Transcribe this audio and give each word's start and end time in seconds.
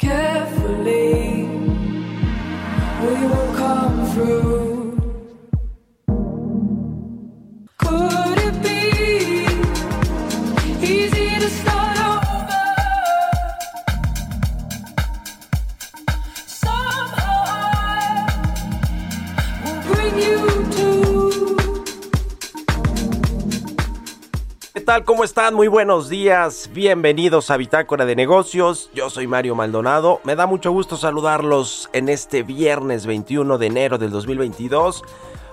carefully. 0.00 1.44
We 3.02 3.26
will 3.26 3.54
come 3.54 4.06
through. 4.12 4.59
¿Cómo 25.04 25.22
están? 25.22 25.54
Muy 25.54 25.68
buenos 25.68 26.08
días. 26.08 26.68
Bienvenidos 26.72 27.52
a 27.52 27.56
Bitácora 27.56 28.06
de 28.06 28.16
Negocios. 28.16 28.90
Yo 28.92 29.08
soy 29.08 29.28
Mario 29.28 29.54
Maldonado. 29.54 30.20
Me 30.24 30.34
da 30.34 30.46
mucho 30.46 30.72
gusto 30.72 30.96
saludarlos 30.96 31.88
en 31.92 32.08
este 32.08 32.42
viernes 32.42 33.06
21 33.06 33.56
de 33.56 33.66
enero 33.66 33.98
del 33.98 34.10
2022. 34.10 35.04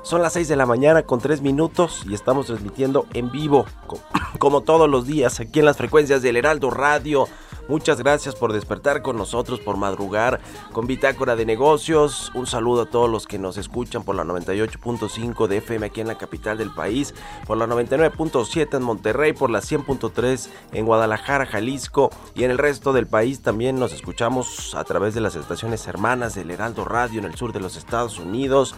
Son 0.02 0.24
las 0.24 0.34
6 0.34 0.48
de 0.48 0.56
la 0.56 0.66
mañana 0.66 1.04
con 1.04 1.20
3 1.20 1.42
minutos 1.42 2.02
y 2.10 2.16
estamos 2.16 2.48
transmitiendo 2.48 3.06
en 3.14 3.32
vivo, 3.32 3.68
como 4.40 4.62
todos 4.62 4.90
los 4.90 5.06
días, 5.06 5.40
aquí 5.40 5.60
en 5.60 5.66
las 5.66 5.78
frecuencias 5.78 6.24
del 6.24 6.38
Heraldo 6.38 6.72
Radio 6.72 7.28
Muchas 7.68 8.00
gracias 8.00 8.36
por 8.36 8.54
despertar 8.54 9.02
con 9.02 9.18
nosotros, 9.18 9.60
por 9.60 9.76
madrugar 9.76 10.40
con 10.72 10.88
Bitácora 10.88 11.36
de 11.36 11.46
Negocios. 11.46 12.32
Un 12.34 12.48
saludo 12.48 12.84
a 12.84 12.86
todos 12.86 13.10
los 13.10 13.28
que 13.28 13.38
nos 13.38 13.58
escuchan 13.58 14.04
por 14.04 14.16
la 14.16 14.24
98.5 14.24 15.48
de 15.48 15.58
FM 15.58 15.86
aquí 15.86 16.02
en 16.02 16.08
la 16.08 16.18
capital 16.18 16.58
del 16.58 16.74
país, 16.74 17.14
por 17.46 17.58
la 17.58 17.68
99.7 17.68 18.78
en 18.78 18.84
Monterrey, 18.84 19.34
por 19.34 19.50
la 19.50 19.60
100.3 19.60 20.50
en 20.72 20.86
Guadalajara, 20.86 21.46
Jalisco 21.46 22.10
y 22.36 22.44
en 22.44 22.52
el 22.52 22.58
resto 22.58 22.94
del 22.94 23.08
país 23.08 23.42
también 23.42 23.80
nos 23.80 23.92
escuchamos 23.92 24.74
a 24.76 24.84
través 24.84 25.14
de 25.14 25.22
las 25.22 25.36
estaciones 25.36 25.88
hermanas 25.88 26.36
del 26.36 26.52
Heraldo 26.52 26.86
Radio 26.86 27.20
en 27.20 27.26
el 27.26 27.36
sur 27.36 27.52
de 27.52 27.60
los 27.60 27.76
Estados 27.76 28.20
Unidos. 28.20 28.76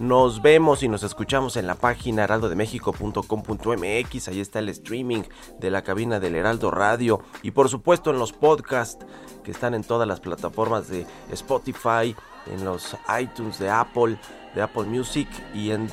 Nos 0.00 0.42
vemos 0.42 0.82
y 0.82 0.88
nos 0.88 1.02
escuchamos 1.02 1.56
en 1.56 1.66
la 1.66 1.74
página 1.74 2.24
heraldodemexico.com.mx. 2.24 4.28
Ahí 4.28 4.40
está 4.40 4.58
el 4.58 4.68
streaming 4.70 5.22
de 5.60 5.70
la 5.70 5.82
cabina 5.82 6.18
del 6.18 6.34
Heraldo 6.34 6.70
Radio. 6.70 7.20
Y 7.42 7.52
por 7.52 7.68
supuesto 7.68 8.10
en 8.10 8.18
los 8.18 8.32
podcasts 8.32 9.04
que 9.44 9.50
están 9.50 9.74
en 9.74 9.84
todas 9.84 10.08
las 10.08 10.20
plataformas 10.20 10.88
de 10.88 11.06
Spotify, 11.30 12.16
en 12.46 12.64
los 12.64 12.96
iTunes 13.20 13.58
de 13.58 13.70
Apple, 13.70 14.18
de 14.54 14.62
Apple 14.62 14.84
Music 14.84 15.28
y 15.54 15.70
en 15.70 15.90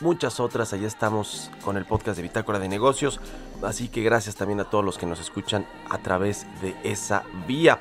muchas 0.00 0.40
otras. 0.40 0.72
Allá 0.72 0.86
estamos 0.86 1.50
con 1.64 1.76
el 1.76 1.84
podcast 1.84 2.16
de 2.16 2.22
Bitácora 2.22 2.58
de 2.58 2.68
Negocios. 2.68 3.20
Así 3.62 3.88
que 3.88 4.02
gracias 4.02 4.36
también 4.36 4.60
a 4.60 4.64
todos 4.64 4.84
los 4.84 4.98
que 4.98 5.06
nos 5.06 5.20
escuchan 5.20 5.66
a 5.90 5.98
través 5.98 6.46
de 6.60 6.74
esa 6.82 7.24
vía. 7.46 7.78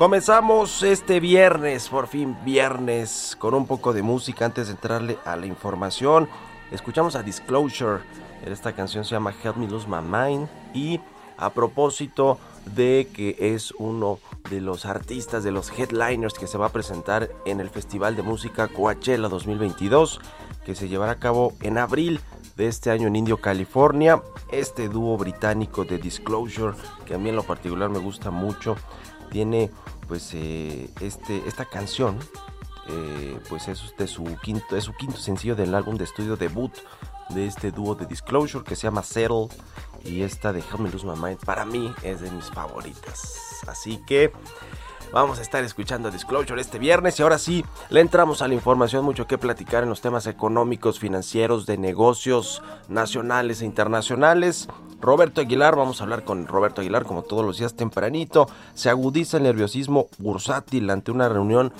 Comenzamos 0.00 0.82
este 0.82 1.20
viernes, 1.20 1.90
por 1.90 2.06
fin 2.06 2.34
viernes, 2.42 3.36
con 3.38 3.52
un 3.52 3.66
poco 3.66 3.92
de 3.92 4.00
música 4.00 4.46
antes 4.46 4.68
de 4.68 4.72
entrarle 4.72 5.18
a 5.26 5.36
la 5.36 5.44
información. 5.44 6.26
Escuchamos 6.70 7.16
a 7.16 7.22
Disclosure, 7.22 8.00
esta 8.46 8.72
canción 8.72 9.04
se 9.04 9.10
llama 9.10 9.34
Help 9.44 9.56
Me 9.56 9.68
Lose 9.68 9.86
My 9.86 10.00
Mind 10.00 10.48
y 10.72 11.00
a 11.36 11.50
propósito 11.50 12.38
de 12.64 13.10
que 13.12 13.36
es 13.54 13.72
uno 13.72 14.20
de 14.48 14.62
los 14.62 14.86
artistas, 14.86 15.44
de 15.44 15.52
los 15.52 15.70
headliners 15.78 16.32
que 16.32 16.46
se 16.46 16.56
va 16.56 16.68
a 16.68 16.72
presentar 16.72 17.28
en 17.44 17.60
el 17.60 17.68
Festival 17.68 18.16
de 18.16 18.22
Música 18.22 18.68
Coachella 18.68 19.28
2022, 19.28 20.18
que 20.64 20.74
se 20.74 20.88
llevará 20.88 21.12
a 21.12 21.18
cabo 21.18 21.52
en 21.60 21.76
abril 21.76 22.20
de 22.56 22.68
este 22.68 22.90
año 22.90 23.08
en 23.08 23.16
Indio, 23.16 23.36
California. 23.36 24.22
Este 24.50 24.88
dúo 24.88 25.18
británico 25.18 25.84
de 25.84 25.98
Disclosure, 25.98 26.74
que 27.04 27.16
a 27.16 27.18
mí 27.18 27.28
en 27.28 27.36
lo 27.36 27.42
particular 27.42 27.90
me 27.90 27.98
gusta 27.98 28.30
mucho, 28.30 28.76
tiene 29.30 29.70
pues 30.08 30.30
eh, 30.34 30.90
este, 31.00 31.42
esta 31.46 31.64
canción 31.64 32.18
eh, 32.88 33.38
pues 33.48 33.68
es 33.68 33.94
de 33.96 34.06
su 34.06 34.24
quinto 34.42 34.76
es 34.76 34.84
su 34.84 34.92
quinto 34.94 35.16
sencillo 35.16 35.54
del 35.54 35.74
álbum 35.74 35.96
de 35.96 36.04
estudio 36.04 36.36
debut 36.36 36.72
de 37.30 37.46
este 37.46 37.70
dúo 37.70 37.94
de 37.94 38.06
Disclosure 38.06 38.64
que 38.64 38.76
se 38.76 38.82
llama 38.82 39.02
Settle 39.02 39.48
y 40.04 40.22
esta 40.22 40.52
de 40.52 40.60
Help 40.60 40.80
Me 40.80 40.90
Lose 40.90 41.06
My 41.06 41.16
Mind 41.16 41.38
para 41.44 41.64
mí 41.64 41.92
es 42.02 42.20
de 42.20 42.30
mis 42.30 42.46
favoritas. 42.46 43.34
Así 43.66 43.98
que 44.06 44.32
Vamos 45.12 45.40
a 45.40 45.42
estar 45.42 45.64
escuchando 45.64 46.12
Disclosure 46.12 46.60
este 46.60 46.78
viernes 46.78 47.18
y 47.18 47.24
ahora 47.24 47.38
sí, 47.38 47.64
le 47.88 48.00
entramos 48.00 48.42
a 48.42 48.48
la 48.48 48.54
información, 48.54 49.04
mucho 49.04 49.26
que 49.26 49.38
platicar 49.38 49.82
en 49.82 49.88
los 49.88 50.00
temas 50.00 50.28
económicos, 50.28 51.00
financieros, 51.00 51.66
de 51.66 51.78
negocios 51.78 52.62
nacionales 52.88 53.60
e 53.60 53.64
internacionales. 53.64 54.68
Roberto 55.00 55.40
Aguilar, 55.40 55.74
vamos 55.74 56.00
a 56.00 56.04
hablar 56.04 56.22
con 56.22 56.46
Roberto 56.46 56.80
Aguilar 56.80 57.06
como 57.06 57.22
todos 57.22 57.44
los 57.44 57.58
días 57.58 57.74
tempranito. 57.74 58.48
Se 58.74 58.88
agudiza 58.88 59.38
el 59.38 59.42
nerviosismo 59.42 60.06
bursátil 60.18 60.88
ante 60.90 61.10
una 61.10 61.28
reunión 61.28 61.72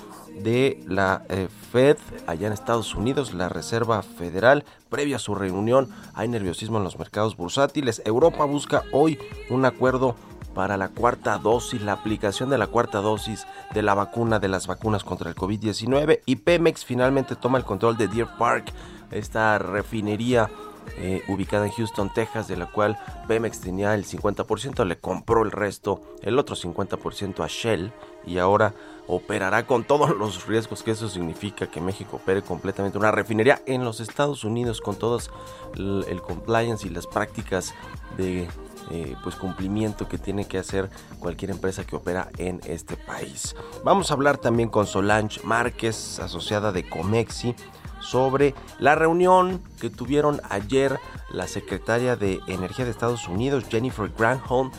de 0.42 0.82
la 0.88 1.22
eh, 1.28 1.48
Fed 1.70 1.98
allá 2.26 2.48
en 2.48 2.52
Estados 2.52 2.96
Unidos, 2.96 3.32
la 3.32 3.48
Reserva 3.48 4.02
Federal. 4.02 4.64
Previa 4.88 5.16
a 5.16 5.20
su 5.20 5.36
reunión 5.36 5.88
hay 6.14 6.26
nerviosismo 6.26 6.78
en 6.78 6.84
los 6.84 6.98
mercados 6.98 7.36
bursátiles. 7.36 8.02
Europa 8.04 8.44
busca 8.44 8.82
hoy 8.92 9.20
un 9.50 9.64
acuerdo 9.66 10.16
para 10.60 10.76
la 10.76 10.90
cuarta 10.90 11.38
dosis, 11.38 11.80
la 11.80 11.92
aplicación 11.92 12.50
de 12.50 12.58
la 12.58 12.66
cuarta 12.66 12.98
dosis 12.98 13.46
de 13.72 13.80
la 13.80 13.94
vacuna 13.94 14.40
de 14.40 14.48
las 14.48 14.66
vacunas 14.66 15.04
contra 15.04 15.30
el 15.30 15.34
COVID-19 15.34 16.20
y 16.26 16.36
Pemex 16.36 16.84
finalmente 16.84 17.34
toma 17.34 17.56
el 17.56 17.64
control 17.64 17.96
de 17.96 18.08
Deer 18.08 18.28
Park, 18.38 18.70
esta 19.10 19.56
refinería 19.56 20.50
eh, 20.98 21.22
ubicada 21.28 21.64
en 21.64 21.72
Houston, 21.72 22.12
Texas, 22.12 22.46
de 22.46 22.58
la 22.58 22.66
cual 22.66 22.98
Pemex 23.26 23.60
tenía 23.60 23.94
el 23.94 24.04
50%, 24.04 24.84
le 24.84 24.98
compró 24.98 25.44
el 25.44 25.50
resto, 25.50 26.02
el 26.20 26.38
otro 26.38 26.54
50% 26.54 27.42
a 27.42 27.46
Shell 27.46 27.90
y 28.26 28.36
ahora 28.36 28.74
operará 29.06 29.66
con 29.66 29.84
todos 29.84 30.10
los 30.16 30.46
riesgos 30.46 30.82
que 30.82 30.92
eso 30.92 31.08
significa 31.08 31.66
que 31.66 31.80
México 31.80 32.16
opere 32.16 32.42
completamente 32.42 32.98
una 32.98 33.10
refinería 33.10 33.60
en 33.66 33.84
los 33.84 34.00
Estados 34.00 34.44
Unidos 34.44 34.80
con 34.80 34.96
todos 34.96 35.30
el 35.74 36.22
compliance 36.22 36.86
y 36.86 36.90
las 36.90 37.06
prácticas 37.06 37.74
de 38.16 38.48
eh, 38.90 39.14
pues 39.22 39.36
cumplimiento 39.36 40.08
que 40.08 40.18
tiene 40.18 40.46
que 40.48 40.58
hacer 40.58 40.90
cualquier 41.20 41.52
empresa 41.52 41.84
que 41.84 41.94
opera 41.94 42.28
en 42.38 42.60
este 42.64 42.96
país. 42.96 43.54
Vamos 43.84 44.10
a 44.10 44.14
hablar 44.14 44.38
también 44.38 44.68
con 44.68 44.86
Solange 44.86 45.40
Márquez, 45.44 46.18
asociada 46.18 46.72
de 46.72 46.88
Comexi, 46.88 47.54
sobre 48.00 48.54
la 48.80 48.96
reunión 48.96 49.62
que 49.80 49.90
tuvieron 49.90 50.40
ayer 50.48 50.98
la 51.30 51.46
secretaria 51.46 52.16
de 52.16 52.40
Energía 52.48 52.84
de 52.84 52.90
Estados 52.90 53.28
Unidos, 53.28 53.64
Jennifer 53.70 54.10
Granholm, 54.18 54.72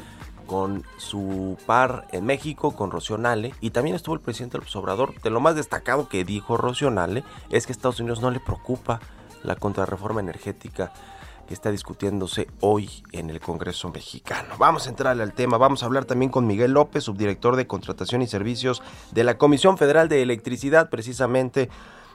con 0.51 0.83
su 0.98 1.57
par 1.65 2.09
en 2.12 2.25
México, 2.25 2.75
con 2.75 2.92
Rocío 2.92 3.18
Nale, 3.18 3.56
y 3.62 3.69
también 3.69 3.95
estuvo 3.95 4.15
el 4.15 4.19
presidente 4.19 4.57
López 4.57 4.75
Obrador. 4.75 5.13
De 5.21 5.30
lo 5.30 5.39
más 5.39 5.56
destacado 5.56 6.09
que 6.09 6.25
dijo 6.25 6.57
Rocío 6.57 6.92
Nale 6.92 7.24
es 7.51 7.65
que 7.65 7.71
a 7.71 7.75
Estados 7.75 8.01
Unidos 8.01 8.19
no 8.19 8.31
le 8.31 8.42
preocupa 8.42 9.00
la 9.44 9.56
contrarreforma 9.56 10.19
energética 10.19 10.92
que 11.48 11.53
está 11.53 11.71
discutiéndose 11.71 12.50
hoy 12.59 12.89
en 13.13 13.30
el 13.30 13.39
Congreso 13.39 13.92
mexicano. 13.92 14.56
Vamos 14.59 14.88
a 14.88 14.89
entrarle 14.89 15.24
al 15.24 15.31
tema, 15.31 15.57
vamos 15.57 15.83
a 15.83 15.86
hablar 15.86 16.03
también 16.03 16.30
con 16.30 16.45
Miguel 16.45 16.74
López, 16.74 17.06
subdirector 17.06 17.56
de 17.56 17.65
Contratación 17.65 18.21
y 18.21 18.27
Servicios 18.27 18.83
de 19.12 19.24
la 19.24 19.38
Comisión 19.38 19.77
Federal 19.77 20.09
de 20.09 20.21
Electricidad, 20.21 20.89
precisamente 20.89 21.69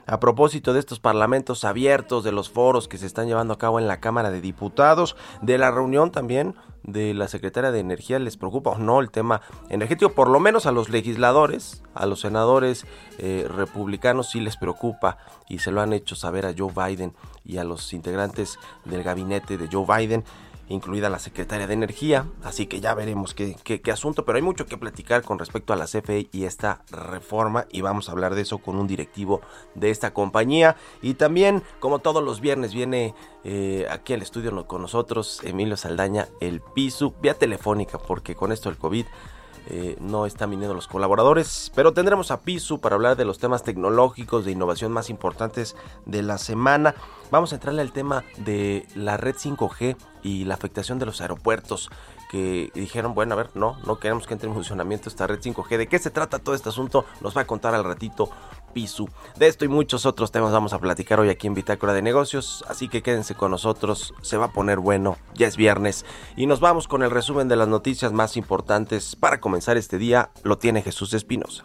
a 0.07 0.21
propósito 0.21 0.73
de 0.73 0.81
estos 0.81 1.01
parlamentos 1.01 1.65
abiertos, 1.65 2.25
de 2.25 2.33
los 2.33 2.49
foros 2.49 2.89
que 2.89 2.99
se 2.99 3.07
están 3.07 3.27
llevando 3.27 3.55
a 3.55 3.59
cabo 3.59 3.79
en 3.79 3.89
la 3.89 4.01
Cámara 4.01 4.31
de 4.31 4.41
Diputados, 4.41 5.17
de 5.43 5.59
la 5.59 5.71
reunión 5.71 6.13
también 6.13 6.55
de 6.87 7.15
la 7.15 7.27
Secretaria 7.27 7.73
de 7.73 7.81
Energía, 7.81 8.19
¿les 8.19 8.37
preocupa 8.37 8.71
o 8.71 8.79
no 8.79 9.01
el 9.01 9.11
tema 9.11 9.43
energético? 9.69 10.13
Por 10.13 10.29
lo 10.29 10.39
menos 10.39 10.67
a 10.67 10.73
los 10.73 10.89
legisladores, 10.89 11.83
a 11.95 12.07
los 12.07 12.21
senadores 12.21 12.87
eh, 13.19 13.47
republicanos 13.49 14.31
sí 14.31 14.41
les 14.41 14.57
preocupa 14.57 15.19
y 15.49 15.59
se 15.59 15.73
lo 15.73 15.81
han 15.81 15.93
hecho 15.93 16.15
saber 16.15 16.47
a 16.47 16.55
Joe 16.57 16.73
Biden 16.73 17.15
y 17.45 17.59
a 17.59 17.65
los 17.65 17.93
integrantes 17.93 18.59
del 18.85 19.03
gabinete 19.03 19.59
de 19.59 19.69
Joe 19.71 19.85
Biden 19.85 20.25
incluida 20.69 21.09
la 21.09 21.19
secretaria 21.19 21.67
de 21.67 21.75
Energía, 21.75 22.27
así 22.43 22.67
que 22.67 22.81
ya 22.81 22.95
veremos 22.95 23.35
qué, 23.35 23.81
asunto, 23.93 24.25
pero 24.25 24.37
hay 24.37 24.43
mucho 24.43 24.67
que 24.67 24.77
platicar 24.77 25.23
con 25.23 25.39
respecto 25.39 25.73
a 25.73 25.77
la 25.77 25.87
CFE 25.87 26.29
y 26.33 26.45
esta 26.45 26.83
reforma 26.91 27.67
y 27.71 27.81
vamos 27.81 28.09
a 28.09 28.13
hablar 28.13 28.35
de 28.35 28.43
eso 28.43 28.59
con 28.59 28.77
un 28.77 28.87
directivo 28.87 29.41
de 29.75 29.91
esta 29.91 30.13
compañía. 30.13 30.77
Y 31.03 31.15
también 31.15 31.63
como 31.81 32.01
todos 32.01 32.23
los 32.23 32.41
viernes 32.41 32.75
viene 32.75 33.15
eh, 33.45 33.87
aquí 33.91 34.13
al 34.13 34.23
estudio 34.23 34.67
con 34.67 34.83
nosotros 34.83 35.41
Emilio 35.45 35.77
Saldaña, 35.77 36.29
el 36.41 36.61
PISU, 36.61 37.15
vía 37.21 37.35
telefónica 37.35 37.99
porque 37.99 38.35
con 38.35 38.53
esto 38.53 38.69
del 38.69 38.79
COVID 38.79 39.07
eh, 39.69 39.97
no 40.01 40.27
están 40.27 40.51
viniendo 40.51 40.75
los 40.75 40.87
colaboradores, 40.87 41.73
pero 41.75 41.93
tendremos 41.93 42.31
a 42.31 42.41
Pisu 42.41 42.81
para 42.81 42.95
hablar 42.95 43.17
de 43.17 43.25
los 43.25 43.39
temas 43.39 43.65
tecnológicos 43.65 44.45
de 44.45 44.53
innovación 44.53 44.93
más 44.93 45.11
importantes 45.11 45.77
de 46.05 46.23
la 46.23 46.39
semana. 46.39 46.95
Vamos 47.31 47.53
a 47.53 47.57
entrarle 47.57 47.83
al 47.83 47.93
tema 47.93 48.23
de 48.39 48.87
la 48.95 49.17
red 49.17 49.35
5G 49.35 49.97
y 50.23 50.45
la 50.45 50.55
afectación 50.55 50.99
de 50.99 51.07
los 51.07 51.21
aeropuertos 51.21 51.91
que 52.31 52.71
dijeron, 52.75 53.15
bueno, 53.15 53.35
a 53.35 53.37
ver, 53.37 53.51
no, 53.55 53.77
no 53.87 53.99
queremos 53.99 54.27
que 54.27 54.35
entre 54.35 54.49
en 54.49 54.55
funcionamiento 54.55 55.09
esta 55.09 55.27
red 55.27 55.41
5G. 55.41 55.77
¿De 55.77 55.87
qué 55.87 55.99
se 55.99 56.11
trata 56.11 56.39
todo 56.39 56.55
este 56.55 56.69
asunto? 56.69 57.05
Nos 57.21 57.37
va 57.37 57.43
a 57.43 57.47
contar 57.47 57.75
al 57.75 57.85
ratito 57.85 58.31
De 58.77 59.47
esto 59.47 59.65
y 59.65 59.69
muchos 59.69 60.05
otros 60.05 60.31
temas 60.31 60.53
vamos 60.53 60.75
a 60.75 60.79
platicar 60.79 61.19
hoy 61.19 61.31
aquí 61.31 61.47
en 61.47 61.55
Bitácora 61.55 61.95
de 61.95 62.03
Negocios, 62.03 62.63
así 62.69 62.91
que 62.91 63.03
quédense 63.03 63.35
con 63.35 63.51
nosotros, 63.51 64.13
se 64.21 64.37
va 64.37 64.47
a 64.47 64.53
poner 64.53 64.81
bueno, 64.81 65.17
ya 65.35 65.47
es 65.47 65.57
viernes 65.57 66.05
y 66.37 66.47
nos 66.47 66.61
vamos 66.61 66.87
con 66.87 67.03
el 67.03 67.11
resumen 67.11 67.49
de 67.49 67.57
las 67.57 67.69
noticias 67.69 68.13
más 68.13 68.37
importantes 68.37 69.17
para 69.17 69.41
comenzar 69.41 69.79
este 69.79 69.97
día, 69.97 70.29
lo 70.43 70.59
tiene 70.59 70.83
Jesús 70.83 71.15
Espinosa. 71.15 71.65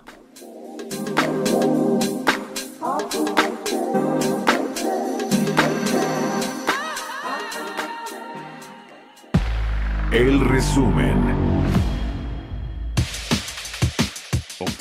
El 10.14 10.40
resumen. 10.48 11.41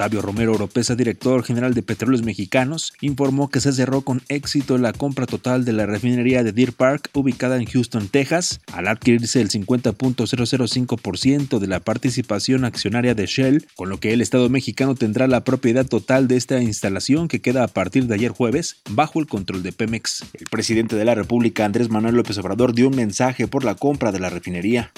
Octavio 0.00 0.23
Romero 0.23 0.55
Oropesa, 0.55 0.97
director 0.97 1.44
general 1.44 1.75
de 1.75 1.82
Petróleos 1.82 2.23
Mexicanos, 2.23 2.94
informó 3.02 3.50
que 3.50 3.61
se 3.61 3.70
cerró 3.70 4.00
con 4.00 4.23
éxito 4.31 4.79
la 4.79 4.94
compra 4.94 5.26
total 5.26 5.67
de 5.67 5.75
la 5.75 5.85
refinería 5.85 6.43
de 6.43 6.52
Deer 6.52 6.73
Park 6.73 7.11
ubicada 7.12 7.58
en 7.58 7.67
Houston, 7.67 8.08
Texas, 8.08 8.62
al 8.73 8.88
adquirirse 8.88 9.43
el 9.43 9.50
50.005% 9.50 11.58
de 11.58 11.67
la 11.67 11.81
participación 11.81 12.64
accionaria 12.64 13.14
de 13.14 13.26
Shell, 13.26 13.67
con 13.76 13.91
lo 13.91 14.00
que 14.00 14.14
el 14.14 14.23
Estado 14.23 14.49
mexicano 14.49 14.94
tendrá 14.94 15.26
la 15.26 15.44
propiedad 15.44 15.85
total 15.85 16.29
de 16.29 16.38
esta 16.38 16.62
instalación 16.62 17.29
que 17.29 17.43
queda 17.43 17.62
a 17.62 17.69
partir 17.69 18.06
de 18.06 18.14
ayer 18.14 18.31
jueves 18.31 18.76
bajo 18.88 19.20
el 19.20 19.26
control 19.26 19.62
de 19.62 19.73
Pemex. 19.73 20.25
El 20.32 20.46
presidente 20.50 20.96
de 20.96 21.05
la 21.05 21.14
República, 21.14 21.67
Andrés 21.67 21.91
Manuel 21.91 22.14
López 22.14 22.38
Obrador, 22.38 22.75
dio 22.75 22.88
un 22.88 22.96
mensaje 22.96 23.49
por 23.49 23.64
la 23.64 23.75
compra 23.75 24.12
de 24.12 24.20
la 24.20 24.31
refinería. 24.31 24.93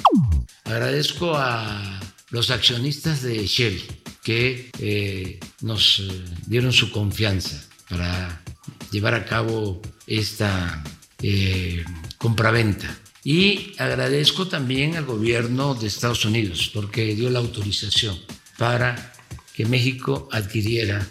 Agradezco 0.64 1.34
a 1.34 1.98
los 2.32 2.50
accionistas 2.50 3.22
de 3.22 3.46
Shell 3.46 3.80
que 4.24 4.70
eh, 4.80 5.38
nos 5.60 6.00
eh, 6.00 6.24
dieron 6.46 6.72
su 6.72 6.90
confianza 6.90 7.62
para 7.88 8.42
llevar 8.90 9.14
a 9.14 9.24
cabo 9.24 9.80
esta 10.06 10.82
eh, 11.22 11.84
compraventa. 12.18 12.98
Y 13.22 13.74
agradezco 13.78 14.48
también 14.48 14.96
al 14.96 15.04
gobierno 15.04 15.74
de 15.74 15.86
Estados 15.86 16.24
Unidos 16.24 16.70
porque 16.74 17.14
dio 17.14 17.30
la 17.30 17.38
autorización 17.38 18.18
para 18.58 19.12
que 19.54 19.66
México 19.66 20.28
adquiriera 20.32 21.06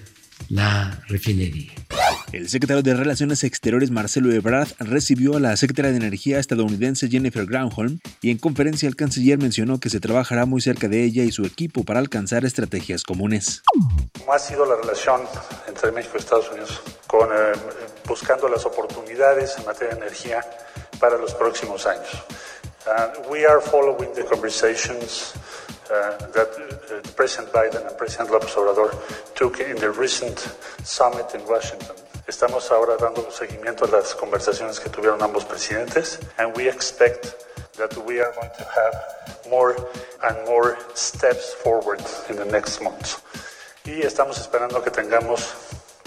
la 0.52 1.02
refinería. 1.08 1.72
El 2.34 2.50
secretario 2.50 2.84
de 2.84 2.94
Relaciones 2.94 3.46
Exteriores 3.46 3.90
Marcelo 3.90 4.34
Ebrard 4.34 4.68
recibió 4.80 5.38
a 5.38 5.40
la 5.40 5.56
secretaria 5.56 5.92
de 5.92 5.98
Energía 5.98 6.40
estadounidense 6.40 7.08
Jennifer 7.08 7.46
Granholm 7.46 8.00
y 8.22 8.32
en 8.32 8.38
conferencia 8.38 8.90
el 8.90 8.98
canciller 8.98 9.38
mencionó 9.38 9.80
que 9.80 9.90
se 9.90 10.02
trabajará 10.02 10.46
muy 10.46 10.62
cerca 10.62 10.90
de 10.90 11.04
ella 11.04 11.24
y 11.24 11.32
su 11.32 11.46
equipo 11.46 11.86
para 11.86 12.00
alcanzar 12.00 12.44
estrategias 12.44 13.04
comunes. 13.04 13.62
¿Cómo 14.20 14.34
ha 14.34 14.40
sido 14.40 14.66
la 14.66 14.76
relación 14.76 15.22
entre 15.70 15.92
México 15.94 16.16
y 16.18 16.20
Estados 16.20 16.50
Unidos 16.52 16.82
con, 17.08 17.30
eh, 17.30 17.54
buscando 18.06 18.50
las 18.50 18.66
oportunidades 18.66 19.56
en 19.58 19.66
materia 19.66 19.96
de 19.96 20.02
energía 20.02 20.42
para 21.00 21.18
los 21.18 21.34
próximos 21.34 21.86
años? 21.86 22.10
Uh, 22.88 23.32
we 23.32 23.46
are 23.46 23.62
following 23.62 24.12
the 24.16 24.24
conversations 24.26 25.34
uh, 25.92 26.18
that 26.32 26.50
uh, 26.56 27.02
President 27.16 27.52
Biden 27.52 27.86
and 27.86 27.98
President 27.98 28.30
López 28.30 28.56
Obrador 28.56 28.96
took 29.36 29.60
in 29.60 29.76
the 29.76 29.92
recent 29.92 30.40
summit 30.84 31.36
in 31.36 31.46
Washington. 31.46 31.96
Estamos 32.28 32.72
ahora 32.72 32.96
dando 32.98 33.30
seguimiento 33.30 33.86
a 33.86 33.90
las 33.90 34.16
conversaciones 34.16 34.80
que 34.80 34.90
tuvieron 34.90 35.22
ambos 35.22 35.44
presidentes 35.44 36.20
and 36.38 36.56
we 36.56 36.70
expect 36.70 37.36
that 37.78 37.92
we 38.06 38.22
are 38.22 38.32
going 38.34 38.52
to 38.58 38.64
have 38.64 39.50
more 39.50 39.76
and 40.24 40.38
more 40.48 40.78
steps 40.94 41.54
forward 41.64 42.00
in 42.30 42.38
the 42.38 42.46
next 42.46 42.82
months. 42.82 43.22
Y 43.84 44.02
estamos 44.02 44.40
esperando 44.40 44.82
que 44.84 44.92
tengamos 44.92 45.54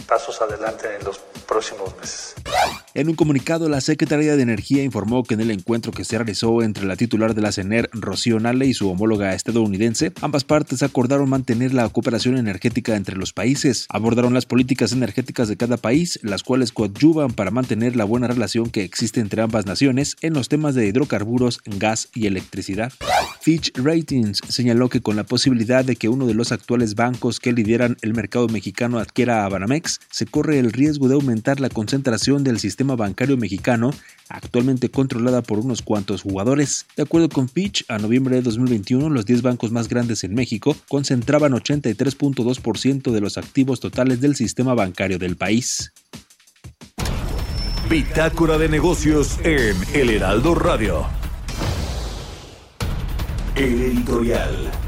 pasos 0.06 0.40
adelante 0.40 0.94
en 0.94 1.04
los 1.04 1.18
próximos 1.46 1.94
meses. 1.96 2.34
En 2.96 3.08
un 3.08 3.16
comunicado, 3.16 3.68
la 3.68 3.80
Secretaría 3.80 4.36
de 4.36 4.42
Energía 4.42 4.84
informó 4.84 5.24
que 5.24 5.34
en 5.34 5.40
el 5.40 5.50
encuentro 5.50 5.90
que 5.90 6.04
se 6.04 6.16
realizó 6.16 6.62
entre 6.62 6.86
la 6.86 6.94
titular 6.94 7.34
de 7.34 7.42
la 7.42 7.50
CENER, 7.50 7.90
Rocío 7.92 8.38
Nale, 8.38 8.66
y 8.66 8.74
su 8.74 8.88
homóloga 8.88 9.34
estadounidense, 9.34 10.12
ambas 10.20 10.44
partes 10.44 10.80
acordaron 10.84 11.28
mantener 11.28 11.74
la 11.74 11.88
cooperación 11.88 12.38
energética 12.38 12.94
entre 12.94 13.16
los 13.16 13.32
países. 13.32 13.86
Abordaron 13.88 14.32
las 14.32 14.46
políticas 14.46 14.92
energéticas 14.92 15.48
de 15.48 15.56
cada 15.56 15.76
país, 15.76 16.20
las 16.22 16.44
cuales 16.44 16.70
coadyuvan 16.70 17.32
para 17.32 17.50
mantener 17.50 17.96
la 17.96 18.04
buena 18.04 18.28
relación 18.28 18.70
que 18.70 18.84
existe 18.84 19.18
entre 19.18 19.42
ambas 19.42 19.66
naciones 19.66 20.16
en 20.20 20.32
los 20.34 20.48
temas 20.48 20.76
de 20.76 20.86
hidrocarburos, 20.86 21.62
gas 21.64 22.10
y 22.14 22.28
electricidad. 22.28 22.92
Fitch 23.40 23.72
Ratings 23.76 24.40
señaló 24.48 24.88
que 24.88 25.00
con 25.00 25.16
la 25.16 25.24
posibilidad 25.24 25.84
de 25.84 25.96
que 25.96 26.08
uno 26.08 26.26
de 26.26 26.34
los 26.34 26.52
actuales 26.52 26.94
bancos 26.94 27.40
que 27.40 27.52
lideran 27.52 27.96
el 28.02 28.14
mercado 28.14 28.46
mexicano 28.46 29.00
adquiera 29.00 29.44
a 29.44 29.48
Banamex, 29.48 30.00
se 30.10 30.26
corre 30.26 30.60
el 30.60 30.72
riesgo 30.72 31.08
de 31.08 31.14
aumentar 31.14 31.58
la 31.58 31.70
concentración 31.70 32.44
del 32.44 32.60
sistema 32.60 32.83
bancario 32.86 33.36
mexicano, 33.36 33.90
actualmente 34.28 34.90
controlada 34.90 35.42
por 35.42 35.58
unos 35.58 35.82
cuantos 35.82 36.22
jugadores. 36.22 36.86
De 36.96 37.02
acuerdo 37.02 37.28
con 37.28 37.48
Fitch, 37.48 37.84
a 37.88 37.98
noviembre 37.98 38.36
de 38.36 38.42
2021, 38.42 39.08
los 39.10 39.26
10 39.26 39.42
bancos 39.42 39.72
más 39.72 39.88
grandes 39.88 40.22
en 40.24 40.34
México 40.34 40.76
concentraban 40.88 41.52
83.2% 41.52 43.10
de 43.10 43.20
los 43.20 43.38
activos 43.38 43.80
totales 43.80 44.20
del 44.20 44.36
sistema 44.36 44.74
bancario 44.74 45.18
del 45.18 45.36
país. 45.36 45.92
Bitácora 47.88 48.58
de 48.58 48.68
negocios 48.68 49.38
en 49.42 49.76
El 49.92 50.10
Heraldo 50.10 50.54
Radio. 50.54 51.06
El 53.56 53.80
editorial. 53.82 54.83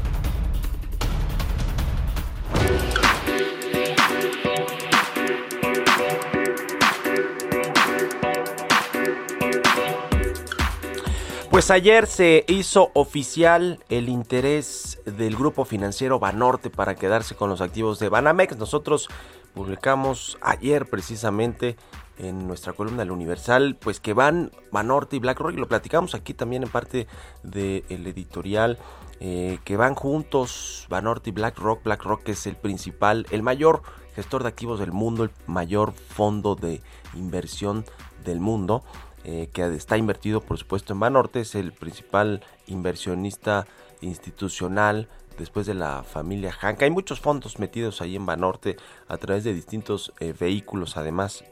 Pues 11.57 11.71
ayer 11.71 12.05
se 12.05 12.45
hizo 12.47 12.91
oficial 12.93 13.79
el 13.89 14.09
interés 14.09 15.01
del 15.05 15.35
grupo 15.35 15.65
financiero 15.65 16.19
Banorte 16.19 16.69
para 16.69 16.93
quedarse 16.93 17.33
con 17.33 17.49
los 17.49 17.61
activos 17.61 17.97
de 17.97 18.09
Banamex. 18.09 18.57
Nosotros 18.57 19.09
publicamos 19.55 20.37
ayer 20.41 20.87
precisamente 20.87 21.75
en 22.19 22.45
nuestra 22.45 22.73
columna 22.73 22.99
del 22.99 23.09
Universal, 23.09 23.75
pues 23.81 23.99
que 23.99 24.13
van 24.13 24.51
Banorte 24.71 25.15
y 25.15 25.19
BlackRock, 25.19 25.53
y 25.53 25.57
lo 25.57 25.67
platicamos 25.67 26.13
aquí 26.13 26.35
también 26.35 26.61
en 26.61 26.69
parte 26.69 27.07
del 27.41 28.05
editorial, 28.05 28.77
eh, 29.19 29.57
que 29.63 29.77
van 29.77 29.95
juntos 29.95 30.85
Banorte 30.89 31.31
y 31.31 31.33
BlackRock. 31.33 31.81
BlackRock 31.81 32.29
es 32.29 32.45
el 32.45 32.55
principal, 32.55 33.25
el 33.31 33.41
mayor 33.41 33.81
gestor 34.15 34.43
de 34.43 34.49
activos 34.49 34.79
del 34.79 34.91
mundo, 34.91 35.23
el 35.23 35.31
mayor 35.47 35.93
fondo 35.93 36.53
de 36.53 36.83
inversión 37.15 37.83
del 38.23 38.39
mundo. 38.41 38.83
Eh, 39.29 39.49
que 39.51 39.75
está 39.75 39.97
invertido 39.97 40.39
por 40.39 40.57
supuesto 40.57 40.93
en 40.93 41.01
Banorte, 41.01 41.41
es 41.41 41.53
el 41.55 41.73
principal 41.73 42.41
inversionista 42.65 43.67
institucional 43.99 45.09
después 45.37 45.65
de 45.65 45.73
la 45.73 46.03
familia 46.03 46.53
Hank. 46.53 46.83
Hay 46.83 46.91
muchos 46.91 47.19
fondos 47.19 47.59
metidos 47.59 47.99
ahí 47.99 48.15
en 48.15 48.25
Banorte 48.25 48.77
a 49.09 49.17
través 49.17 49.43
de 49.43 49.53
distintos 49.53 50.13
eh, 50.21 50.33
vehículos 50.39 50.95
además. 50.95 51.43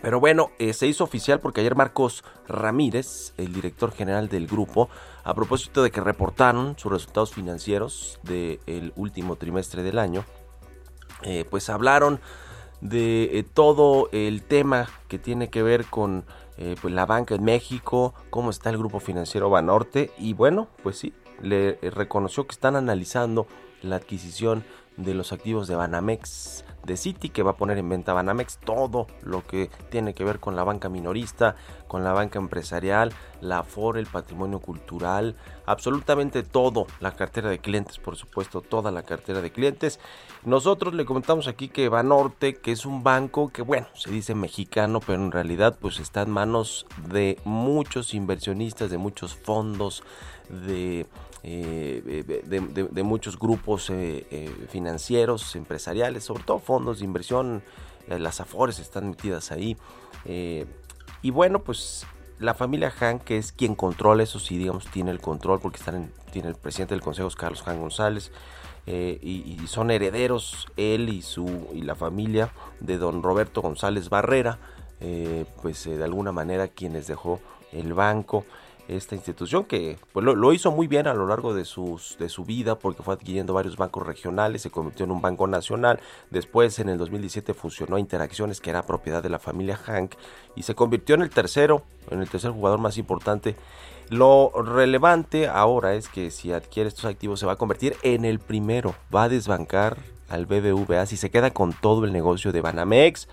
Pero 0.00 0.20
bueno, 0.20 0.52
eh, 0.60 0.72
se 0.74 0.86
hizo 0.86 1.02
oficial 1.02 1.40
porque 1.40 1.60
ayer 1.60 1.74
Marcos 1.74 2.22
Ramírez, 2.46 3.34
el 3.36 3.52
director 3.52 3.90
general 3.90 4.28
del 4.28 4.46
grupo, 4.46 4.88
a 5.24 5.34
propósito 5.34 5.82
de 5.82 5.90
que 5.90 6.00
reportaron 6.00 6.78
sus 6.78 6.92
resultados 6.92 7.32
financieros 7.32 8.20
del 8.22 8.92
último 8.94 9.34
trimestre 9.34 9.82
del 9.82 9.98
año, 9.98 10.24
pues 11.50 11.68
hablaron 11.68 12.20
de 12.80 13.44
todo 13.54 14.08
el 14.12 14.42
tema 14.42 14.88
que 15.08 15.18
tiene 15.18 15.48
que 15.50 15.64
ver 15.64 15.86
con 15.86 16.24
eh, 16.58 16.76
pues 16.80 16.92
la 16.92 17.06
banca 17.06 17.34
en 17.34 17.44
México, 17.44 18.14
cómo 18.30 18.50
está 18.50 18.70
el 18.70 18.78
grupo 18.78 19.00
financiero 19.00 19.50
Banorte 19.50 20.10
y 20.18 20.32
bueno, 20.32 20.68
pues 20.82 20.98
sí, 20.98 21.14
le 21.42 21.78
reconoció 21.82 22.46
que 22.46 22.52
están 22.52 22.76
analizando 22.76 23.46
la 23.82 23.96
adquisición 23.96 24.64
de 24.96 25.14
los 25.14 25.32
activos 25.32 25.68
de 25.68 25.76
Banamex 25.76 26.64
de 26.86 26.96
City 26.96 27.28
que 27.28 27.42
va 27.42 27.52
a 27.52 27.56
poner 27.56 27.78
en 27.78 27.88
venta 27.88 28.12
Banamex 28.12 28.58
todo 28.58 29.06
lo 29.22 29.46
que 29.46 29.70
tiene 29.90 30.14
que 30.14 30.24
ver 30.24 30.40
con 30.40 30.56
la 30.56 30.64
banca 30.64 30.88
minorista, 30.88 31.56
con 31.88 32.04
la 32.04 32.12
banca 32.12 32.38
empresarial, 32.38 33.12
la 33.40 33.62
FOR, 33.62 33.98
el 33.98 34.06
patrimonio 34.06 34.60
cultural, 34.60 35.36
absolutamente 35.66 36.42
todo, 36.42 36.86
la 37.00 37.12
cartera 37.12 37.50
de 37.50 37.58
clientes, 37.58 37.98
por 37.98 38.16
supuesto, 38.16 38.60
toda 38.60 38.90
la 38.90 39.02
cartera 39.02 39.42
de 39.42 39.50
clientes. 39.50 40.00
Nosotros 40.44 40.94
le 40.94 41.04
comentamos 41.04 41.48
aquí 41.48 41.68
que 41.68 41.88
Banorte, 41.88 42.56
que 42.56 42.72
es 42.72 42.86
un 42.86 43.02
banco 43.02 43.50
que 43.50 43.62
bueno, 43.62 43.86
se 43.94 44.10
dice 44.10 44.34
mexicano, 44.34 45.00
pero 45.00 45.22
en 45.22 45.32
realidad 45.32 45.76
pues 45.80 45.98
está 45.98 46.22
en 46.22 46.30
manos 46.30 46.86
de 47.08 47.38
muchos 47.44 48.14
inversionistas, 48.14 48.90
de 48.90 48.98
muchos 48.98 49.34
fondos, 49.34 50.02
de 50.48 51.06
eh, 51.48 52.24
de, 52.44 53.02
muchos 53.04 53.38
grupos 53.38 53.88
eh, 53.90 54.26
eh, 54.32 54.50
financieros, 54.68 55.54
empresariales, 55.54 56.24
sobre 56.24 56.42
todo 56.42 56.58
fondos 56.58 56.98
de 56.98 57.04
inversión, 57.04 57.62
las 58.08 58.40
Afores 58.40 58.80
están 58.80 59.10
metidas 59.10 59.52
ahí. 59.52 59.76
y 61.22 61.30
bueno, 61.30 61.62
pues 61.62 62.04
la 62.40 62.54
familia 62.54 62.92
Han, 62.98 63.20
que 63.20 63.38
es 63.38 63.52
quien 63.52 63.76
controla 63.76 64.24
eso, 64.24 64.40
sí, 64.40 64.58
digamos, 64.58 64.86
tiene 64.86 65.12
el 65.12 65.20
control 65.20 65.60
porque 65.60 65.78
están 65.78 66.12
tiene 66.32 66.48
el 66.48 66.56
presidente 66.56 66.94
del 66.94 67.02
consejo, 67.02 67.28
Carlos 67.36 67.62
Han 67.66 67.80
González, 67.80 68.32
y, 68.86 69.56
son 69.66 69.92
herederos 69.92 70.66
él 70.76 71.08
y, 71.08 71.22
su, 71.22 71.68
y 71.72 71.82
la 71.82 71.94
familia 71.94 72.50
de 72.80 72.98
don 72.98 73.22
Roberto 73.22 73.62
González 73.62 74.08
Barrera, 74.08 74.58
pues 75.62 75.84
de 75.84 76.02
alguna 76.02 76.32
manera 76.32 76.66
quienes 76.66 77.06
dejó 77.06 77.40
el 77.72 77.94
banco 77.94 78.44
esta 78.88 79.14
institución 79.14 79.64
que 79.64 79.98
pues, 80.12 80.24
lo, 80.24 80.52
hizo 80.52 80.70
muy 80.70 80.86
bien 80.86 81.06
a 81.06 81.14
lo 81.14 81.26
largo 81.26 81.54
de, 81.54 81.64
su 81.64 81.98
vida 82.46 82.78
porque 82.78 83.02
fue 83.02 83.14
adquiriendo 83.14 83.54
varios 83.54 83.76
bancos 83.76 84.06
regionales, 84.06 84.62
se 84.62 84.70
convirtió 84.70 85.04
en 85.04 85.10
un 85.10 85.20
banco 85.20 85.46
nacional, 85.46 86.00
después 86.30 86.78
en 86.78 86.88
el 86.88 86.98
2017 86.98 87.54
fusionó 87.54 87.98
Interacciones 87.98 88.60
que 88.60 88.70
era 88.70 88.86
propiedad 88.86 89.22
de 89.22 89.30
la 89.30 89.38
familia 89.38 89.76
Hank 89.76 90.14
y 90.54 90.62
se 90.62 90.74
convirtió 90.74 91.14
en 91.14 91.22
el 91.22 91.30
tercero, 91.30 91.82
en 92.10 92.20
el 92.20 92.28
tercer 92.28 92.50
jugador 92.50 92.78
más 92.78 92.98
importante. 92.98 93.56
Lo 94.08 94.52
relevante 94.54 95.48
ahora 95.48 95.94
es 95.94 96.08
que 96.08 96.30
si 96.30 96.52
adquiere 96.52 96.88
estos 96.88 97.06
activos 97.06 97.40
se 97.40 97.46
va 97.46 97.52
a 97.52 97.56
convertir 97.56 97.96
en 98.02 98.24
el 98.24 98.38
primero, 98.38 98.94
va 99.14 99.24
a 99.24 99.28
desbancar 99.28 99.98
al 100.28 100.46
BBVA 100.46 101.06
si 101.06 101.16
se 101.16 101.30
queda 101.30 101.50
con 101.50 101.72
todo 101.72 102.04
el 102.04 102.12
negocio 102.12 102.52
de 102.52 102.60
Banamex. 102.60 103.28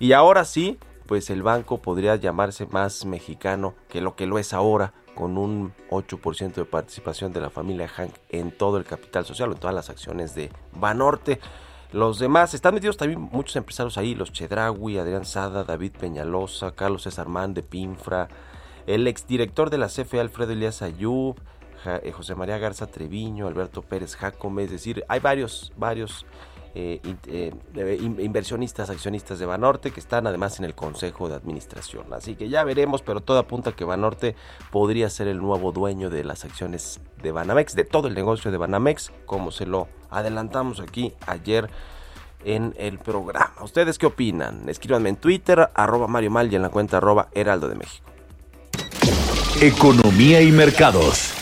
Y 0.00 0.12
ahora 0.12 0.44
sí 0.44 0.78
pues 1.10 1.28
el 1.28 1.42
banco 1.42 1.78
podría 1.82 2.14
llamarse 2.14 2.66
más 2.66 3.04
mexicano 3.04 3.74
que 3.88 4.00
lo 4.00 4.14
que 4.14 4.28
lo 4.28 4.38
es 4.38 4.54
ahora, 4.54 4.92
con 5.16 5.38
un 5.38 5.74
8% 5.90 6.54
de 6.54 6.64
participación 6.64 7.32
de 7.32 7.40
la 7.40 7.50
familia 7.50 7.88
Hank 7.88 8.12
en 8.28 8.52
todo 8.56 8.76
el 8.76 8.84
capital 8.84 9.24
social, 9.24 9.50
en 9.50 9.58
todas 9.58 9.74
las 9.74 9.90
acciones 9.90 10.36
de 10.36 10.52
Banorte. 10.72 11.40
Los 11.90 12.20
demás, 12.20 12.54
están 12.54 12.74
metidos 12.74 12.96
también 12.96 13.22
muchos 13.22 13.56
empresarios 13.56 13.98
ahí, 13.98 14.14
los 14.14 14.30
Chedragui, 14.30 14.98
Adrián 14.98 15.24
Sada, 15.24 15.64
David 15.64 15.94
Peñalosa, 15.98 16.76
Carlos 16.76 17.02
César 17.02 17.26
de 17.26 17.64
Pinfra, 17.64 18.28
el 18.86 19.08
exdirector 19.08 19.68
de 19.68 19.78
la 19.78 19.88
CFE 19.88 20.20
Alfredo 20.20 20.52
Elías 20.52 20.80
Ayub, 20.80 21.34
eh, 21.86 22.12
José 22.12 22.36
María 22.36 22.58
Garza 22.58 22.86
Treviño, 22.86 23.48
Alberto 23.48 23.82
Pérez 23.82 24.14
Jacome, 24.14 24.62
es 24.62 24.70
decir, 24.70 25.04
hay 25.08 25.18
varios, 25.18 25.72
varios 25.76 26.24
eh, 26.74 27.00
eh, 27.26 27.98
inversionistas, 28.00 28.90
accionistas 28.90 29.38
de 29.38 29.46
Banorte 29.46 29.90
que 29.90 29.98
están 29.98 30.26
además 30.26 30.58
en 30.60 30.64
el 30.64 30.74
Consejo 30.74 31.28
de 31.28 31.34
Administración. 31.34 32.12
Así 32.12 32.36
que 32.36 32.48
ya 32.48 32.62
veremos, 32.62 33.02
pero 33.02 33.20
todo 33.20 33.38
apunta 33.38 33.70
a 33.70 33.72
que 33.76 33.84
Banorte 33.84 34.36
podría 34.70 35.10
ser 35.10 35.26
el 35.26 35.38
nuevo 35.38 35.72
dueño 35.72 36.10
de 36.10 36.22
las 36.22 36.44
acciones 36.44 37.00
de 37.22 37.32
Banamex, 37.32 37.74
de 37.74 37.84
todo 37.84 38.06
el 38.08 38.14
negocio 38.14 38.50
de 38.50 38.58
Banamex, 38.58 39.10
como 39.26 39.50
se 39.50 39.66
lo 39.66 39.88
adelantamos 40.10 40.80
aquí 40.80 41.12
ayer 41.26 41.68
en 42.44 42.74
el 42.78 42.98
programa. 42.98 43.52
¿Ustedes 43.62 43.98
qué 43.98 44.06
opinan? 44.06 44.68
Escríbanme 44.68 45.08
en 45.08 45.16
Twitter, 45.16 45.70
arroba 45.74 46.06
Mario 46.06 46.30
Mal 46.30 46.52
y 46.52 46.56
en 46.56 46.62
la 46.62 46.68
cuenta 46.68 46.98
arroba 46.98 47.28
Heraldo 47.32 47.68
de 47.68 47.74
México. 47.74 48.06
Economía 49.60 50.40
y 50.40 50.52
mercados. 50.52 51.34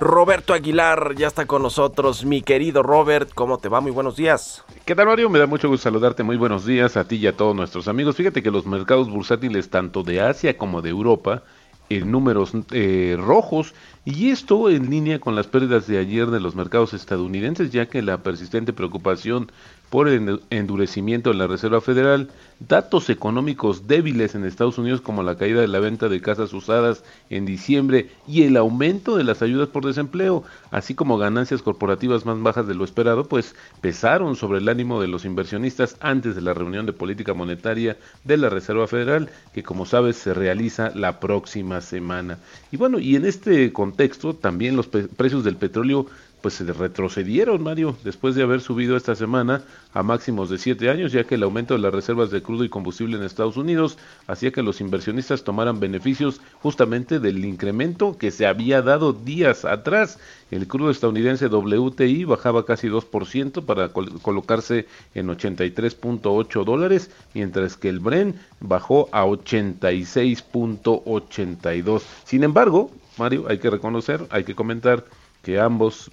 Roberto 0.00 0.54
Aguilar 0.54 1.14
ya 1.16 1.26
está 1.26 1.46
con 1.46 1.62
nosotros. 1.62 2.24
Mi 2.24 2.40
querido 2.40 2.84
Robert, 2.84 3.30
¿cómo 3.34 3.58
te 3.58 3.68
va? 3.68 3.80
Muy 3.80 3.90
buenos 3.90 4.14
días. 4.16 4.64
¿Qué 4.84 4.94
tal, 4.94 5.06
Mario? 5.06 5.28
Me 5.28 5.40
da 5.40 5.46
mucho 5.46 5.68
gusto 5.68 5.84
saludarte. 5.84 6.22
Muy 6.22 6.36
buenos 6.36 6.64
días 6.64 6.96
a 6.96 7.06
ti 7.06 7.16
y 7.16 7.26
a 7.26 7.36
todos 7.36 7.56
nuestros 7.56 7.88
amigos. 7.88 8.14
Fíjate 8.14 8.40
que 8.42 8.52
los 8.52 8.64
mercados 8.64 9.10
bursátiles, 9.10 9.70
tanto 9.70 10.04
de 10.04 10.20
Asia 10.20 10.56
como 10.56 10.82
de 10.82 10.90
Europa, 10.90 11.42
en 11.88 12.10
números 12.10 12.52
eh, 12.70 13.16
rojos 13.18 13.74
y 14.04 14.30
esto 14.30 14.70
en 14.70 14.90
línea 14.90 15.18
con 15.18 15.34
las 15.34 15.46
pérdidas 15.46 15.86
de 15.86 15.98
ayer 15.98 16.26
de 16.28 16.40
los 16.40 16.54
mercados 16.54 16.94
estadounidenses 16.94 17.70
ya 17.70 17.86
que 17.86 18.02
la 18.02 18.18
persistente 18.18 18.72
preocupación 18.72 19.50
por 19.90 20.08
el 20.08 20.40
endurecimiento 20.50 21.30
de 21.30 21.36
la 21.36 21.46
Reserva 21.46 21.80
Federal, 21.80 22.28
datos 22.60 23.08
económicos 23.08 23.86
débiles 23.86 24.34
en 24.34 24.44
Estados 24.44 24.78
Unidos 24.78 25.00
como 25.00 25.22
la 25.22 25.36
caída 25.36 25.60
de 25.60 25.68
la 25.68 25.78
venta 25.78 26.08
de 26.08 26.20
casas 26.20 26.52
usadas 26.52 27.04
en 27.30 27.46
diciembre 27.46 28.10
y 28.26 28.42
el 28.42 28.56
aumento 28.56 29.16
de 29.16 29.24
las 29.24 29.42
ayudas 29.42 29.68
por 29.68 29.86
desempleo, 29.86 30.42
así 30.70 30.94
como 30.94 31.18
ganancias 31.18 31.62
corporativas 31.62 32.26
más 32.26 32.42
bajas 32.42 32.66
de 32.66 32.74
lo 32.74 32.84
esperado, 32.84 33.24
pues 33.24 33.54
pesaron 33.80 34.36
sobre 34.36 34.58
el 34.58 34.68
ánimo 34.68 35.00
de 35.00 35.08
los 35.08 35.24
inversionistas 35.24 35.96
antes 36.00 36.34
de 36.34 36.42
la 36.42 36.54
reunión 36.54 36.84
de 36.84 36.92
política 36.92 37.32
monetaria 37.32 37.96
de 38.24 38.36
la 38.36 38.50
Reserva 38.50 38.86
Federal, 38.88 39.30
que 39.54 39.62
como 39.62 39.86
sabes 39.86 40.16
se 40.16 40.34
realiza 40.34 40.90
la 40.94 41.20
próxima 41.20 41.80
semana. 41.80 42.38
Y 42.72 42.76
bueno, 42.76 42.98
y 42.98 43.16
en 43.16 43.24
este 43.24 43.72
contexto 43.72 44.34
también 44.34 44.76
los 44.76 44.88
precios 44.88 45.44
del 45.44 45.56
petróleo 45.56 46.06
pues 46.48 46.66
se 46.66 46.72
retrocedieron, 46.72 47.62
Mario, 47.62 47.94
después 48.04 48.34
de 48.34 48.42
haber 48.42 48.62
subido 48.62 48.96
esta 48.96 49.14
semana 49.14 49.60
a 49.92 50.02
máximos 50.02 50.48
de 50.48 50.56
siete 50.56 50.88
años, 50.88 51.12
ya 51.12 51.24
que 51.24 51.34
el 51.34 51.42
aumento 51.42 51.74
de 51.74 51.80
las 51.80 51.92
reservas 51.92 52.30
de 52.30 52.40
crudo 52.40 52.64
y 52.64 52.70
combustible 52.70 53.18
en 53.18 53.22
Estados 53.22 53.58
Unidos 53.58 53.98
hacía 54.26 54.50
que 54.50 54.62
los 54.62 54.80
inversionistas 54.80 55.44
tomaran 55.44 55.78
beneficios 55.78 56.40
justamente 56.62 57.20
del 57.20 57.44
incremento 57.44 58.16
que 58.16 58.30
se 58.30 58.46
había 58.46 58.80
dado 58.80 59.12
días 59.12 59.66
atrás. 59.66 60.18
El 60.50 60.66
crudo 60.66 60.88
estadounidense 60.88 61.48
WTI 61.48 62.24
bajaba 62.24 62.64
casi 62.64 62.88
2% 62.88 63.66
para 63.66 63.90
colocarse 63.90 64.86
en 65.14 65.28
83.8 65.28 66.64
dólares, 66.64 67.10
mientras 67.34 67.76
que 67.76 67.90
el 67.90 68.00
Bren 68.00 68.36
bajó 68.60 69.10
a 69.12 69.26
86.82. 69.26 72.02
Sin 72.24 72.42
embargo, 72.42 72.90
Mario, 73.18 73.44
hay 73.48 73.58
que 73.58 73.68
reconocer, 73.68 74.26
hay 74.30 74.44
que 74.44 74.54
comentar 74.54 75.04
que 75.42 75.58
ambos, 75.58 76.10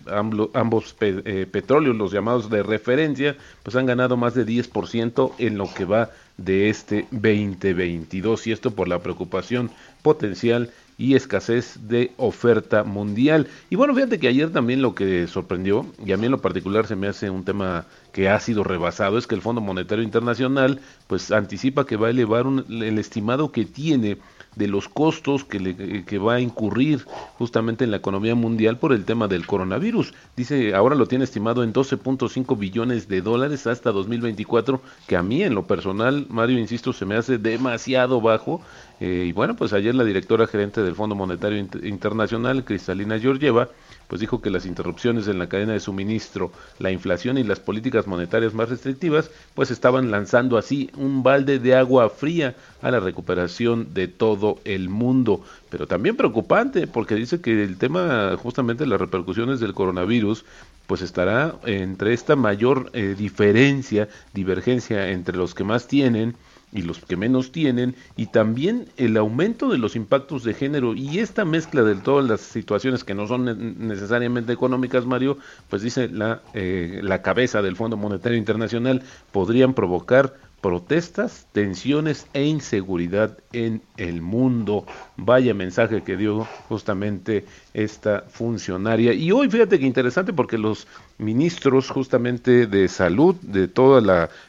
ambos 0.53 0.95
eh, 1.01 1.47
petróleos, 1.51 1.95
los 1.95 2.11
llamados 2.11 2.49
de 2.49 2.63
referencia, 2.63 3.35
pues 3.63 3.75
han 3.75 3.85
ganado 3.85 4.17
más 4.17 4.33
de 4.33 4.45
10% 4.45 5.33
en 5.39 5.57
lo 5.57 5.73
que 5.73 5.85
va 5.85 6.11
de 6.37 6.69
este 6.69 7.07
2022 7.11 8.47
y 8.47 8.51
esto 8.51 8.71
por 8.71 8.87
la 8.87 8.99
preocupación 8.99 9.71
potencial 10.01 10.71
y 10.97 11.15
escasez 11.15 11.77
de 11.87 12.11
oferta 12.17 12.83
mundial. 12.83 13.47
Y 13.69 13.75
bueno, 13.75 13.93
fíjate 13.93 14.19
que 14.19 14.27
ayer 14.27 14.51
también 14.51 14.81
lo 14.81 14.95
que 14.95 15.27
sorprendió, 15.27 15.85
y 16.05 16.11
a 16.13 16.17
mí 16.17 16.25
en 16.25 16.31
lo 16.31 16.41
particular 16.41 16.87
se 16.87 16.95
me 16.95 17.07
hace 17.07 17.29
un 17.29 17.43
tema 17.43 17.85
que 18.13 18.29
ha 18.29 18.39
sido 18.39 18.63
rebasado, 18.63 19.17
es 19.17 19.27
que 19.27 19.35
el 19.35 19.41
Fondo 19.41 19.61
Monetario 19.61 20.03
Internacional 20.03 20.79
pues 21.07 21.31
anticipa 21.31 21.85
que 21.85 21.97
va 21.97 22.07
a 22.07 22.11
elevar 22.11 22.45
el 22.69 22.97
estimado 22.97 23.51
que 23.51 23.65
tiene 23.65 24.17
de 24.55 24.67
los 24.67 24.89
costos 24.89 25.43
que, 25.43 25.59
le, 25.59 26.03
que 26.05 26.17
va 26.17 26.35
a 26.35 26.39
incurrir 26.39 27.05
justamente 27.37 27.83
en 27.83 27.91
la 27.91 27.97
economía 27.97 28.35
mundial 28.35 28.77
por 28.77 28.93
el 28.93 29.05
tema 29.05 29.27
del 29.27 29.45
coronavirus. 29.45 30.13
Dice, 30.35 30.73
ahora 30.73 30.95
lo 30.95 31.07
tiene 31.07 31.23
estimado 31.23 31.63
en 31.63 31.73
12.5 31.73 32.57
billones 32.57 33.07
de 33.07 33.21
dólares 33.21 33.67
hasta 33.67 33.91
2024, 33.91 34.81
que 35.07 35.17
a 35.17 35.23
mí 35.23 35.43
en 35.43 35.55
lo 35.55 35.65
personal, 35.65 36.25
Mario, 36.29 36.59
insisto, 36.59 36.93
se 36.93 37.05
me 37.05 37.15
hace 37.15 37.37
demasiado 37.37 38.21
bajo. 38.21 38.61
Eh, 38.99 39.25
y 39.27 39.31
bueno, 39.33 39.55
pues 39.55 39.73
ayer 39.73 39.93
la 39.93 40.05
directora 40.05 40.47
gerente 40.47 40.81
del 40.81 40.95
Fondo 40.95 41.15
Monetario 41.15 41.57
Internacional, 41.83 42.63
Cristalina 42.63 43.19
Georgieva, 43.19 43.69
pues 44.07 44.21
dijo 44.21 44.41
que 44.41 44.49
las 44.49 44.65
interrupciones 44.65 45.27
en 45.27 45.39
la 45.39 45.49
cadena 45.49 45.73
de 45.73 45.79
suministro, 45.79 46.51
la 46.79 46.91
inflación 46.91 47.37
y 47.37 47.43
las 47.43 47.59
políticas 47.59 48.07
monetarias 48.07 48.53
más 48.53 48.69
restrictivas, 48.69 49.31
pues 49.53 49.71
estaban 49.71 50.11
lanzando 50.11 50.57
así 50.57 50.89
un 50.95 51.23
balde 51.23 51.59
de 51.59 51.75
agua 51.75 52.09
fría 52.09 52.55
a 52.81 52.91
la 52.91 52.99
recuperación 52.99 53.93
de 53.93 54.07
todo 54.07 54.59
el 54.65 54.89
mundo. 54.89 55.43
Pero 55.69 55.87
también 55.87 56.15
preocupante, 56.15 56.87
porque 56.87 57.15
dice 57.15 57.41
que 57.41 57.63
el 57.63 57.77
tema, 57.77 58.35
justamente 58.37 58.85
las 58.85 58.99
repercusiones 58.99 59.59
del 59.59 59.73
coronavirus, 59.73 60.45
pues 60.87 61.01
estará 61.01 61.55
entre 61.65 62.13
esta 62.13 62.35
mayor 62.35 62.89
eh, 62.93 63.15
diferencia, 63.17 64.07
divergencia 64.33 65.09
entre 65.09 65.37
los 65.37 65.55
que 65.55 65.63
más 65.63 65.87
tienen, 65.87 66.35
y 66.75 66.81
los 66.81 66.99
que 66.99 67.15
menos 67.15 67.51
tienen, 67.51 67.95
y 68.17 68.27
también 68.27 68.89
el 68.97 69.17
aumento 69.17 69.69
de 69.69 69.77
los 69.77 69.95
impactos 69.95 70.43
de 70.43 70.53
género 70.53 70.93
y 70.93 71.19
esta 71.19 71.45
mezcla 71.45 71.83
de 71.83 71.95
todas 71.95 72.27
las 72.27 72.41
situaciones 72.41 73.03
que 73.03 73.15
no 73.15 73.27
son 73.27 73.87
necesariamente 73.87 74.51
económicas, 74.53 75.05
Mario, 75.05 75.37
pues 75.69 75.81
dice 75.81 76.09
la, 76.09 76.41
eh, 76.53 76.99
la 77.01 77.21
cabeza 77.21 77.61
del 77.61 77.77
Fondo 77.77 77.95
Monetario 77.95 78.37
Internacional, 78.37 79.03
podrían 79.31 79.73
provocar 79.73 80.33
protestas, 80.65 81.45
tensiones 81.51 82.25
e 82.33 82.43
inseguridad 82.43 83.37
en 83.53 83.83
el 83.97 84.23
mundo. 84.23 84.85
Vaya 85.15 85.53
mensaje 85.53 86.01
que 86.01 86.17
dio 86.17 86.47
justamente 86.67 87.45
esta 87.75 88.21
funcionaria. 88.29 89.13
Y 89.13 89.31
hoy 89.31 89.47
fíjate 89.47 89.77
que 89.77 89.85
interesante 89.85 90.33
porque 90.33 90.57
los 90.57 90.87
ministros 91.19 91.91
justamente 91.91 92.65
de 92.65 92.87
salud 92.87 93.35
de 93.43 93.67
todo 93.67 93.99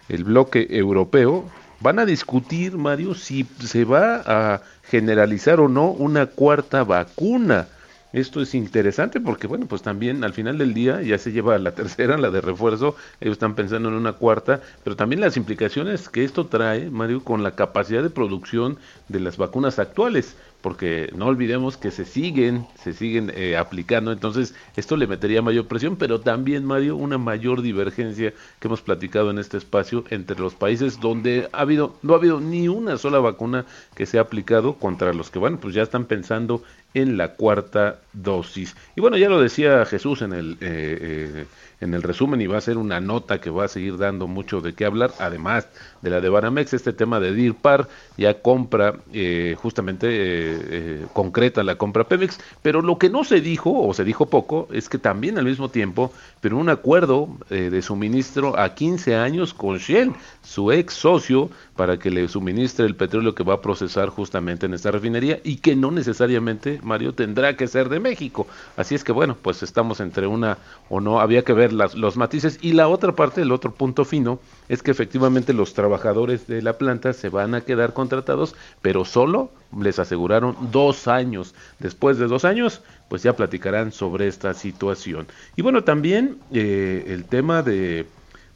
el 0.08 0.24
bloque 0.24 0.66
europeo 0.70 1.44
van 1.80 1.98
a 1.98 2.06
discutir, 2.06 2.76
Mario, 2.76 3.14
si 3.14 3.46
se 3.60 3.84
va 3.84 4.22
a 4.26 4.62
generalizar 4.84 5.60
o 5.60 5.68
no 5.68 5.90
una 5.90 6.26
cuarta 6.26 6.84
vacuna. 6.84 7.68
Esto 8.12 8.40
es 8.40 8.54
interesante 8.54 9.20
porque, 9.20 9.46
bueno, 9.46 9.66
pues 9.66 9.82
también 9.82 10.24
al 10.24 10.32
final 10.32 10.56
del 10.56 10.72
día 10.72 11.02
ya 11.02 11.18
se 11.18 11.32
lleva 11.32 11.58
la 11.58 11.74
tercera, 11.74 12.16
la 12.16 12.30
de 12.30 12.40
refuerzo, 12.40 12.96
ellos 13.20 13.32
están 13.32 13.54
pensando 13.54 13.88
en 13.88 13.94
una 13.94 14.14
cuarta, 14.14 14.60
pero 14.84 14.96
también 14.96 15.20
las 15.20 15.36
implicaciones 15.36 16.08
que 16.08 16.24
esto 16.24 16.46
trae, 16.46 16.88
Mario, 16.88 17.22
con 17.22 17.42
la 17.42 17.56
capacidad 17.56 18.02
de 18.02 18.10
producción 18.10 18.78
de 19.08 19.20
las 19.20 19.36
vacunas 19.36 19.78
actuales 19.78 20.36
porque 20.60 21.10
no 21.14 21.26
olvidemos 21.26 21.76
que 21.76 21.90
se 21.90 22.04
siguen, 22.04 22.66
se 22.82 22.92
siguen 22.92 23.32
eh, 23.34 23.56
aplicando, 23.56 24.12
entonces 24.12 24.54
esto 24.76 24.96
le 24.96 25.06
metería 25.06 25.42
mayor 25.42 25.66
presión, 25.66 25.96
pero 25.96 26.20
también, 26.20 26.64
Mario, 26.64 26.96
una 26.96 27.18
mayor 27.18 27.62
divergencia 27.62 28.32
que 28.58 28.68
hemos 28.68 28.80
platicado 28.80 29.30
en 29.30 29.38
este 29.38 29.56
espacio 29.56 30.04
entre 30.10 30.38
los 30.38 30.54
países 30.54 31.00
donde 31.00 31.48
ha 31.52 31.60
habido, 31.60 31.96
no 32.02 32.14
ha 32.14 32.16
habido 32.16 32.40
ni 32.40 32.68
una 32.68 32.98
sola 32.98 33.18
vacuna 33.18 33.64
que 33.94 34.06
se 34.06 34.18
ha 34.18 34.22
aplicado 34.22 34.74
contra 34.74 35.12
los 35.12 35.30
que, 35.30 35.38
bueno, 35.38 35.58
pues 35.60 35.74
ya 35.74 35.82
están 35.82 36.06
pensando 36.06 36.62
en 36.94 37.16
la 37.16 37.34
cuarta 37.34 38.00
dosis. 38.12 38.74
Y 38.96 39.00
bueno, 39.00 39.16
ya 39.18 39.28
lo 39.28 39.40
decía 39.40 39.84
Jesús 39.84 40.22
en 40.22 40.32
el... 40.32 40.52
Eh, 40.60 40.98
eh, 41.00 41.46
en 41.80 41.94
el 41.94 42.02
resumen 42.02 42.40
y 42.40 42.46
va 42.46 42.58
a 42.58 42.62
ser 42.62 42.78
una 42.78 43.00
nota 43.00 43.40
que 43.40 43.50
va 43.50 43.64
a 43.64 43.68
seguir 43.68 43.98
dando 43.98 44.26
mucho 44.26 44.60
de 44.60 44.74
qué 44.74 44.84
hablar, 44.84 45.12
además 45.18 45.68
de 46.06 46.10
la 46.10 46.20
de 46.20 46.28
Banamex, 46.28 46.72
este 46.72 46.92
tema 46.92 47.18
de 47.18 47.34
DIRPAR 47.34 47.88
ya 48.16 48.40
compra, 48.40 48.94
eh, 49.12 49.56
justamente 49.58 50.06
eh, 50.08 50.58
eh, 50.70 51.06
concreta 51.12 51.64
la 51.64 51.74
compra 51.74 52.04
Pemex, 52.04 52.38
pero 52.62 52.80
lo 52.80 52.96
que 52.96 53.10
no 53.10 53.24
se 53.24 53.40
dijo, 53.40 53.72
o 53.72 53.92
se 53.92 54.04
dijo 54.04 54.26
poco, 54.26 54.68
es 54.70 54.88
que 54.88 54.98
también 54.98 55.36
al 55.36 55.44
mismo 55.44 55.68
tiempo, 55.68 56.12
pero 56.40 56.58
un 56.58 56.68
acuerdo 56.68 57.28
de 57.50 57.82
suministro 57.82 58.58
a 58.58 58.74
15 58.74 59.16
años 59.16 59.52
con 59.52 59.78
Shell, 59.78 60.12
su 60.42 60.70
ex 60.70 60.94
socio, 60.94 61.50
para 61.74 61.98
que 61.98 62.10
le 62.10 62.28
suministre 62.28 62.86
el 62.86 62.94
petróleo 62.94 63.34
que 63.34 63.42
va 63.42 63.54
a 63.54 63.60
procesar 63.60 64.08
justamente 64.08 64.66
en 64.66 64.74
esta 64.74 64.90
refinería 64.90 65.40
y 65.44 65.56
que 65.56 65.76
no 65.76 65.90
necesariamente, 65.90 66.80
Mario, 66.82 67.14
tendrá 67.14 67.56
que 67.56 67.66
ser 67.66 67.88
de 67.88 68.00
México. 68.00 68.46
Así 68.76 68.94
es 68.94 69.04
que 69.04 69.12
bueno, 69.12 69.36
pues 69.40 69.62
estamos 69.62 70.00
entre 70.00 70.26
una 70.26 70.58
o 70.88 71.00
no, 71.00 71.20
había 71.20 71.42
que 71.42 71.52
ver 71.52 71.72
los 71.72 72.16
matices. 72.16 72.58
Y 72.62 72.72
la 72.72 72.88
otra 72.88 73.12
parte, 73.12 73.42
el 73.42 73.52
otro 73.52 73.72
punto 73.72 74.04
fino, 74.04 74.38
es 74.68 74.82
que 74.82 74.90
efectivamente 74.90 75.52
los 75.52 75.74
trabajadores 75.74 76.46
de 76.46 76.62
la 76.62 76.78
planta 76.78 77.12
se 77.12 77.28
van 77.28 77.54
a 77.54 77.60
quedar 77.60 77.92
contratados, 77.92 78.54
pero 78.82 79.04
solo 79.04 79.50
les 79.78 79.98
aseguraron 79.98 80.56
dos 80.72 81.08
años. 81.08 81.54
Después 81.78 82.18
de 82.18 82.26
dos 82.26 82.44
años, 82.44 82.82
pues 83.08 83.22
ya 83.22 83.36
platicarán 83.36 83.92
sobre 83.92 84.28
esta 84.28 84.54
situación. 84.54 85.26
Y 85.56 85.62
bueno, 85.62 85.84
también 85.84 86.38
eh, 86.52 87.04
el 87.08 87.24
tema 87.24 87.62
de 87.62 88.06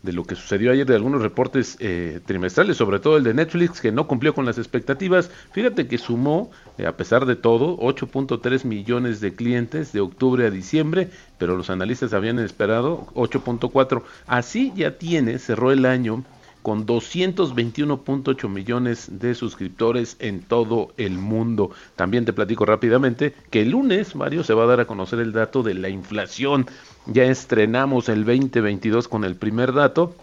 de 0.03 0.13
lo 0.13 0.25
que 0.25 0.35
sucedió 0.35 0.73
ayer 0.73 0.87
de 0.87 0.95
algunos 0.95 1.21
reportes 1.21 1.77
eh, 1.79 2.21
trimestrales, 2.25 2.77
sobre 2.77 3.01
todo 3.01 3.17
el 3.17 3.25
de 3.25 3.35
Netflix, 3.35 3.81
que 3.81 3.93
no 3.93 4.07
cumplió 4.07 4.35
con 4.35 4.47
las 4.47 4.59
expectativas. 4.59 5.31
Fíjate 5.53 5.87
que 5.89 5.99
sumó, 5.99 6.51
eh, 6.79 6.87
a 6.87 6.97
pesar 6.97 7.27
de 7.27 7.37
todo, 7.37 7.77
8.3 7.79 8.65
millones 8.65 9.21
de 9.21 9.35
clientes 9.35 9.93
de 9.93 10.01
octubre 10.01 10.47
a 10.47 10.51
diciembre, 10.51 11.11
pero 11.39 11.57
los 11.57 11.69
analistas 11.69 12.15
habían 12.15 12.39
esperado 12.39 13.09
8.4. 13.15 14.03
Así 14.27 14.73
ya 14.75 14.97
tiene, 14.97 15.39
cerró 15.39 15.71
el 15.71 15.85
año 15.85 16.25
con 16.63 16.87
221.8 16.87 18.49
millones 18.49 19.09
de 19.19 19.35
suscriptores 19.35 20.17
en 20.19 20.43
todo 20.43 20.93
el 20.97 21.13
mundo. 21.13 21.71
También 21.97 22.25
te 22.25 22.33
platico 22.33 22.67
rápidamente 22.67 23.35
que 23.51 23.63
el 23.63 23.71
lunes, 23.71 24.15
Mario, 24.15 24.45
se 24.45 24.55
va 24.55 24.65
a 24.65 24.67
dar 24.67 24.81
a 24.81 24.87
conocer 24.87 25.21
el 25.21 25.33
dato 25.33 25.63
de 25.63 25.75
la 25.75 25.89
inflación. 25.89 26.67
Ya 27.07 27.25
estrenamos 27.25 28.09
el 28.09 28.25
2022 28.25 29.09
con 29.09 29.25
el 29.25 29.37
primer 29.37 29.73
dato. 29.73 30.15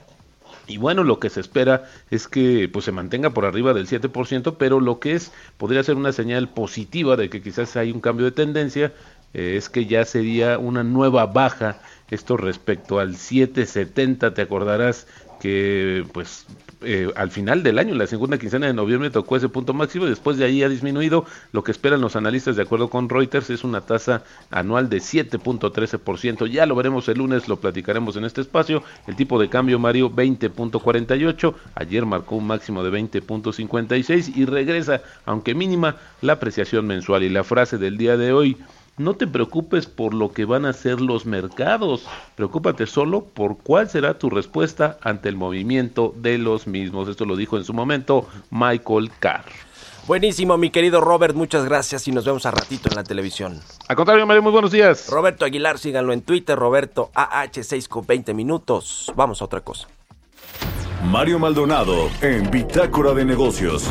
Y 0.67 0.77
bueno, 0.77 1.03
lo 1.05 1.19
que 1.19 1.29
se 1.29 1.39
espera 1.39 1.85
es 2.11 2.27
que 2.27 2.69
pues 2.71 2.83
se 2.83 2.91
mantenga 2.91 3.29
por 3.29 3.45
arriba 3.45 3.73
del 3.73 3.87
7%, 3.87 4.55
pero 4.59 4.81
lo 4.81 4.99
que 4.99 5.13
es 5.13 5.31
podría 5.57 5.81
ser 5.81 5.95
una 5.95 6.11
señal 6.11 6.49
positiva 6.49 7.15
de 7.15 7.29
que 7.29 7.41
quizás 7.41 7.77
hay 7.77 7.91
un 7.91 8.01
cambio 8.01 8.25
de 8.25 8.33
tendencia, 8.33 8.91
eh, 9.33 9.55
es 9.55 9.69
que 9.69 9.85
ya 9.85 10.03
sería 10.03 10.57
una 10.57 10.83
nueva 10.83 11.25
baja 11.25 11.79
esto 12.09 12.37
respecto 12.37 12.99
al 12.99 13.15
770, 13.15 14.33
te 14.33 14.41
acordarás 14.41 15.07
que 15.39 16.05
pues 16.13 16.45
eh, 16.81 17.11
al 17.15 17.31
final 17.31 17.63
del 17.63 17.79
año, 17.79 17.95
la 17.95 18.05
segunda 18.05 18.37
quincena 18.37 18.67
de 18.67 18.73
noviembre 18.73 19.09
tocó 19.09 19.35
ese 19.35 19.49
punto 19.49 19.73
máximo 19.73 20.05
y 20.05 20.09
después 20.09 20.37
de 20.37 20.45
ahí 20.45 20.61
ha 20.61 20.69
disminuido. 20.69 21.25
Lo 21.51 21.63
que 21.63 21.71
esperan 21.71 22.01
los 22.01 22.15
analistas, 22.15 22.55
de 22.55 22.61
acuerdo 22.61 22.89
con 22.89 23.09
Reuters, 23.09 23.49
es 23.49 23.63
una 23.63 23.81
tasa 23.81 24.23
anual 24.51 24.89
de 24.89 24.97
7.13%. 24.97 26.47
Ya 26.47 26.65
lo 26.65 26.75
veremos 26.75 27.07
el 27.09 27.17
lunes, 27.17 27.47
lo 27.47 27.59
platicaremos 27.59 28.15
en 28.15 28.25
este 28.25 28.41
espacio. 28.41 28.83
El 29.07 29.15
tipo 29.15 29.39
de 29.39 29.49
cambio, 29.49 29.79
Mario, 29.79 30.11
20.48. 30.11 31.55
Ayer 31.75 32.05
marcó 32.05 32.35
un 32.35 32.47
máximo 32.47 32.83
de 32.83 32.91
20.56 32.91 34.35
y 34.35 34.45
regresa, 34.45 35.01
aunque 35.25 35.55
mínima, 35.55 35.95
la 36.21 36.33
apreciación 36.33 36.85
mensual. 36.85 37.23
Y 37.23 37.29
la 37.29 37.43
frase 37.43 37.79
del 37.79 37.97
día 37.97 38.17
de 38.17 38.33
hoy, 38.33 38.57
no 38.97 39.15
te 39.15 39.27
preocupes 39.27 39.85
por 39.85 40.13
lo 40.13 40.31
que 40.31 40.45
van 40.45 40.65
a 40.65 40.69
hacer 40.69 40.99
los 40.99 41.25
mercados, 41.25 42.05
preocúpate 42.35 42.87
solo 42.87 43.25
por 43.25 43.57
cuál 43.57 43.89
será 43.89 44.17
tu 44.17 44.29
respuesta 44.29 44.97
ante 45.01 45.29
el 45.29 45.35
movimiento 45.35 46.13
de 46.17 46.37
los 46.37 46.67
mismos. 46.67 47.07
Esto 47.07 47.25
lo 47.25 47.35
dijo 47.35 47.57
en 47.57 47.63
su 47.63 47.73
momento 47.73 48.27
Michael 48.49 49.11
Carr. 49.19 49.45
Buenísimo, 50.07 50.57
mi 50.57 50.69
querido 50.69 51.01
Robert, 51.01 51.35
muchas 51.35 51.65
gracias 51.65 52.07
y 52.07 52.11
nos 52.11 52.23
vemos 52.23 52.45
a 52.45 52.51
ratito 52.51 52.89
en 52.89 52.95
la 52.95 53.03
televisión. 53.03 53.59
A 53.89 53.95
contrario, 53.95 54.25
Mario, 54.25 54.41
muy 54.41 54.53
buenos 54.53 54.71
días. 54.71 55.09
Roberto 55.09 55.43
Aguilar, 55.43 55.77
síganlo 55.77 56.13
en 56.13 56.21
Twitter, 56.21 56.57
Roberto 56.57 57.11
AH6 57.13 57.89
con 57.89 58.05
20 58.07 58.33
minutos. 58.33 59.11
Vamos 59.15 59.41
a 59.41 59.45
otra 59.45 59.59
cosa. 59.61 59.87
Mario 61.03 61.39
Maldonado 61.39 62.09
en 62.21 62.49
Bitácora 62.49 63.13
de 63.13 63.25
Negocios. 63.25 63.87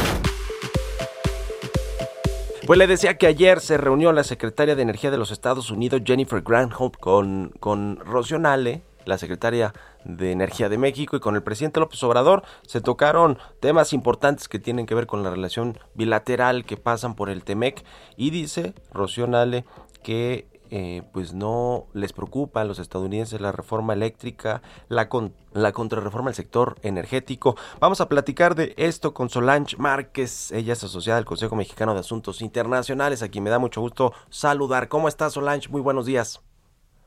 Pues 2.66 2.80
le 2.80 2.88
decía 2.88 3.16
que 3.16 3.28
ayer 3.28 3.60
se 3.60 3.76
reunió 3.76 4.10
la 4.10 4.24
secretaria 4.24 4.74
de 4.74 4.82
Energía 4.82 5.12
de 5.12 5.18
los 5.18 5.30
Estados 5.30 5.70
Unidos, 5.70 6.02
Jennifer 6.04 6.42
Granholm, 6.42 6.90
con, 6.98 7.52
con 7.60 7.96
Rocío 8.00 8.40
Nale, 8.40 8.82
la 9.04 9.18
secretaria 9.18 9.72
de 10.04 10.32
Energía 10.32 10.68
de 10.68 10.76
México, 10.76 11.14
y 11.14 11.20
con 11.20 11.36
el 11.36 11.44
presidente 11.44 11.78
López 11.78 12.02
Obrador. 12.02 12.42
Se 12.66 12.80
tocaron 12.80 13.38
temas 13.60 13.92
importantes 13.92 14.48
que 14.48 14.58
tienen 14.58 14.86
que 14.86 14.96
ver 14.96 15.06
con 15.06 15.22
la 15.22 15.30
relación 15.30 15.78
bilateral 15.94 16.64
que 16.64 16.76
pasan 16.76 17.14
por 17.14 17.30
el 17.30 17.44
TEMEC. 17.44 17.84
Y 18.16 18.30
dice 18.30 18.74
Rocío 18.92 19.28
Nale 19.28 19.64
que 20.02 20.48
eh, 20.70 21.02
pues 21.12 21.32
no 21.32 21.86
les 21.92 22.12
preocupa 22.12 22.60
a 22.60 22.64
los 22.64 22.78
estadounidenses 22.78 23.40
la 23.40 23.52
reforma 23.52 23.92
eléctrica, 23.92 24.62
la, 24.88 25.08
con, 25.08 25.34
la 25.52 25.72
contrarreforma 25.72 26.30
del 26.30 26.34
sector 26.36 26.76
energético. 26.82 27.56
Vamos 27.80 28.00
a 28.00 28.08
platicar 28.08 28.54
de 28.54 28.74
esto 28.76 29.14
con 29.14 29.30
Solange 29.30 29.76
Márquez, 29.76 30.52
ella 30.52 30.72
es 30.72 30.84
asociada 30.84 31.18
al 31.18 31.24
Consejo 31.24 31.56
Mexicano 31.56 31.94
de 31.94 32.00
Asuntos 32.00 32.42
Internacionales, 32.42 33.22
a 33.22 33.28
quien 33.28 33.44
me 33.44 33.50
da 33.50 33.58
mucho 33.58 33.80
gusto 33.80 34.12
saludar. 34.30 34.88
¿Cómo 34.88 35.08
estás 35.08 35.34
Solange? 35.34 35.68
Muy 35.68 35.80
buenos 35.80 36.06
días. 36.06 36.40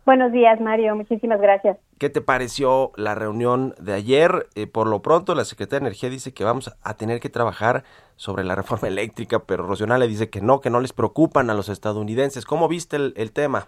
Buenos 0.06 0.32
días, 0.32 0.60
Mario. 0.60 0.96
Muchísimas 0.96 1.40
gracias. 1.40 1.78
¿Qué 2.00 2.10
te 2.10 2.22
pareció 2.22 2.92
la 2.96 3.16
reunión 3.16 3.76
de 3.80 3.94
ayer? 3.94 4.48
Eh, 4.56 4.66
por 4.66 4.88
lo 4.88 5.02
pronto, 5.02 5.36
la 5.36 5.46
Secretaría 5.46 5.82
de 5.82 5.88
Energía 5.88 6.10
dice 6.10 6.34
que 6.34 6.44
vamos 6.44 6.76
a 6.82 6.94
tener 6.96 7.20
que 7.20 7.30
trabajar 7.30 7.84
sobre 8.16 8.44
la 8.44 8.56
reforma 8.56 8.88
eléctrica, 8.88 9.40
pero 9.46 9.68
Rosional 9.68 10.00
le 10.00 10.08
dice 10.08 10.30
que 10.30 10.42
no, 10.42 10.62
que 10.62 10.70
no 10.70 10.80
les 10.80 10.94
preocupan 10.94 11.50
a 11.50 11.54
los 11.54 11.70
estadounidenses. 11.70 12.46
¿Cómo 12.46 12.68
viste 12.68 12.96
el, 12.96 13.32
tema? 13.34 13.68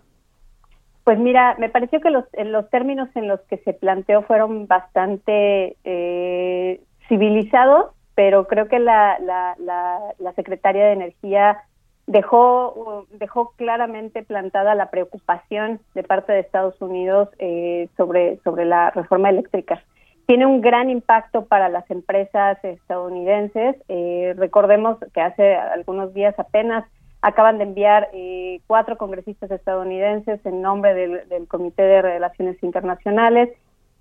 Pues 1.04 1.20
mira, 1.20 1.56
me 1.60 1.70
pareció 1.70 2.00
que 2.00 2.10
los, 2.10 2.26
los 2.46 2.70
términos 2.70 3.10
en 3.16 3.28
los 3.28 3.40
que 3.42 3.58
se 3.58 3.74
planteó 3.74 4.24
fueron 4.24 4.68
bastante 4.68 5.78
eh, 5.84 6.82
civilizados, 7.08 7.92
pero 8.16 8.48
creo 8.48 8.68
que 8.68 8.80
la, 8.80 9.20
la, 9.20 9.56
la, 9.60 10.00
la 10.18 10.34
Secretaria 10.34 10.86
de 10.86 10.94
Energía 10.94 11.64
dejó, 12.08 13.06
dejó 13.12 13.52
claramente 13.56 14.24
plantada 14.24 14.76
la 14.76 14.90
preocupación 14.90 15.80
de 15.94 16.04
parte 16.04 16.34
de 16.34 16.40
Estados 16.40 16.82
Unidos 16.82 17.30
eh, 17.40 17.88
sobre, 17.98 18.38
sobre 18.44 18.66
la 18.66 18.92
reforma 18.92 19.30
eléctrica. 19.30 19.82
Tiene 20.26 20.46
un 20.46 20.62
gran 20.62 20.90
impacto 20.90 21.46
para 21.46 21.70
las 21.70 21.90
empresas 21.92 22.58
estadounidenses. 22.64 23.76
Eh, 23.90 24.34
recordemos 24.38 24.98
que 25.14 25.22
hace 25.22 25.56
algunos 25.56 26.14
días 26.14 26.38
apenas 26.40 26.86
acaban 27.22 27.58
de 27.58 27.66
enviar 27.66 28.10
eh, 28.14 28.62
cuatro 28.66 28.98
congresistas 28.98 29.52
estadounidenses 29.52 30.44
en 30.46 30.62
nombre 30.62 30.94
del, 30.94 31.28
del 31.30 31.48
Comité 31.48 31.84
de 31.84 32.02
Relaciones 32.02 32.62
Internacionales 32.64 33.50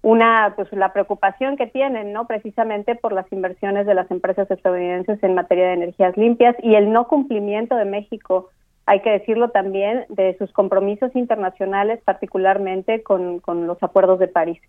una 0.02 0.54
pues 0.56 0.72
la 0.72 0.92
preocupación 0.92 1.56
que 1.56 1.66
tienen 1.66 2.12
no 2.12 2.26
precisamente 2.26 2.94
por 2.94 3.12
las 3.12 3.30
inversiones 3.32 3.86
de 3.86 3.94
las 3.94 4.10
empresas 4.10 4.50
estadounidenses 4.50 5.22
en 5.22 5.34
materia 5.34 5.66
de 5.68 5.74
energías 5.74 6.16
limpias 6.16 6.56
y 6.62 6.74
el 6.74 6.90
no 6.90 7.06
cumplimiento 7.06 7.76
de 7.76 7.84
México 7.84 8.48
hay 8.86 9.00
que 9.00 9.10
decirlo 9.10 9.50
también 9.50 10.06
de 10.08 10.36
sus 10.38 10.52
compromisos 10.52 11.14
internacionales 11.14 12.00
particularmente 12.04 13.02
con, 13.02 13.40
con 13.40 13.66
los 13.66 13.80
acuerdos 13.82 14.18
de 14.18 14.28
París. 14.28 14.60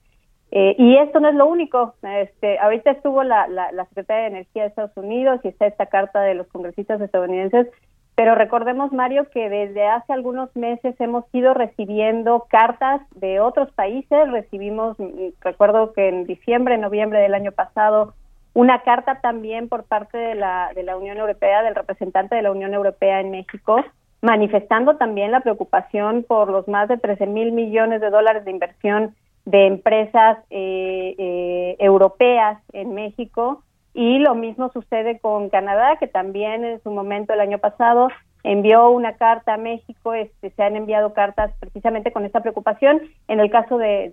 Eh, 0.52 0.76
y 0.78 0.98
esto 0.98 1.22
no 1.22 1.30
es 1.30 1.36
lo 1.36 1.48
único 1.48 1.96
este 2.04 2.60
ahorita 2.60 2.92
estuvo 2.92 3.24
la, 3.24 3.48
la, 3.48 3.72
la 3.72 3.86
secretaria 3.86 4.24
de 4.24 4.30
energía 4.30 4.64
de 4.64 4.68
Estados 4.68 4.98
Unidos 4.98 5.40
y 5.46 5.48
está 5.48 5.66
esta 5.66 5.86
carta 5.86 6.22
de 6.22 6.34
los 6.34 6.48
congresistas 6.48 7.00
estadounidenses 7.00 7.68
pero 8.16 8.36
recordemos, 8.36 8.92
Mario, 8.92 9.30
que 9.30 9.50
desde 9.50 9.88
hace 9.88 10.14
algunos 10.14 10.54
meses 10.56 10.96
hemos 11.00 11.26
ido 11.34 11.54
recibiendo 11.54 12.46
cartas 12.50 13.02
de 13.16 13.40
otros 13.40 13.72
países. 13.72 14.30
Recibimos, 14.32 15.00
mm, 15.00 15.30
recuerdo 15.42 15.94
que 15.94 16.10
en 16.10 16.26
diciembre, 16.26 16.78
noviembre 16.78 17.20
del 17.20 17.34
año 17.34 17.52
pasado, 17.52 18.14
una 18.54 18.82
carta 18.84 19.22
también 19.22 19.70
por 19.70 19.86
parte 19.86 20.18
de 20.18 20.36
la, 20.36 20.72
de 20.76 20.84
la 20.84 20.98
Unión 20.98 21.18
Europea, 21.18 21.64
del 21.64 21.74
representante 21.74 22.36
de 22.36 22.42
la 22.42 22.52
Unión 22.52 22.74
Europea 22.74 23.22
en 23.22 23.32
México, 23.32 23.78
manifestando 24.22 24.98
también 24.98 25.32
la 25.32 25.40
preocupación 25.40 26.24
por 26.28 26.50
los 26.50 26.68
más 26.68 26.90
de 26.90 26.98
13 26.98 27.28
mil 27.28 27.54
millones 27.54 28.02
de 28.02 28.10
dólares 28.10 28.44
de 28.44 28.52
inversión 28.52 29.16
de 29.46 29.68
empresas 29.68 30.38
eh, 30.50 31.16
eh, 31.18 31.76
europeas 31.80 32.62
en 32.74 32.94
México 32.94 33.64
y 33.94 34.20
lo 34.20 34.36
mismo 34.36 34.70
sucede 34.72 35.20
con 35.20 35.50
Canadá, 35.50 35.98
que 35.98 36.08
también 36.08 36.64
en 36.64 36.82
su 36.82 36.92
momento 36.92 37.34
el 37.34 37.42
año 37.42 37.60
pasado 37.60 38.10
envió 38.44 38.90
una 38.90 39.18
carta 39.18 39.54
a 39.54 39.58
México, 39.58 40.14
este, 40.14 40.50
se 40.52 40.64
han 40.64 40.76
enviado 40.76 41.14
cartas 41.14 41.52
precisamente 41.60 42.12
con 42.12 42.26
esta 42.26 42.42
preocupación. 42.42 43.02
En 43.28 43.40
el 43.40 43.52
caso 43.52 43.78
de, 43.78 44.10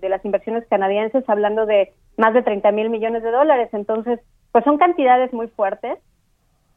de, 0.00 0.08
las 0.08 0.24
inversiones 0.24 0.66
canadienses, 0.68 1.28
hablando 1.28 1.66
de 1.66 1.92
más 2.16 2.34
de 2.34 2.42
30 2.42 2.70
mil 2.72 2.90
millones 2.90 3.22
de 3.22 3.30
dólares. 3.30 3.70
Entonces, 3.72 4.20
pues 4.52 4.64
son 4.64 4.78
cantidades 4.78 5.32
muy 5.32 5.48
fuertes. 5.48 5.98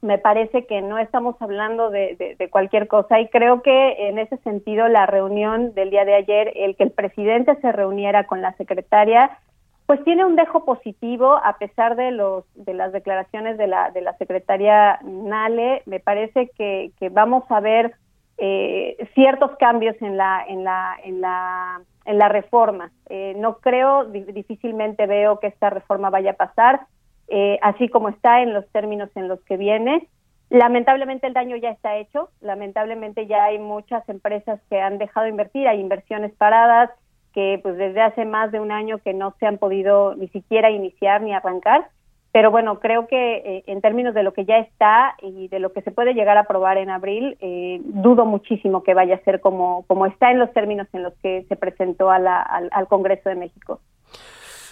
Me 0.01 0.17
parece 0.17 0.65
que 0.65 0.81
no 0.81 0.97
estamos 0.97 1.35
hablando 1.41 1.89
de, 1.89 2.35
de 2.37 2.49
cualquier 2.49 2.87
cosa 2.87 3.19
y 3.19 3.27
creo 3.29 3.61
que 3.61 4.07
en 4.07 4.19
ese 4.19 4.37
sentido 4.37 4.87
la 4.87 5.05
reunión 5.05 5.73
del 5.73 5.89
día 5.89 6.05
de 6.05 6.15
ayer, 6.15 6.53
el 6.55 6.75
que 6.75 6.83
el 6.83 6.91
presidente 6.91 7.55
se 7.55 7.71
reuniera 7.71 8.25
con 8.25 8.41
la 8.41 8.53
secretaria, 8.53 9.39
pues 9.85 10.03
tiene 10.03 10.25
un 10.25 10.35
dejo 10.35 10.65
positivo 10.65 11.39
a 11.43 11.57
pesar 11.57 11.95
de 11.95 12.11
los 12.11 12.43
de 12.55 12.73
las 12.73 12.91
declaraciones 12.91 13.57
de 13.57 13.67
la 13.67 13.91
de 13.91 14.01
la 14.01 14.17
secretaria 14.17 14.99
Nale. 15.03 15.83
Me 15.85 15.99
parece 15.99 16.49
que, 16.57 16.91
vamos 17.11 17.43
a 17.49 17.59
ver 17.59 17.93
eh, 18.37 18.97
ciertos 19.13 19.51
cambios 19.57 19.95
en 20.01 20.17
la 20.17 20.43
en 20.47 20.63
la 20.63 20.95
en 21.03 21.21
la 21.21 21.81
en 22.05 22.17
la 22.17 22.29
reforma. 22.29 22.91
Eh, 23.09 23.35
no 23.37 23.57
creo 23.57 24.05
difícilmente 24.05 25.05
veo 25.05 25.39
que 25.39 25.47
esta 25.47 25.69
reforma 25.69 26.09
vaya 26.09 26.31
a 26.31 26.35
pasar 26.35 26.81
eh, 27.27 27.59
así 27.61 27.87
como 27.89 28.09
está 28.09 28.41
en 28.41 28.53
los 28.53 28.67
términos 28.71 29.09
en 29.15 29.27
los 29.27 29.39
que 29.41 29.57
viene. 29.57 30.07
Lamentablemente 30.49 31.27
el 31.27 31.33
daño 31.33 31.57
ya 31.57 31.69
está 31.69 31.97
hecho 31.97 32.29
lamentablemente 32.41 33.27
ya 33.27 33.45
hay 33.45 33.59
muchas 33.59 34.07
empresas 34.09 34.59
que 34.69 34.81
han 34.81 34.97
dejado 34.97 35.25
de 35.25 35.31
invertir 35.31 35.67
hay 35.67 35.79
inversiones 35.79 36.33
paradas 36.33 36.89
que 37.35 37.59
pues 37.61 37.77
desde 37.77 38.01
hace 38.01 38.23
más 38.23 38.51
de 38.53 38.61
un 38.61 38.71
año 38.71 38.97
que 38.99 39.13
no 39.13 39.35
se 39.39 39.45
han 39.45 39.57
podido 39.57 40.15
ni 40.15 40.29
siquiera 40.29 40.71
iniciar 40.71 41.21
ni 41.21 41.33
arrancar. 41.33 41.89
Pero 42.31 42.49
bueno, 42.49 42.79
creo 42.79 43.07
que 43.07 43.35
eh, 43.37 43.63
en 43.67 43.81
términos 43.81 44.13
de 44.13 44.23
lo 44.23 44.33
que 44.33 44.45
ya 44.45 44.57
está 44.57 45.15
y 45.21 45.47
de 45.49 45.59
lo 45.59 45.71
que 45.71 45.81
se 45.81 45.91
puede 45.91 46.13
llegar 46.13 46.37
a 46.37 46.41
aprobar 46.41 46.77
en 46.77 46.89
abril, 46.89 47.37
eh, 47.41 47.81
dudo 47.83 48.25
muchísimo 48.25 48.83
que 48.83 48.93
vaya 48.93 49.15
a 49.15 49.23
ser 49.23 49.41
como, 49.41 49.85
como 49.87 50.05
está 50.05 50.31
en 50.31 50.39
los 50.39 50.51
términos 50.53 50.87
en 50.93 51.03
los 51.03 51.13
que 51.21 51.45
se 51.47 51.55
presentó 51.55 52.09
a 52.09 52.19
la, 52.19 52.41
al, 52.41 52.87
Congreso 52.87 53.29
de 53.29 53.35
México. 53.35 53.79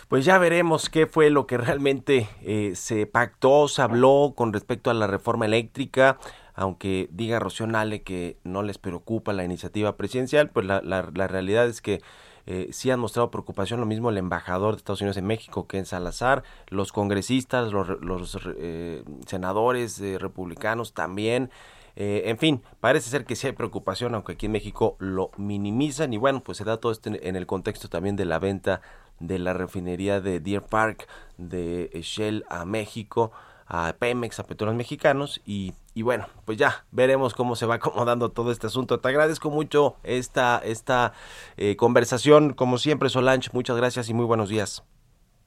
Pues 0.10 0.26
ya 0.26 0.38
veremos 0.38 0.90
qué 0.90 1.06
fue 1.06 1.30
lo 1.30 1.48
que 1.48 1.58
realmente 1.58 2.28
eh, 2.44 2.72
se 2.76 3.06
pactó, 3.08 3.68
se 3.68 3.82
habló 3.82 4.34
con 4.36 4.52
respecto 4.52 4.90
a 4.90 4.94
la 4.94 5.08
reforma 5.08 5.46
eléctrica 5.46 6.18
aunque 6.56 7.08
diga 7.12 7.40
Rocío 7.40 7.66
Nale 7.66 8.04
que 8.04 8.38
no 8.44 8.62
les 8.62 8.78
preocupa 8.78 9.34
la 9.34 9.44
iniciativa 9.44 9.98
presidencial, 9.98 10.52
pues 10.52 10.68
la, 10.68 10.82
la 10.84 11.28
realidad 11.28 11.66
es 11.66 11.82
que 11.82 12.00
eh, 12.46 12.70
sí 12.72 12.92
han 12.92 13.00
mostrado 13.00 13.32
preocupación, 13.32 13.80
lo 13.80 13.86
mismo 13.86 14.10
el 14.10 14.18
embajador 14.18 14.74
de 14.74 14.78
Estados 14.78 15.02
Unidos 15.02 15.18
en 15.18 15.26
México 15.26 15.68
que 15.68 15.78
en 15.78 15.86
Salazar, 15.86 16.44
los 16.68 16.92
congresistas, 16.92 17.72
los, 17.72 18.38
eh, 18.58 19.04
senadores 19.26 20.00
eh, 20.00 20.18
republicanos 20.20 20.94
también. 20.94 21.50
Eh, 21.96 22.24
en 22.26 22.38
fin, 22.38 22.64
parece 22.80 23.10
ser 23.10 23.26
que 23.26 23.36
sí 23.36 23.48
hay 23.48 23.54
preocupación, 23.54 24.16
aunque 24.16 24.34
aquí 24.34 24.48
en 24.48 24.52
México 24.52 24.96
lo 25.00 25.32
minimizan. 25.38 26.12
Y 26.14 26.18
bueno, 26.18 26.42
pues 26.42 26.58
se 26.58 26.64
da 26.64 26.78
todo 26.78 26.92
esto 26.92 27.12
en 27.14 27.36
el 27.36 27.46
contexto 27.46 27.88
también 27.88 28.16
de 28.16 28.26
la 28.26 28.40
venta 28.40 28.82
de 29.20 29.40
la 29.40 29.54
refinería 29.54 30.20
de 30.20 30.40
Deer 30.40 30.64
Park 30.64 31.08
de 31.38 31.90
Shell 32.02 32.46
a 32.50 32.66
México 32.66 33.32
a 33.74 33.96
Pemex, 33.98 34.40
a 34.40 34.44
Petróleos 34.44 34.78
Mexicanos 34.78 35.42
y, 35.48 35.74
y, 35.96 36.04
bueno, 36.04 36.28
pues 36.46 36.60
ya 36.60 36.86
veremos 36.92 37.34
cómo 37.34 37.56
se 37.56 37.66
va 37.66 37.76
acomodando 37.76 38.30
todo 38.30 38.52
este 38.52 38.68
asunto. 38.68 39.00
Te 39.00 39.10
agradezco 39.10 39.50
mucho 39.50 39.96
esta, 40.04 40.62
esta 40.64 41.14
eh, 41.58 41.76
conversación, 41.76 42.54
como 42.54 42.78
siempre 42.78 43.10
Solange, 43.10 43.50
muchas 43.52 43.76
gracias 43.76 44.10
y 44.10 44.14
muy 44.14 44.26
buenos 44.26 44.50
días. 44.50 44.84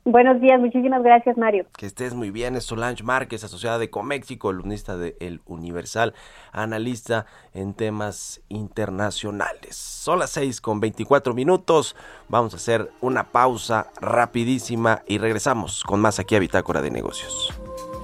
Buenos 0.04 0.40
días, 0.40 0.60
muchísimas 0.60 1.02
gracias 1.02 1.36
Mario. 1.36 1.66
Que 1.76 1.86
estés 1.86 2.14
muy 2.14 2.30
bien, 2.30 2.56
es 2.56 2.64
Solange 2.64 3.02
Márquez, 3.02 3.42
asociada 3.42 3.78
de 3.78 3.90
Coméxico, 3.90 4.48
columnista 4.48 4.96
de 4.96 5.16
El 5.20 5.40
Universal, 5.46 6.14
analista 6.52 7.26
en 7.54 7.74
temas 7.74 8.40
internacionales. 8.48 9.76
Son 9.76 10.18
las 10.20 10.30
6 10.30 10.60
con 10.60 10.78
24 10.80 11.34
minutos, 11.34 11.96
vamos 12.28 12.54
a 12.54 12.56
hacer 12.56 12.90
una 13.00 13.24
pausa 13.30 13.88
rapidísima 14.00 15.02
y 15.06 15.18
regresamos 15.18 15.82
con 15.84 16.00
más 16.00 16.20
aquí 16.20 16.36
a 16.36 16.40
Bitácora 16.40 16.82
de 16.82 16.90
Negocios. 16.90 17.65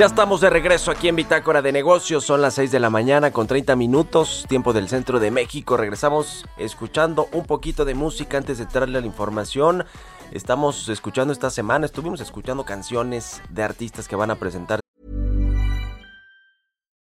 Ya 0.00 0.06
estamos 0.06 0.40
de 0.40 0.48
regreso 0.48 0.90
aquí 0.90 1.08
en 1.08 1.16
Bitácora 1.16 1.60
de 1.60 1.72
Negocios. 1.72 2.24
Son 2.24 2.40
las 2.40 2.54
6 2.54 2.70
de 2.70 2.80
la 2.80 2.88
mañana 2.88 3.32
con 3.32 3.46
30 3.46 3.76
minutos, 3.76 4.46
tiempo 4.48 4.72
del 4.72 4.88
centro 4.88 5.20
de 5.20 5.30
México. 5.30 5.76
Regresamos 5.76 6.46
escuchando 6.56 7.28
un 7.32 7.44
poquito 7.44 7.84
de 7.84 7.92
música 7.92 8.38
antes 8.38 8.56
de 8.56 8.64
traerle 8.64 9.02
la 9.02 9.06
información. 9.06 9.84
Estamos 10.32 10.88
escuchando 10.88 11.34
esta 11.34 11.50
semana, 11.50 11.84
estuvimos 11.84 12.22
escuchando 12.22 12.64
canciones 12.64 13.42
de 13.50 13.62
artistas 13.62 14.08
que 14.08 14.16
van 14.16 14.30
a 14.30 14.36
presentar. 14.36 14.80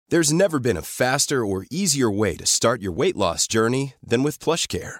There's 0.10 0.34
never 0.34 0.60
been 0.60 0.76
a 0.76 0.82
faster 0.82 1.46
or 1.46 1.66
easier 1.72 2.10
way 2.12 2.36
to 2.36 2.46
start 2.46 2.82
your 2.82 2.94
weight 2.94 3.16
loss 3.16 3.48
journey 3.48 3.94
than 4.06 4.22
with 4.22 4.38
PlushCare. 4.38 5.00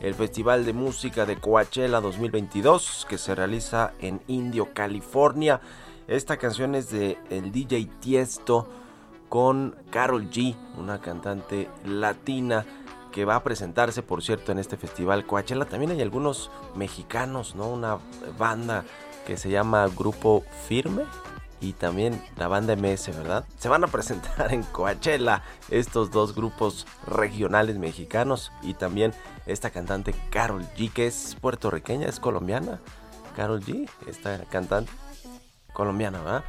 El 0.00 0.14
Festival 0.14 0.64
de 0.64 0.72
Música 0.72 1.26
de 1.26 1.36
Coachella 1.36 2.00
2022 2.00 3.06
que 3.08 3.18
se 3.18 3.34
realiza 3.34 3.92
en 4.00 4.20
Indio, 4.26 4.72
California. 4.74 5.60
Esta 6.08 6.36
canción 6.36 6.74
es 6.74 6.90
de 6.90 7.18
el 7.30 7.52
DJ 7.52 7.88
Tiesto 8.00 8.68
con 9.28 9.74
Carol 9.90 10.30
G, 10.30 10.54
una 10.78 11.00
cantante 11.00 11.68
latina 11.84 12.64
que 13.10 13.24
va 13.24 13.36
a 13.36 13.42
presentarse, 13.42 14.02
por 14.02 14.22
cierto, 14.22 14.52
en 14.52 14.58
este 14.58 14.76
festival 14.76 15.26
Coachella. 15.26 15.64
También 15.64 15.92
hay 15.92 16.02
algunos 16.02 16.50
mexicanos, 16.74 17.54
¿no? 17.54 17.68
Una 17.68 17.98
banda 18.38 18.84
que 19.26 19.36
se 19.36 19.50
llama 19.50 19.88
Grupo 19.88 20.44
Firme 20.68 21.04
y 21.60 21.72
también 21.72 22.22
la 22.36 22.48
banda 22.48 22.76
MS, 22.76 23.16
¿verdad? 23.16 23.44
Se 23.58 23.68
van 23.68 23.84
a 23.84 23.88
presentar 23.88 24.52
en 24.52 24.62
Coachella 24.62 25.42
estos 25.70 26.10
dos 26.10 26.34
grupos 26.34 26.86
regionales 27.06 27.78
mexicanos 27.78 28.52
y 28.62 28.74
también 28.74 29.12
esta 29.46 29.70
cantante 29.70 30.14
Carol 30.30 30.66
G, 30.76 30.92
que 30.92 31.06
es 31.06 31.36
puertorriqueña, 31.40 32.08
es 32.08 32.20
colombiana. 32.20 32.80
Carol 33.36 33.62
G, 33.62 33.88
esta 34.06 34.38
cantante 34.44 34.92
colombiana, 35.72 36.20
¿verdad? 36.20 36.44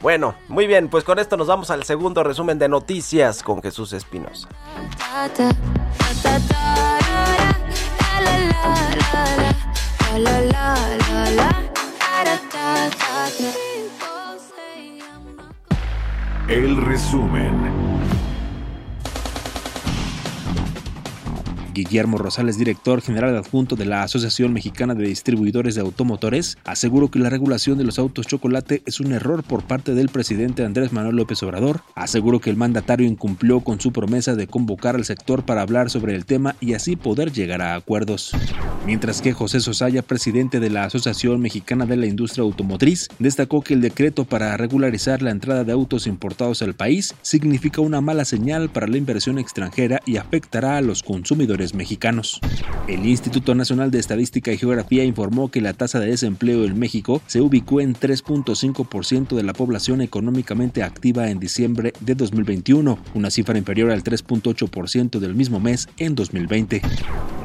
Bueno, 0.00 0.34
muy 0.48 0.66
bien, 0.66 0.88
pues 0.88 1.04
con 1.04 1.18
esto 1.20 1.36
nos 1.36 1.46
vamos 1.46 1.70
al 1.70 1.84
segundo 1.84 2.24
resumen 2.24 2.58
de 2.58 2.68
noticias 2.68 3.42
con 3.42 3.62
Jesús 3.62 3.92
Espinosa. 3.92 4.48
El 16.48 16.76
resumen. 16.76 17.81
Guillermo 21.72 22.18
Rosales, 22.18 22.58
director 22.58 23.00
general 23.00 23.36
adjunto 23.36 23.76
de 23.76 23.84
la 23.84 24.02
Asociación 24.02 24.52
Mexicana 24.52 24.94
de 24.94 25.06
Distribuidores 25.06 25.74
de 25.74 25.80
Automotores, 25.80 26.58
aseguró 26.64 27.10
que 27.10 27.18
la 27.18 27.30
regulación 27.30 27.78
de 27.78 27.84
los 27.84 27.98
autos 27.98 28.26
chocolate 28.26 28.82
es 28.86 29.00
un 29.00 29.12
error 29.12 29.42
por 29.42 29.64
parte 29.64 29.94
del 29.94 30.08
presidente 30.08 30.64
Andrés 30.64 30.92
Manuel 30.92 31.16
López 31.16 31.42
Obrador. 31.42 31.82
Aseguró 31.94 32.40
que 32.40 32.50
el 32.50 32.56
mandatario 32.56 33.06
incumplió 33.06 33.60
con 33.60 33.80
su 33.80 33.92
promesa 33.92 34.34
de 34.34 34.46
convocar 34.46 34.96
al 34.96 35.04
sector 35.04 35.44
para 35.44 35.62
hablar 35.62 35.90
sobre 35.90 36.14
el 36.14 36.26
tema 36.26 36.56
y 36.60 36.74
así 36.74 36.96
poder 36.96 37.32
llegar 37.32 37.62
a 37.62 37.74
acuerdos. 37.74 38.32
Mientras 38.84 39.22
que 39.22 39.32
José 39.32 39.60
Sosaya, 39.60 40.02
presidente 40.02 40.58
de 40.58 40.68
la 40.68 40.84
Asociación 40.84 41.40
Mexicana 41.40 41.86
de 41.86 41.96
la 41.96 42.06
Industria 42.06 42.42
Automotriz, 42.42 43.08
destacó 43.20 43.62
que 43.62 43.74
el 43.74 43.80
decreto 43.80 44.24
para 44.24 44.56
regularizar 44.56 45.22
la 45.22 45.30
entrada 45.30 45.62
de 45.62 45.72
autos 45.72 46.08
importados 46.08 46.62
al 46.62 46.74
país 46.74 47.14
significa 47.22 47.80
una 47.80 48.00
mala 48.00 48.24
señal 48.24 48.70
para 48.70 48.88
la 48.88 48.96
inversión 48.96 49.38
extranjera 49.38 50.00
y 50.04 50.16
afectará 50.16 50.76
a 50.78 50.82
los 50.82 51.04
consumidores 51.04 51.61
mexicanos. 51.74 52.40
El 52.88 53.06
Instituto 53.06 53.54
Nacional 53.54 53.90
de 53.90 53.98
Estadística 53.98 54.52
y 54.52 54.58
Geografía 54.58 55.04
informó 55.04 55.50
que 55.50 55.60
la 55.60 55.72
tasa 55.72 56.00
de 56.00 56.06
desempleo 56.10 56.64
en 56.64 56.78
México 56.78 57.22
se 57.26 57.40
ubicó 57.40 57.80
en 57.80 57.94
3.5% 57.94 59.36
de 59.36 59.42
la 59.42 59.52
población 59.52 60.00
económicamente 60.00 60.82
activa 60.82 61.30
en 61.30 61.38
diciembre 61.38 61.92
de 62.00 62.14
2021, 62.14 62.98
una 63.14 63.30
cifra 63.30 63.56
inferior 63.56 63.90
al 63.90 64.02
3.8% 64.02 65.18
del 65.20 65.34
mismo 65.34 65.60
mes 65.60 65.88
en 65.98 66.14
2020. 66.14 66.82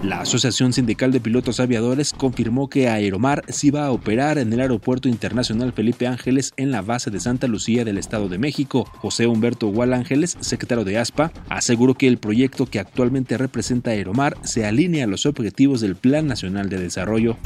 La 0.04 0.22
Asociación 0.22 0.74
Sindical 0.74 1.12
de 1.12 1.20
Pilotos 1.20 1.60
Aviadores 1.60 2.14
confirmó 2.14 2.70
que 2.70 2.88
Aeromar 2.88 3.44
sí 3.50 3.72
va 3.72 3.88
a 3.88 3.92
operar 3.92 4.38
en 4.38 4.54
el 4.54 4.60
Aeropuerto 4.60 5.10
Internacional 5.10 5.74
Felipe 5.74 6.06
Ángeles 6.06 6.54
en 6.56 6.70
la 6.70 6.84
base 6.84 7.10
de 7.10 7.20
Santa 7.20 7.48
Lucía 7.48 7.84
del 7.84 7.98
Estado 7.98 8.30
de 8.30 8.38
México. 8.38 8.86
José 8.98 9.26
Humberto 9.26 9.68
Gual 9.68 9.94
Ángeles, 9.94 10.38
secretario 10.40 10.84
de 10.84 11.00
ASPA, 11.00 11.32
aseguró 11.50 11.96
que 11.96 12.08
el 12.08 12.20
proyecto 12.20 12.68
que 12.68 12.80
actualmente 12.80 13.38
representa 13.38 13.90
Aeromar 13.92 14.07
Se 14.44 14.66
alinea 14.66 15.04
a 15.04 15.08
los 15.08 15.26
objetivos 15.26 15.82
del 15.82 15.96
Plan 15.96 16.28
Nacional 16.28 16.70
de 16.70 16.80
Desarrollo. 16.80 17.38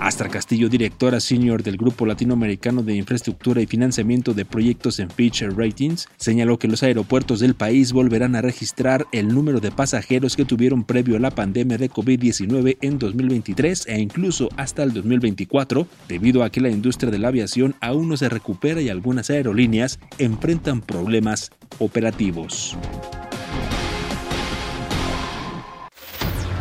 Astra 0.00 0.30
Castillo, 0.30 0.70
directora 0.70 1.20
senior 1.20 1.62
del 1.62 1.76
Grupo 1.76 2.06
Latinoamericano 2.06 2.82
de 2.82 2.94
Infraestructura 2.94 3.60
y 3.60 3.66
Financiamiento 3.66 4.32
de 4.32 4.46
Proyectos 4.46 4.98
en 4.98 5.10
Fitch 5.10 5.42
Ratings, 5.42 6.08
señaló 6.16 6.58
que 6.58 6.68
los 6.68 6.82
aeropuertos 6.82 7.40
del 7.40 7.54
país 7.54 7.92
volverán 7.92 8.34
a 8.34 8.40
registrar 8.40 9.06
el 9.12 9.28
número 9.28 9.60
de 9.60 9.70
pasajeros 9.70 10.36
que 10.36 10.46
tuvieron 10.46 10.84
previo 10.84 11.16
a 11.16 11.20
la 11.20 11.30
pandemia 11.30 11.76
de 11.76 11.90
COVID-19 11.90 12.78
en 12.80 12.98
2023 12.98 13.88
e 13.88 14.00
incluso 14.00 14.48
hasta 14.56 14.82
el 14.82 14.94
2024, 14.94 15.86
debido 16.08 16.44
a 16.44 16.50
que 16.50 16.62
la 16.62 16.70
industria 16.70 17.10
de 17.10 17.18
la 17.18 17.28
aviación 17.28 17.74
aún 17.80 18.08
no 18.08 18.16
se 18.16 18.30
recupera 18.30 18.80
y 18.80 18.88
algunas 18.88 19.28
aerolíneas 19.28 20.00
enfrentan 20.16 20.80
problemas 20.80 21.50
operativos. 21.78 22.74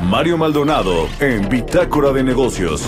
Mario 0.03 0.38
Maldonado 0.38 1.09
en 1.19 1.49
Bitácora 1.49 2.12
de 2.12 2.23
Negocios. 2.23 2.88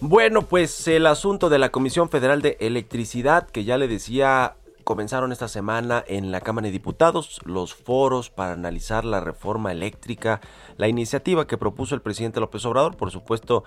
Bueno, 0.00 0.42
pues 0.42 0.86
el 0.88 1.06
asunto 1.06 1.48
de 1.48 1.58
la 1.58 1.70
Comisión 1.70 2.10
Federal 2.10 2.42
de 2.42 2.58
Electricidad, 2.60 3.48
que 3.48 3.64
ya 3.64 3.78
le 3.78 3.88
decía, 3.88 4.56
comenzaron 4.84 5.32
esta 5.32 5.48
semana 5.48 6.04
en 6.06 6.30
la 6.30 6.40
Cámara 6.42 6.66
de 6.66 6.72
Diputados 6.72 7.40
los 7.44 7.74
foros 7.74 8.30
para 8.30 8.52
analizar 8.52 9.04
la 9.04 9.20
reforma 9.20 9.72
eléctrica, 9.72 10.40
la 10.76 10.88
iniciativa 10.88 11.46
que 11.46 11.58
propuso 11.58 11.94
el 11.94 12.02
presidente 12.02 12.40
López 12.40 12.64
Obrador, 12.66 12.96
por 12.96 13.10
supuesto, 13.10 13.64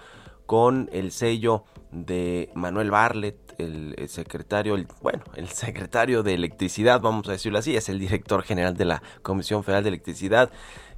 con 0.52 0.90
el 0.92 1.14
sello 1.14 1.64
de 1.94 2.50
Manuel 2.56 2.92
Barlet, 2.92 3.38
el, 3.58 3.96
secretario, 4.10 4.76
bueno, 5.02 5.24
el 5.38 5.48
secretario 5.64 6.24
de 6.24 6.34
electricidad, 6.34 7.00
vamos 7.00 7.30
a 7.30 7.32
decirlo 7.32 7.58
así, 7.58 7.78
es 7.78 7.88
el 7.88 8.00
director 8.00 8.44
general 8.44 8.76
de 8.76 8.84
la 8.84 9.02
Comisión 9.22 9.64
Federal 9.64 9.84
de 9.84 9.88
Electricidad, 9.88 10.52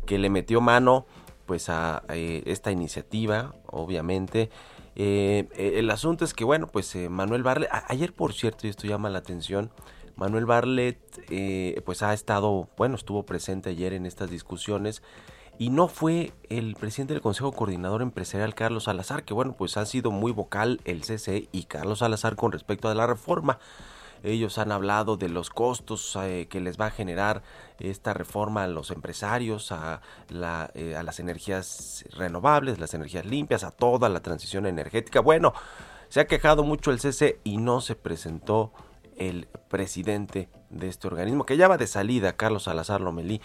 que 0.08 0.18
le 0.18 0.32
metió 0.32 0.60
mano 0.60 1.06
pues 1.46 1.70
a, 1.70 2.02
eh, 2.10 2.42
esta 2.48 2.72
iniciativa, 2.72 3.54
obviamente. 3.68 4.50
Eh, 4.96 5.48
el 5.56 5.92
asunto 5.92 6.26
es 6.26 6.34
que, 6.34 6.46
bueno, 6.46 6.66
pues 6.66 6.96
eh, 6.96 7.08
Manuel 7.08 7.44
Barlet, 7.44 7.70
ayer 7.90 8.12
por 8.12 8.34
cierto, 8.34 8.66
y 8.66 8.72
esto 8.72 8.88
llama 8.88 9.12
la 9.12 9.20
atención, 9.20 9.70
Manuel 10.16 10.48
Barlet 10.48 10.98
pues 11.86 12.02
ha 12.02 12.12
estado, 12.16 12.70
bueno, 12.76 12.96
estuvo 12.96 13.24
presente 13.24 13.70
ayer 13.70 13.94
en 13.94 14.08
estas 14.08 14.32
discusiones 14.32 15.04
y 15.58 15.70
no 15.70 15.88
fue 15.88 16.34
el 16.50 16.76
presidente 16.76 17.14
del 17.14 17.22
Consejo 17.22 17.52
Coordinador 17.52 18.02
Empresarial 18.02 18.56
Carlos 18.56 18.86
Salazar, 18.86 19.24
que 19.24 19.34
bueno, 19.34 19.54
pues 19.54 19.78
ha 19.78 19.86
sido 19.86 20.12
muy 20.12 20.32
vocal 20.32 20.82
el 20.86 21.04
CC 21.04 21.48
y 21.52 21.64
Carlos 21.66 22.00
Salazar 22.00 22.36
con 22.36 22.52
respecto 22.52 22.90
a 22.90 22.96
la 22.96 23.08
reforma. 23.08 23.60
Ellos 24.24 24.58
han 24.58 24.72
hablado 24.72 25.18
de 25.18 25.28
los 25.28 25.50
costos 25.50 26.18
eh, 26.22 26.48
que 26.50 26.62
les 26.62 26.80
va 26.80 26.88
a 26.88 26.92
generar 26.92 27.44
esta 27.80 28.14
reforma 28.14 28.64
a 28.64 28.68
los 28.68 28.90
empresarios, 28.90 29.72
a, 29.74 30.02
la, 30.30 30.72
eh, 30.76 30.96
a 30.96 31.04
las 31.04 31.20
energías 31.20 32.06
renovables, 32.16 32.80
las 32.80 32.94
energías 32.94 33.26
limpias, 33.26 33.66
a 33.66 33.72
toda 33.72 34.08
la 34.08 34.22
transición 34.22 34.66
energética. 34.66 35.20
Bueno, 35.20 35.54
se 36.08 36.22
ha 36.22 36.28
quejado 36.28 36.64
mucho 36.64 36.92
el 36.92 37.00
CC 37.00 37.40
y 37.44 37.58
no 37.58 37.82
se 37.82 37.96
presentó 37.96 38.72
el 39.18 39.48
presidente 39.68 40.50
de 40.70 40.88
este 40.88 41.08
organismo, 41.08 41.46
que 41.46 41.58
ya 41.58 41.68
va 41.68 41.78
de 41.78 41.88
salida, 41.88 42.34
Carlos 42.34 42.64
Salazar 42.64 43.02
Lomelí. 43.02 43.42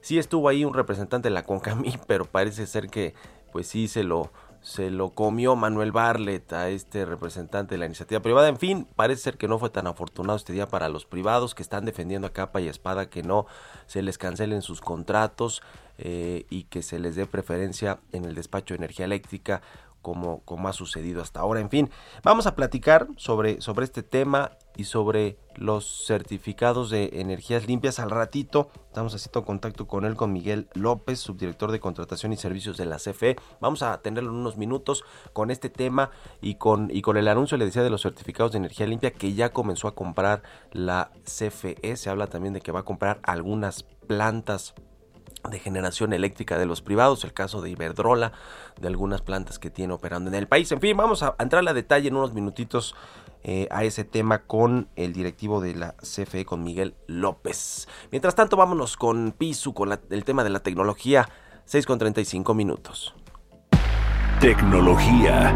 Sí 0.00 0.18
estuvo 0.18 0.48
ahí 0.48 0.64
un 0.64 0.74
representante 0.74 1.28
de 1.28 1.34
la 1.34 1.44
CONCAMI, 1.44 1.98
pero 2.06 2.24
parece 2.24 2.66
ser 2.66 2.88
que 2.88 3.14
pues 3.52 3.66
sí 3.66 3.88
se 3.88 4.04
lo 4.04 4.30
se 4.60 4.90
lo 4.90 5.10
comió 5.10 5.54
Manuel 5.56 5.92
Barlet 5.92 6.52
a 6.52 6.68
este 6.68 7.04
representante 7.04 7.74
de 7.74 7.78
la 7.78 7.86
iniciativa 7.86 8.20
privada. 8.20 8.48
En 8.48 8.58
fin, 8.58 8.86
parece 8.96 9.22
ser 9.22 9.36
que 9.38 9.48
no 9.48 9.58
fue 9.58 9.70
tan 9.70 9.86
afortunado 9.86 10.36
este 10.36 10.52
día 10.52 10.66
para 10.66 10.88
los 10.88 11.06
privados 11.06 11.54
que 11.54 11.62
están 11.62 11.84
defendiendo 11.84 12.26
a 12.26 12.32
capa 12.32 12.60
y 12.60 12.68
espada 12.68 13.08
que 13.08 13.22
no 13.22 13.46
se 13.86 14.02
les 14.02 14.18
cancelen 14.18 14.62
sus 14.62 14.80
contratos 14.80 15.62
eh, 15.96 16.44
y 16.50 16.64
que 16.64 16.82
se 16.82 16.98
les 16.98 17.14
dé 17.16 17.26
preferencia 17.26 18.00
en 18.12 18.24
el 18.24 18.34
despacho 18.34 18.74
de 18.74 18.78
energía 18.78 19.04
eléctrica 19.04 19.62
como, 20.02 20.40
como 20.44 20.68
ha 20.68 20.72
sucedido 20.72 21.22
hasta 21.22 21.40
ahora. 21.40 21.60
En 21.60 21.70
fin, 21.70 21.90
vamos 22.22 22.46
a 22.46 22.54
platicar 22.54 23.08
sobre, 23.16 23.60
sobre 23.60 23.84
este 23.84 24.02
tema 24.02 24.52
y 24.76 24.84
sobre 24.84 25.36
los 25.56 26.06
certificados 26.06 26.88
de 26.88 27.10
energías 27.14 27.66
limpias 27.66 27.98
al 27.98 28.10
ratito. 28.10 28.70
Estamos 28.86 29.14
haciendo 29.14 29.44
contacto 29.44 29.88
con 29.88 30.04
él, 30.04 30.14
con 30.14 30.32
Miguel 30.32 30.68
López, 30.74 31.18
subdirector 31.18 31.72
de 31.72 31.80
contratación 31.80 32.32
y 32.32 32.36
servicios 32.36 32.76
de 32.76 32.86
la 32.86 32.96
CFE. 32.96 33.36
Vamos 33.60 33.82
a 33.82 34.00
tenerlo 34.00 34.30
en 34.30 34.36
unos 34.36 34.56
minutos 34.56 35.04
con 35.32 35.50
este 35.50 35.68
tema 35.68 36.10
y 36.40 36.54
con, 36.54 36.90
y 36.92 37.02
con 37.02 37.16
el 37.16 37.26
anuncio, 37.26 37.56
le 37.56 37.64
decía, 37.64 37.82
de 37.82 37.90
los 37.90 38.02
certificados 38.02 38.52
de 38.52 38.58
energía 38.58 38.86
limpia 38.86 39.10
que 39.10 39.34
ya 39.34 39.50
comenzó 39.50 39.88
a 39.88 39.94
comprar 39.94 40.42
la 40.72 41.10
CFE. 41.24 41.96
Se 41.96 42.08
habla 42.08 42.28
también 42.28 42.54
de 42.54 42.60
que 42.60 42.72
va 42.72 42.80
a 42.80 42.84
comprar 42.84 43.18
algunas 43.24 43.82
plantas 43.82 44.74
de 45.48 45.58
generación 45.58 46.12
eléctrica 46.12 46.58
de 46.58 46.66
los 46.66 46.82
privados, 46.82 47.24
el 47.24 47.32
caso 47.32 47.60
de 47.60 47.70
Iberdrola, 47.70 48.32
de 48.80 48.88
algunas 48.88 49.22
plantas 49.22 49.58
que 49.58 49.70
tiene 49.70 49.94
operando 49.94 50.28
en 50.28 50.34
el 50.34 50.48
país. 50.48 50.70
En 50.72 50.80
fin, 50.80 50.96
vamos 50.96 51.22
a 51.22 51.34
entrar 51.38 51.66
a 51.68 51.74
detalle 51.74 52.08
en 52.08 52.16
unos 52.16 52.34
minutitos 52.34 52.94
eh, 53.44 53.68
a 53.70 53.84
ese 53.84 54.04
tema 54.04 54.42
con 54.42 54.88
el 54.96 55.12
directivo 55.12 55.60
de 55.60 55.74
la 55.74 55.94
CFE, 55.98 56.44
con 56.44 56.64
Miguel 56.64 56.94
López. 57.06 57.88
Mientras 58.10 58.34
tanto, 58.34 58.56
vámonos 58.56 58.96
con 58.96 59.32
Pisu, 59.36 59.74
con 59.74 59.96
el 60.10 60.24
tema 60.24 60.42
de 60.42 60.50
la 60.50 60.60
tecnología, 60.60 61.28
6 61.64 61.86
con 61.86 61.98
35 61.98 62.54
minutos. 62.54 63.14
Tecnología. 64.40 65.54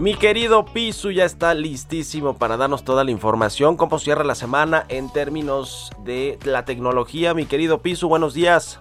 Mi 0.00 0.14
querido 0.14 0.64
Pisu 0.64 1.10
ya 1.10 1.26
está 1.26 1.52
listísimo 1.52 2.38
para 2.38 2.56
darnos 2.56 2.84
toda 2.84 3.04
la 3.04 3.10
información. 3.10 3.76
¿Cómo 3.76 3.98
cierra 3.98 4.24
la 4.24 4.34
semana 4.34 4.86
en 4.88 5.12
términos 5.12 5.90
de 6.04 6.38
la 6.42 6.64
tecnología? 6.64 7.34
Mi 7.34 7.44
querido 7.44 7.82
Pisu, 7.82 8.08
buenos 8.08 8.32
días. 8.32 8.80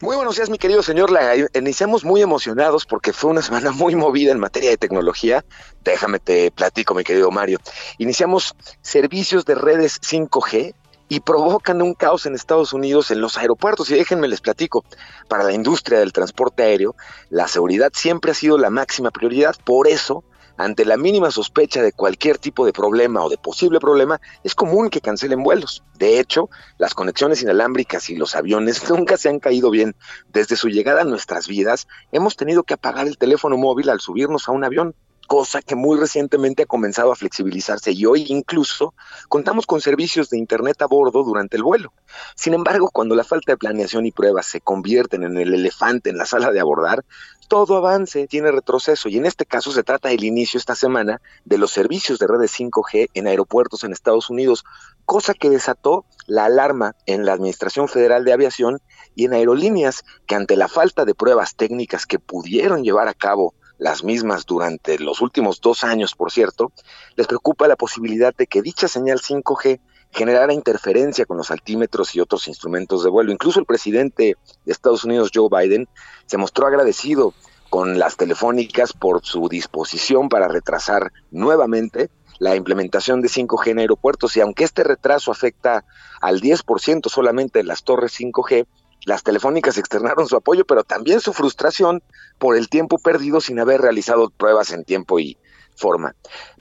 Muy 0.00 0.16
buenos 0.16 0.34
días, 0.34 0.50
mi 0.50 0.58
querido 0.58 0.82
señor. 0.82 1.10
Iniciamos 1.54 2.04
muy 2.04 2.20
emocionados 2.20 2.84
porque 2.84 3.12
fue 3.12 3.30
una 3.30 3.42
semana 3.42 3.70
muy 3.70 3.94
movida 3.94 4.32
en 4.32 4.40
materia 4.40 4.70
de 4.70 4.76
tecnología. 4.76 5.44
Déjame 5.84 6.18
te 6.18 6.50
platico, 6.50 6.96
mi 6.96 7.04
querido 7.04 7.30
Mario. 7.30 7.60
Iniciamos 7.98 8.56
servicios 8.82 9.44
de 9.44 9.54
redes 9.54 10.00
5G 10.00 10.74
y 11.08 11.20
provocan 11.20 11.82
un 11.82 11.94
caos 11.94 12.26
en 12.26 12.34
Estados 12.34 12.72
Unidos 12.72 13.10
en 13.10 13.20
los 13.20 13.38
aeropuertos. 13.38 13.90
Y 13.90 13.94
déjenme 13.94 14.28
les 14.28 14.40
platico, 14.40 14.84
para 15.28 15.44
la 15.44 15.52
industria 15.52 15.98
del 15.98 16.12
transporte 16.12 16.62
aéreo, 16.62 16.94
la 17.30 17.48
seguridad 17.48 17.90
siempre 17.94 18.32
ha 18.32 18.34
sido 18.34 18.58
la 18.58 18.70
máxima 18.70 19.10
prioridad. 19.10 19.56
Por 19.64 19.88
eso, 19.88 20.24
ante 20.56 20.84
la 20.84 20.96
mínima 20.96 21.30
sospecha 21.30 21.82
de 21.82 21.92
cualquier 21.92 22.38
tipo 22.38 22.66
de 22.66 22.72
problema 22.72 23.24
o 23.24 23.30
de 23.30 23.38
posible 23.38 23.80
problema, 23.80 24.20
es 24.44 24.54
común 24.54 24.90
que 24.90 25.00
cancelen 25.00 25.42
vuelos. 25.42 25.84
De 25.96 26.20
hecho, 26.20 26.50
las 26.78 26.94
conexiones 26.94 27.42
inalámbricas 27.42 28.10
y 28.10 28.16
los 28.16 28.34
aviones 28.34 28.88
nunca 28.90 29.16
se 29.16 29.28
han 29.28 29.38
caído 29.38 29.70
bien. 29.70 29.96
Desde 30.32 30.56
su 30.56 30.68
llegada 30.68 31.02
a 31.02 31.04
nuestras 31.04 31.48
vidas, 31.48 31.86
hemos 32.12 32.36
tenido 32.36 32.64
que 32.64 32.74
apagar 32.74 33.06
el 33.06 33.18
teléfono 33.18 33.56
móvil 33.56 33.88
al 33.88 34.00
subirnos 34.00 34.48
a 34.48 34.52
un 34.52 34.64
avión 34.64 34.94
cosa 35.28 35.60
que 35.60 35.76
muy 35.76 35.98
recientemente 35.98 36.62
ha 36.62 36.66
comenzado 36.66 37.12
a 37.12 37.14
flexibilizarse 37.14 37.92
y 37.92 38.06
hoy 38.06 38.24
incluso 38.28 38.94
contamos 39.28 39.66
con 39.66 39.82
servicios 39.82 40.30
de 40.30 40.38
Internet 40.38 40.80
a 40.80 40.86
bordo 40.86 41.22
durante 41.22 41.58
el 41.58 41.62
vuelo. 41.62 41.92
Sin 42.34 42.54
embargo, 42.54 42.88
cuando 42.90 43.14
la 43.14 43.24
falta 43.24 43.52
de 43.52 43.58
planeación 43.58 44.06
y 44.06 44.10
pruebas 44.10 44.46
se 44.46 44.62
convierten 44.62 45.24
en 45.24 45.36
el 45.36 45.52
elefante 45.52 46.08
en 46.08 46.16
la 46.16 46.24
sala 46.24 46.50
de 46.50 46.60
abordar, 46.60 47.04
todo 47.46 47.76
avance 47.76 48.26
tiene 48.26 48.50
retroceso 48.50 49.10
y 49.10 49.18
en 49.18 49.26
este 49.26 49.44
caso 49.44 49.70
se 49.70 49.82
trata 49.82 50.08
del 50.08 50.24
inicio 50.24 50.56
esta 50.56 50.74
semana 50.74 51.20
de 51.44 51.58
los 51.58 51.72
servicios 51.72 52.18
de 52.18 52.26
redes 52.26 52.58
5G 52.58 53.10
en 53.12 53.26
aeropuertos 53.26 53.84
en 53.84 53.92
Estados 53.92 54.30
Unidos, 54.30 54.64
cosa 55.04 55.34
que 55.34 55.50
desató 55.50 56.06
la 56.26 56.46
alarma 56.46 56.94
en 57.04 57.26
la 57.26 57.34
Administración 57.34 57.88
Federal 57.88 58.24
de 58.24 58.32
Aviación 58.32 58.80
y 59.14 59.26
en 59.26 59.34
aerolíneas 59.34 60.04
que 60.26 60.34
ante 60.34 60.56
la 60.56 60.68
falta 60.68 61.04
de 61.04 61.14
pruebas 61.14 61.54
técnicas 61.54 62.06
que 62.06 62.18
pudieron 62.18 62.82
llevar 62.82 63.08
a 63.08 63.14
cabo 63.14 63.54
las 63.78 64.04
mismas 64.04 64.44
durante 64.44 64.98
los 64.98 65.20
últimos 65.20 65.60
dos 65.60 65.84
años, 65.84 66.14
por 66.14 66.30
cierto, 66.30 66.72
les 67.16 67.26
preocupa 67.26 67.68
la 67.68 67.76
posibilidad 67.76 68.34
de 68.34 68.46
que 68.46 68.62
dicha 68.62 68.88
señal 68.88 69.20
5G 69.20 69.80
generara 70.10 70.52
interferencia 70.52 71.26
con 71.26 71.36
los 71.36 71.50
altímetros 71.50 72.14
y 72.14 72.20
otros 72.20 72.48
instrumentos 72.48 73.04
de 73.04 73.10
vuelo. 73.10 73.32
Incluso 73.32 73.60
el 73.60 73.66
presidente 73.66 74.36
de 74.64 74.72
Estados 74.72 75.04
Unidos, 75.04 75.30
Joe 75.32 75.48
Biden, 75.50 75.88
se 76.26 76.38
mostró 76.38 76.66
agradecido 76.66 77.34
con 77.70 77.98
las 77.98 78.16
telefónicas 78.16 78.92
por 78.92 79.24
su 79.24 79.48
disposición 79.48 80.28
para 80.28 80.48
retrasar 80.48 81.12
nuevamente 81.30 82.10
la 82.38 82.56
implementación 82.56 83.20
de 83.20 83.28
5G 83.28 83.68
en 83.68 83.78
aeropuertos 83.80 84.36
y 84.36 84.40
aunque 84.40 84.64
este 84.64 84.84
retraso 84.84 85.30
afecta 85.30 85.84
al 86.20 86.40
10% 86.40 87.08
solamente 87.08 87.58
de 87.58 87.64
las 87.64 87.82
torres 87.82 88.18
5G, 88.18 88.66
las 89.04 89.22
telefónicas 89.22 89.78
externaron 89.78 90.26
su 90.26 90.36
apoyo, 90.36 90.64
pero 90.64 90.84
también 90.84 91.20
su 91.20 91.32
frustración 91.32 92.02
por 92.38 92.56
el 92.56 92.68
tiempo 92.68 92.98
perdido 92.98 93.40
sin 93.40 93.58
haber 93.58 93.80
realizado 93.80 94.30
pruebas 94.30 94.72
en 94.72 94.84
tiempo 94.84 95.18
y 95.18 95.38
forma. 95.76 96.14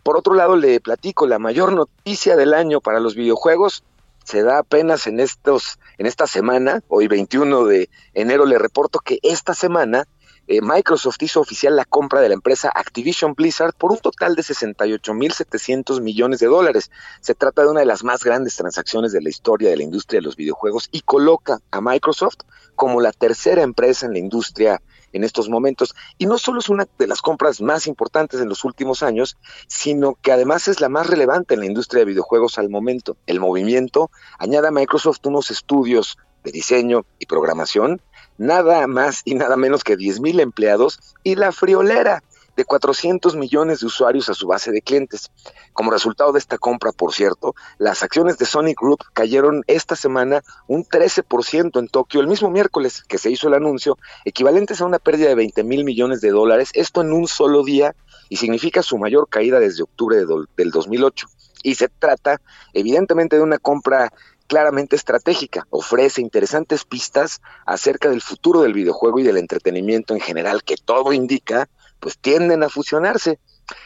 Por 0.03 0.17
otro 0.17 0.33
lado, 0.33 0.55
le 0.55 0.79
platico, 0.79 1.27
la 1.27 1.39
mayor 1.39 1.73
noticia 1.73 2.35
del 2.35 2.53
año 2.53 2.79
para 2.81 2.99
los 2.99 3.15
videojuegos 3.15 3.83
se 4.23 4.43
da 4.43 4.59
apenas 4.59 5.07
en 5.07 5.19
estos 5.19 5.79
en 5.97 6.05
esta 6.05 6.27
semana, 6.27 6.83
hoy 6.89 7.07
21 7.07 7.65
de 7.65 7.89
enero 8.13 8.45
le 8.45 8.59
reporto 8.59 8.99
que 8.99 9.19
esta 9.23 9.53
semana 9.53 10.05
eh, 10.47 10.61
Microsoft 10.61 11.21
hizo 11.21 11.41
oficial 11.41 11.75
la 11.75 11.83
compra 11.83 12.21
de 12.21 12.29
la 12.29 12.35
empresa 12.35 12.71
Activision 12.73 13.33
Blizzard 13.33 13.73
por 13.73 13.91
un 13.91 13.97
total 13.97 14.35
de 14.35 14.43
68.700 14.43 16.01
millones 16.01 16.39
de 16.39 16.47
dólares. 16.47 16.89
Se 17.19 17.35
trata 17.35 17.63
de 17.63 17.69
una 17.69 17.81
de 17.81 17.85
las 17.85 18.03
más 18.03 18.23
grandes 18.23 18.55
transacciones 18.55 19.11
de 19.11 19.21
la 19.21 19.29
historia 19.29 19.69
de 19.69 19.77
la 19.77 19.83
industria 19.83 20.19
de 20.19 20.25
los 20.25 20.37
videojuegos 20.37 20.87
y 20.91 21.01
coloca 21.01 21.59
a 21.71 21.81
Microsoft 21.81 22.37
como 22.75 23.01
la 23.01 23.11
tercera 23.11 23.61
empresa 23.61 24.05
en 24.05 24.13
la 24.13 24.19
industria 24.19 24.81
en 25.13 25.23
estos 25.23 25.49
momentos. 25.49 25.95
Y 26.17 26.25
no 26.27 26.37
solo 26.37 26.59
es 26.59 26.69
una 26.69 26.87
de 26.97 27.07
las 27.07 27.21
compras 27.21 27.59
más 27.61 27.87
importantes 27.87 28.39
en 28.39 28.49
los 28.49 28.63
últimos 28.63 29.03
años, 29.03 29.37
sino 29.67 30.15
que 30.21 30.31
además 30.31 30.67
es 30.67 30.79
la 30.79 30.89
más 30.89 31.07
relevante 31.07 31.55
en 31.55 31.61
la 31.61 31.65
industria 31.65 31.99
de 31.99 32.11
videojuegos 32.11 32.57
al 32.57 32.69
momento. 32.69 33.17
El 33.25 33.39
movimiento 33.39 34.11
añade 34.37 34.67
a 34.67 34.71
Microsoft 34.71 35.25
unos 35.25 35.51
estudios 35.51 36.17
de 36.43 36.51
diseño 36.51 37.05
y 37.19 37.25
programación 37.25 38.01
nada 38.37 38.87
más 38.87 39.21
y 39.25 39.35
nada 39.35 39.57
menos 39.57 39.83
que 39.83 39.97
10 39.97 40.19
mil 40.21 40.39
empleados 40.39 40.99
y 41.23 41.35
la 41.35 41.51
friolera 41.51 42.23
de 42.57 42.65
400 42.65 43.35
millones 43.35 43.79
de 43.79 43.85
usuarios 43.85 44.29
a 44.29 44.33
su 44.33 44.47
base 44.47 44.71
de 44.71 44.81
clientes. 44.81 45.31
Como 45.73 45.91
resultado 45.91 46.33
de 46.33 46.39
esta 46.39 46.57
compra, 46.57 46.91
por 46.91 47.13
cierto, 47.13 47.53
las 47.77 48.01
acciones 48.01 48.39
de 48.39 48.45
Sonic 48.45 48.81
Group 48.81 49.03
cayeron 49.13 49.63
esta 49.67 49.95
semana 49.95 50.43
un 50.67 50.83
13% 50.83 51.79
en 51.79 51.87
Tokio 51.87 52.19
el 52.19 52.27
mismo 52.27 52.49
miércoles 52.49 53.03
que 53.07 53.19
se 53.19 53.29
hizo 53.29 53.47
el 53.47 53.53
anuncio, 53.53 53.97
equivalentes 54.25 54.81
a 54.81 54.85
una 54.85 54.97
pérdida 54.97 55.29
de 55.29 55.35
20 55.35 55.63
mil 55.63 55.85
millones 55.85 56.19
de 56.19 56.31
dólares, 56.31 56.71
esto 56.73 57.01
en 57.01 57.13
un 57.13 57.27
solo 57.27 57.63
día 57.63 57.95
y 58.27 58.37
significa 58.37 58.81
su 58.81 58.97
mayor 58.97 59.29
caída 59.29 59.59
desde 59.59 59.83
octubre 59.83 60.17
del 60.17 60.71
2008. 60.71 61.27
Y 61.61 61.75
se 61.75 61.89
trata 61.89 62.41
evidentemente 62.73 63.35
de 63.35 63.43
una 63.43 63.59
compra 63.59 64.11
claramente 64.47 64.95
estratégica, 64.95 65.67
ofrece 65.69 66.21
interesantes 66.21 66.85
pistas 66.85 67.41
acerca 67.65 68.09
del 68.09 68.21
futuro 68.21 68.61
del 68.61 68.73
videojuego 68.73 69.19
y 69.19 69.23
del 69.23 69.37
entretenimiento 69.37 70.13
en 70.13 70.21
general, 70.21 70.63
que 70.63 70.75
todo 70.77 71.13
indica, 71.13 71.69
pues 71.99 72.17
tienden 72.17 72.63
a 72.63 72.69
fusionarse. 72.69 73.39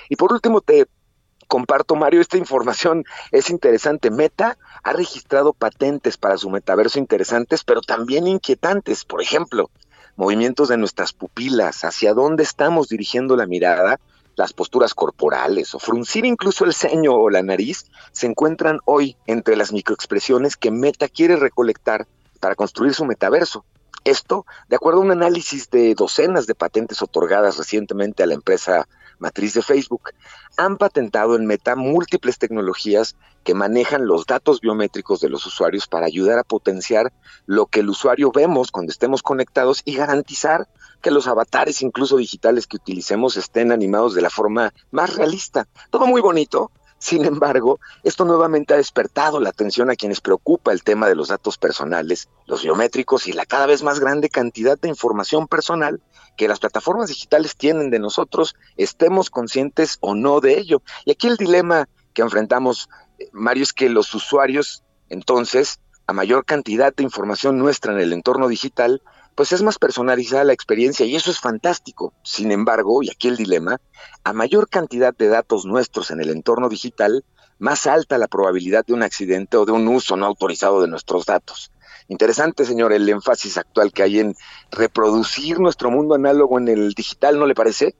Y 0.09 0.15
por 0.15 0.31
último, 0.31 0.61
te 0.61 0.87
comparto, 1.47 1.95
Mario, 1.95 2.21
esta 2.21 2.37
información 2.37 3.03
es 3.31 3.49
interesante. 3.49 4.11
Meta 4.11 4.57
ha 4.83 4.93
registrado 4.93 5.53
patentes 5.53 6.15
para 6.17 6.37
su 6.37 6.49
metaverso 6.49 6.99
interesantes, 6.99 7.63
pero 7.63 7.81
también 7.81 8.27
inquietantes. 8.27 9.03
Por 9.03 9.21
ejemplo, 9.21 9.69
movimientos 10.15 10.69
de 10.69 10.77
nuestras 10.77 11.11
pupilas, 11.13 11.83
hacia 11.83 12.13
dónde 12.13 12.43
estamos 12.43 12.87
dirigiendo 12.87 13.35
la 13.35 13.47
mirada 13.47 13.99
las 14.41 14.53
posturas 14.53 14.95
corporales 14.95 15.75
o 15.75 15.79
fruncir 15.79 16.25
incluso 16.25 16.65
el 16.65 16.73
ceño 16.73 17.13
o 17.13 17.29
la 17.29 17.43
nariz 17.43 17.85
se 18.11 18.25
encuentran 18.25 18.79
hoy 18.85 19.15
entre 19.27 19.55
las 19.55 19.71
microexpresiones 19.71 20.57
que 20.57 20.71
Meta 20.71 21.07
quiere 21.07 21.35
recolectar 21.35 22.07
para 22.39 22.55
construir 22.55 22.95
su 22.95 23.05
metaverso. 23.05 23.63
Esto, 24.03 24.47
de 24.67 24.77
acuerdo 24.77 24.99
a 24.99 25.03
un 25.03 25.11
análisis 25.11 25.69
de 25.69 25.93
docenas 25.93 26.47
de 26.47 26.55
patentes 26.55 27.03
otorgadas 27.03 27.57
recientemente 27.57 28.23
a 28.23 28.25
la 28.25 28.33
empresa 28.33 28.87
matriz 29.19 29.53
de 29.53 29.61
Facebook, 29.61 30.09
han 30.57 30.77
patentado 30.77 31.35
en 31.35 31.45
Meta 31.45 31.75
múltiples 31.75 32.39
tecnologías 32.39 33.15
que 33.43 33.53
manejan 33.53 34.05
los 34.05 34.25
datos 34.25 34.61
biométricos 34.61 35.19
de 35.19 35.29
los 35.29 35.45
usuarios 35.45 35.87
para 35.87 36.05
ayudar 36.05 36.39
a 36.39 36.43
potenciar 36.43 37.11
lo 37.45 37.65
que 37.65 37.79
el 37.79 37.89
usuario 37.89 38.31
vemos 38.31 38.71
cuando 38.71 38.91
estemos 38.91 39.23
conectados 39.23 39.81
y 39.85 39.95
garantizar 39.95 40.67
que 41.01 41.11
los 41.11 41.27
avatares, 41.27 41.81
incluso 41.81 42.17
digitales 42.17 42.67
que 42.67 42.77
utilicemos, 42.77 43.37
estén 43.37 43.71
animados 43.71 44.13
de 44.13 44.21
la 44.21 44.29
forma 44.29 44.73
más 44.91 45.15
realista. 45.15 45.67
Todo 45.89 46.05
muy 46.05 46.21
bonito, 46.21 46.71
Sin 47.01 47.25
embargo, 47.25 47.79
esto 48.03 48.25
nuevamente 48.25 48.75
ha 48.75 48.77
despertado 48.77 49.39
la 49.39 49.49
atención 49.49 49.89
a 49.89 49.95
quienes 49.95 50.21
preocupa 50.21 50.71
el 50.71 50.83
tema 50.83 51.07
de 51.07 51.15
los 51.15 51.29
datos 51.29 51.57
personales, 51.57 52.29
los 52.45 52.61
biométricos 52.61 53.25
y 53.25 53.33
la 53.33 53.47
cada 53.47 53.65
vez 53.65 53.81
más 53.81 53.99
grande 53.99 54.29
cantidad 54.29 54.79
de 54.79 54.87
información 54.87 55.47
personal 55.47 55.99
que 56.37 56.47
las 56.47 56.59
plataformas 56.59 57.09
digitales 57.09 57.55
tienen 57.55 57.89
de 57.89 57.97
nosotros, 57.97 58.55
estemos 58.77 59.31
conscientes 59.31 59.97
o 59.99 60.13
no 60.13 60.41
de 60.41 60.59
ello. 60.59 60.83
Y 61.03 61.11
aquí 61.11 61.27
el 61.27 61.37
dilema 61.37 61.89
que 62.13 62.21
enfrentamos, 62.21 62.87
Mario, 63.31 63.63
es 63.63 63.73
que 63.73 63.89
los 63.89 64.13
usuarios, 64.13 64.83
entonces, 65.09 65.79
a 66.07 66.13
mayor 66.13 66.45
cantidad 66.45 66.93
de 66.93 67.03
información 67.03 67.57
nuestra 67.57 67.93
en 67.93 67.99
el 67.99 68.13
entorno 68.13 68.47
digital, 68.47 69.01
pues 69.35 69.51
es 69.51 69.61
más 69.61 69.77
personalizada 69.79 70.43
la 70.43 70.53
experiencia 70.53 71.05
y 71.05 71.15
eso 71.15 71.31
es 71.31 71.39
fantástico. 71.39 72.13
Sin 72.23 72.51
embargo, 72.51 73.01
y 73.01 73.09
aquí 73.09 73.27
el 73.27 73.37
dilema, 73.37 73.79
a 74.23 74.33
mayor 74.33 74.69
cantidad 74.69 75.15
de 75.15 75.27
datos 75.27 75.65
nuestros 75.65 76.11
en 76.11 76.21
el 76.21 76.29
entorno 76.29 76.69
digital, 76.69 77.23
más 77.59 77.85
alta 77.87 78.17
la 78.17 78.27
probabilidad 78.27 78.85
de 78.85 78.93
un 78.93 79.03
accidente 79.03 79.55
o 79.57 79.65
de 79.65 79.71
un 79.71 79.87
uso 79.87 80.17
no 80.17 80.25
autorizado 80.25 80.81
de 80.81 80.87
nuestros 80.87 81.25
datos. 81.25 81.71
Interesante, 82.07 82.65
señor, 82.65 82.91
el 82.91 83.07
énfasis 83.07 83.57
actual 83.57 83.93
que 83.93 84.03
hay 84.03 84.19
en 84.19 84.35
reproducir 84.71 85.59
nuestro 85.59 85.91
mundo 85.91 86.15
análogo 86.15 86.59
en 86.59 86.67
el 86.67 86.93
digital, 86.93 87.39
¿no 87.39 87.45
le 87.45 87.55
parece? 87.55 87.95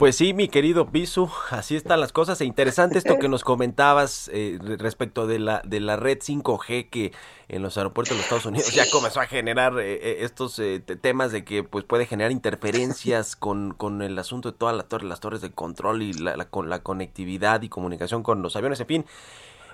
Pues 0.00 0.16
sí, 0.16 0.32
mi 0.32 0.48
querido 0.48 0.90
Pisu, 0.90 1.28
así 1.50 1.76
están 1.76 2.00
las 2.00 2.10
cosas. 2.10 2.40
E 2.40 2.46
interesante 2.46 2.96
esto 2.96 3.18
que 3.18 3.28
nos 3.28 3.44
comentabas 3.44 4.30
eh, 4.32 4.58
respecto 4.78 5.26
de 5.26 5.38
la, 5.38 5.60
de 5.66 5.78
la 5.78 5.96
red 5.96 6.20
5G 6.20 6.88
que 6.88 7.12
en 7.48 7.60
los 7.60 7.76
aeropuertos 7.76 8.12
de 8.12 8.16
los 8.16 8.24
Estados 8.24 8.46
Unidos 8.46 8.72
ya 8.72 8.88
comenzó 8.90 9.20
a 9.20 9.26
generar 9.26 9.78
eh, 9.78 9.96
eh, 9.96 10.16
estos 10.20 10.58
temas 11.02 11.32
de 11.32 11.44
que 11.44 11.64
pues 11.64 11.84
puede 11.84 12.06
generar 12.06 12.32
interferencias 12.32 13.36
con, 13.36 13.74
con 13.74 14.00
el 14.00 14.18
asunto 14.18 14.52
de 14.52 14.56
todas 14.56 14.74
las 14.74 14.88
torres, 14.88 15.06
las 15.06 15.20
torres 15.20 15.42
de 15.42 15.50
control 15.50 16.00
y 16.00 16.14
la, 16.14 16.46
con 16.46 16.70
la 16.70 16.78
conectividad 16.78 17.60
y 17.60 17.68
comunicación 17.68 18.22
con 18.22 18.40
los 18.40 18.56
aviones. 18.56 18.80
En 18.80 18.86
fin, 18.86 19.04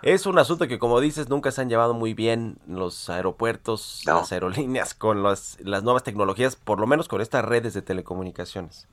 es 0.03 0.27
un 0.27 0.41
asunto 0.41 0.67
que, 0.67 0.81
como 0.81 1.01
dices, 1.01 1.29
nunca 1.29 1.53
se 1.53 1.61
han 1.61 1.69
llevado 1.69 1.95
muy 1.95 2.15
bien 2.15 2.59
los 2.67 3.11
aeropuertos, 3.11 4.03
las 4.05 4.33
aerolíneas 4.33 4.93
con 4.93 5.23
las, 5.23 5.57
las 5.61 5.85
nuevas 5.85 6.03
tecnologías, 6.03 6.57
por 6.57 6.81
lo 6.81 6.89
menos 6.89 7.07
con 7.07 7.21
estas 7.21 7.45
redes 7.45 7.75
de 7.75 7.83
telecomunicaciones. 7.83 8.89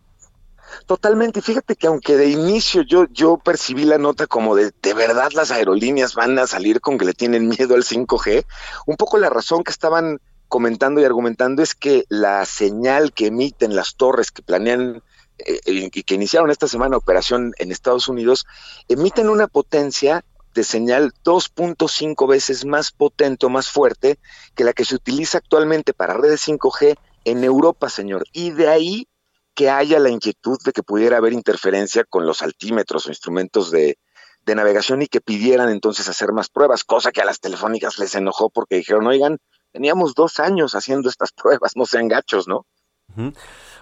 Totalmente. 0.85 1.41
Fíjate 1.41 1.75
que 1.75 1.87
aunque 1.87 2.15
de 2.15 2.27
inicio 2.27 2.81
yo, 2.81 3.05
yo 3.11 3.37
percibí 3.37 3.83
la 3.83 3.97
nota 3.97 4.27
como 4.27 4.55
de 4.55 4.71
de 4.81 4.93
verdad 4.93 5.31
las 5.33 5.51
aerolíneas 5.51 6.15
van 6.15 6.37
a 6.39 6.47
salir 6.47 6.81
con 6.81 6.97
que 6.97 7.05
le 7.05 7.13
tienen 7.13 7.47
miedo 7.47 7.75
al 7.75 7.83
5G, 7.83 8.45
un 8.85 8.95
poco 8.95 9.17
la 9.17 9.29
razón 9.29 9.63
que 9.63 9.71
estaban 9.71 10.19
comentando 10.47 11.01
y 11.01 11.05
argumentando 11.05 11.63
es 11.63 11.73
que 11.73 12.05
la 12.09 12.45
señal 12.45 13.11
que 13.13 13.27
emiten 13.27 13.75
las 13.75 13.95
torres 13.95 14.31
que 14.31 14.43
planean 14.43 15.01
eh, 15.39 15.59
y 15.65 16.03
que 16.03 16.15
iniciaron 16.15 16.51
esta 16.51 16.67
semana 16.67 16.97
operación 16.97 17.53
en 17.57 17.71
Estados 17.71 18.07
Unidos, 18.07 18.45
emiten 18.87 19.29
una 19.29 19.47
potencia 19.47 20.23
de 20.53 20.63
señal 20.63 21.11
2.5 21.23 22.27
veces 22.27 22.65
más 22.65 22.91
potente 22.91 23.45
o 23.45 23.49
más 23.49 23.69
fuerte 23.69 24.19
que 24.53 24.63
la 24.63 24.73
que 24.73 24.85
se 24.85 24.95
utiliza 24.95 25.39
actualmente 25.39 25.93
para 25.93 26.13
redes 26.13 26.47
5G 26.47 26.95
en 27.25 27.43
Europa, 27.43 27.89
señor. 27.89 28.25
Y 28.31 28.51
de 28.51 28.67
ahí 28.67 29.07
que 29.53 29.69
haya 29.69 29.99
la 29.99 30.09
inquietud 30.09 30.57
de 30.63 30.71
que 30.71 30.83
pudiera 30.83 31.17
haber 31.17 31.33
interferencia 31.33 32.03
con 32.03 32.25
los 32.25 32.41
altímetros 32.41 33.05
o 33.05 33.09
instrumentos 33.09 33.71
de, 33.71 33.97
navegación 34.45 35.01
y 35.01 35.07
que 35.07 35.21
pidieran 35.21 35.69
entonces 35.69 36.09
hacer 36.09 36.33
más 36.33 36.49
pruebas, 36.49 36.83
cosa 36.83 37.11
que 37.11 37.21
a 37.21 37.25
las 37.25 37.39
telefónicas 37.39 37.97
les 37.97 38.13
enojó 38.13 38.49
porque 38.49 38.75
dijeron, 38.75 39.07
oigan, 39.07 39.37
teníamos 39.71 40.15
dos 40.15 40.39
años 40.39 40.75
haciendo 40.75 41.09
estas 41.09 41.31
pruebas, 41.41 41.73
no 41.75 41.85
sean 41.85 42.07
gachos, 42.07 42.47
¿no? 42.47 42.65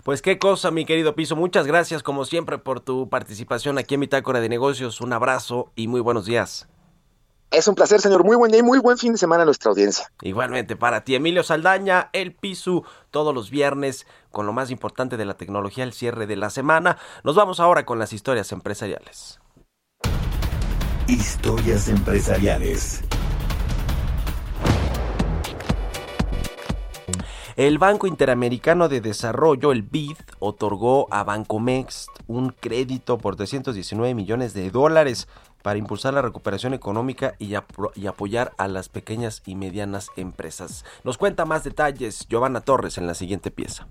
Pues 0.03 0.21
qué 0.21 0.37
cosa, 0.37 0.71
mi 0.71 0.85
querido 0.85 1.15
Piso. 1.15 1.35
Muchas 1.35 1.65
gracias, 1.65 2.03
como 2.03 2.25
siempre, 2.25 2.57
por 2.57 2.79
tu 2.81 3.09
participación 3.09 3.77
aquí 3.77 3.95
en 3.95 4.01
Bitácora 4.01 4.39
de 4.39 4.49
Negocios. 4.49 4.99
Un 4.99 5.13
abrazo 5.13 5.71
y 5.75 5.87
muy 5.87 6.01
buenos 6.01 6.25
días. 6.25 6.67
Es 7.51 7.67
un 7.67 7.75
placer, 7.75 7.99
señor. 7.99 8.23
Muy 8.23 8.37
buen 8.37 8.49
día 8.49 8.61
y 8.61 8.63
muy 8.63 8.79
buen 8.79 8.97
fin 8.97 9.11
de 9.11 9.17
semana 9.17 9.43
a 9.43 9.45
nuestra 9.45 9.71
audiencia. 9.71 10.09
Igualmente 10.21 10.77
para 10.77 11.03
ti, 11.03 11.15
Emilio 11.15 11.43
Saldaña, 11.43 12.09
El 12.13 12.33
Pisu, 12.33 12.85
todos 13.11 13.35
los 13.35 13.49
viernes 13.49 14.07
con 14.31 14.45
lo 14.45 14.53
más 14.53 14.71
importante 14.71 15.17
de 15.17 15.25
la 15.25 15.33
tecnología, 15.33 15.83
el 15.83 15.91
cierre 15.91 16.27
de 16.27 16.37
la 16.37 16.49
semana. 16.49 16.97
Nos 17.25 17.35
vamos 17.35 17.59
ahora 17.59 17.85
con 17.85 17.99
las 17.99 18.13
historias 18.13 18.53
empresariales. 18.53 19.41
Historias 21.07 21.89
empresariales. 21.89 23.03
El 27.57 27.79
Banco 27.79 28.07
Interamericano 28.07 28.87
de 28.87 29.01
Desarrollo, 29.01 29.73
el 29.73 29.83
BID, 29.83 30.15
otorgó 30.39 31.07
a 31.11 31.25
Bancomext 31.25 32.07
un 32.27 32.55
crédito 32.57 33.17
por 33.17 33.35
319 33.35 34.15
millones 34.15 34.53
de 34.53 34.71
dólares 34.71 35.27
para 35.61 35.79
impulsar 35.79 36.13
la 36.13 36.21
recuperación 36.21 36.73
económica 36.73 37.35
y, 37.39 37.55
apoyar 37.55 38.53
a 38.57 38.67
las 38.67 38.89
pequeñas 38.89 39.41
y 39.45 39.55
medianas 39.55 40.09
empresas. 40.15 40.85
Nos 41.03 41.17
cuenta 41.17 41.45
más 41.45 41.63
detalles 41.63 42.27
Giovanna 42.29 42.61
Torres 42.61 42.97
en 42.97 43.07
la 43.07 43.13
siguiente 43.13 43.51
pieza. 43.51 43.87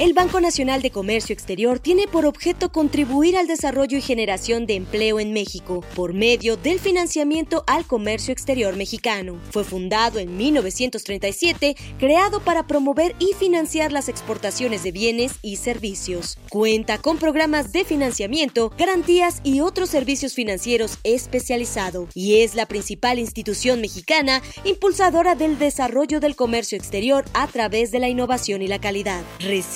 El 0.00 0.12
Banco 0.12 0.40
Nacional 0.40 0.82
de 0.82 0.90
Comercio 0.90 1.32
Exterior 1.32 1.78
tiene 1.78 2.08
por 2.08 2.26
objeto 2.26 2.72
contribuir 2.72 3.36
al 3.36 3.46
desarrollo 3.46 3.96
y 3.96 4.00
generación 4.00 4.66
de 4.66 4.74
empleo 4.74 5.20
en 5.20 5.32
México 5.32 5.84
por 5.94 6.14
medio 6.14 6.56
del 6.56 6.80
financiamiento 6.80 7.62
al 7.68 7.86
comercio 7.86 8.32
exterior 8.32 8.74
mexicano. 8.74 9.38
Fue 9.52 9.62
fundado 9.62 10.18
en 10.18 10.36
1937, 10.36 11.76
creado 12.00 12.40
para 12.40 12.66
promover 12.66 13.14
y 13.20 13.34
financiar 13.38 13.92
las 13.92 14.08
exportaciones 14.08 14.82
de 14.82 14.90
bienes 14.90 15.34
y 15.42 15.58
servicios. 15.58 16.38
Cuenta 16.48 16.98
con 16.98 17.18
programas 17.18 17.70
de 17.70 17.84
financiamiento, 17.84 18.72
garantías 18.76 19.42
y 19.44 19.60
otros 19.60 19.90
servicios 19.90 20.34
financieros 20.34 20.98
especializados 21.04 22.08
y 22.14 22.40
es 22.40 22.56
la 22.56 22.66
principal 22.66 23.20
institución 23.20 23.80
mexicana 23.80 24.42
impulsadora 24.64 25.36
del 25.36 25.56
desarrollo 25.56 26.18
del 26.18 26.34
comercio 26.34 26.76
exterior 26.76 27.24
a 27.32 27.46
través 27.46 27.92
de 27.92 28.00
la 28.00 28.08
innovación 28.08 28.60
y 28.60 28.66
la 28.66 28.80
calidad. 28.80 29.22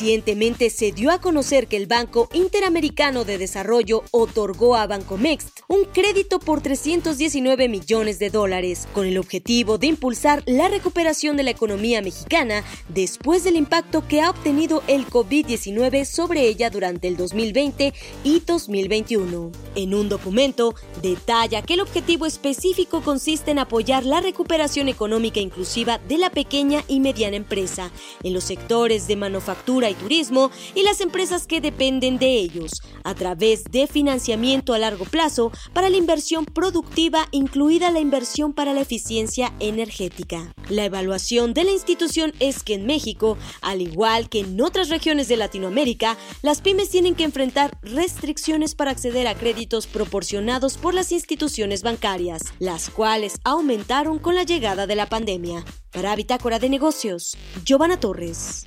Recientemente 0.09 0.70
se 0.70 0.90
dio 0.90 1.11
a 1.11 1.20
conocer 1.20 1.66
que 1.66 1.76
el 1.76 1.86
Banco 1.86 2.30
Interamericano 2.32 3.26
de 3.26 3.36
Desarrollo 3.36 4.04
otorgó 4.11 4.74
a 4.74 4.86
Bancomext 4.86 5.61
un 5.68 5.84
crédito 5.84 6.38
por 6.38 6.62
319 6.62 7.68
millones 7.68 8.18
de 8.18 8.30
dólares, 8.30 8.88
con 8.94 9.04
el 9.04 9.18
objetivo 9.18 9.76
de 9.76 9.88
impulsar 9.88 10.42
la 10.46 10.68
recuperación 10.68 11.36
de 11.36 11.42
la 11.42 11.50
economía 11.50 12.00
mexicana 12.00 12.64
después 12.88 13.44
del 13.44 13.56
impacto 13.56 14.09
que 14.09 14.22
ha 14.22 14.30
obtenido 14.30 14.82
el 14.86 15.06
COVID-19 15.06 16.06
sobre 16.06 16.48
ella 16.48 16.70
durante 16.70 17.06
el 17.06 17.18
2020 17.18 17.92
y 18.24 18.40
2021. 18.40 19.52
En 19.74 19.92
un 19.92 20.09
documento, 20.09 20.74
detalla 21.02 21.61
que 21.61 21.74
el 21.74 21.82
objetivo 21.82 22.24
específico 22.24 23.02
consiste 23.02 23.50
en 23.50 23.59
apoyar 23.59 24.06
la 24.06 24.22
recuperación 24.22 24.88
económica 24.88 25.40
inclusiva 25.40 25.98
de 25.98 26.16
la 26.16 26.30
pequeña 26.30 26.82
y 26.88 27.00
mediana 27.00 27.36
empresa 27.36 27.90
en 28.22 28.32
los 28.32 28.44
sectores 28.44 29.06
de 29.06 29.16
manufactura 29.16 29.90
y 29.90 29.97
turismo 29.99 30.51
y 30.74 30.82
las 30.82 31.01
empresas 31.01 31.46
que 31.46 31.61
dependen 31.61 32.18
de 32.18 32.38
ellos, 32.38 32.70
a 33.05 33.14
través 33.14 33.64
de 33.64 33.86
financiamiento 33.86 34.74
a 34.74 34.78
largo 34.78 35.05
plazo 35.05 35.53
para 35.72 35.90
la 35.90 35.96
inversión 35.96 36.44
productiva, 36.44 37.28
incluida 37.32 37.90
la 37.90 38.01
inversión 38.01 38.53
para 38.53 38.72
la 38.72 38.80
eficiencia 38.80 39.53
energética. 39.61 40.55
La 40.68 40.84
evaluación 40.84 41.55
de 41.55 41.64
la 41.64 41.72
institución 41.72 42.32
es 42.40 42.62
que 42.62 42.74
en 42.74 42.86
México, 42.86 43.36
al 43.61 43.82
igual 43.82 44.28
que 44.28 44.40
en 44.40 44.61
otras 44.61 44.88
regiones 44.88 45.28
de 45.28 45.36
Latinoamérica, 45.36 46.16
las 46.42 46.61
pymes 46.61 46.90
tienen 46.90 47.14
que 47.14 47.24
enfrentar 47.24 47.78
restricciones 47.82 48.74
para 48.74 48.90
acceder 48.90 49.26
a 49.26 49.34
créditos 49.34 49.86
proporcionados 49.86 50.76
por 50.76 50.94
las 50.94 51.12
instituciones 51.12 51.82
bancarias, 51.82 52.42
las 52.59 52.90
cuales 52.90 53.40
aumentaron 53.44 54.18
con 54.18 54.34
la 54.34 54.44
llegada 54.44 54.86
de 54.86 54.96
la 54.96 55.09
pandemia. 55.09 55.64
Para 55.90 56.14
Bitácora 56.16 56.59
de 56.59 56.68
Negocios, 56.68 57.36
Giovanna 57.64 57.99
Torres. 57.99 58.66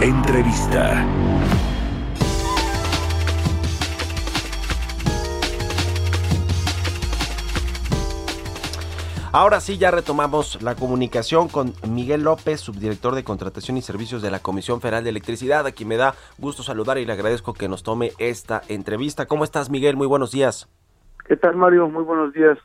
Entrevista. 0.00 1.06
Ahora 9.32 9.60
sí, 9.60 9.78
ya 9.78 9.90
retomamos 9.90 10.62
la 10.62 10.74
comunicación 10.74 11.48
con 11.48 11.72
Miguel 11.88 12.22
López, 12.22 12.60
subdirector 12.60 13.14
de 13.14 13.24
Contratación 13.24 13.76
y 13.76 13.82
Servicios 13.82 14.20
de 14.20 14.30
la 14.30 14.40
Comisión 14.40 14.80
Federal 14.80 15.04
de 15.04 15.10
Electricidad, 15.10 15.66
a 15.66 15.72
quien 15.72 15.88
me 15.88 15.96
da 15.96 16.14
gusto 16.38 16.62
saludar 16.62 16.98
y 16.98 17.06
le 17.06 17.12
agradezco 17.12 17.54
que 17.54 17.68
nos 17.68 17.82
tome 17.82 18.12
esta 18.18 18.62
entrevista. 18.68 19.26
¿Cómo 19.26 19.44
estás, 19.44 19.70
Miguel? 19.70 19.96
Muy 19.96 20.06
buenos 20.06 20.32
días. 20.32 20.68
¿Qué 21.26 21.36
tal, 21.36 21.56
Mario? 21.56 21.88
Muy 21.88 22.02
buenos 22.02 22.32
días. 22.32 22.58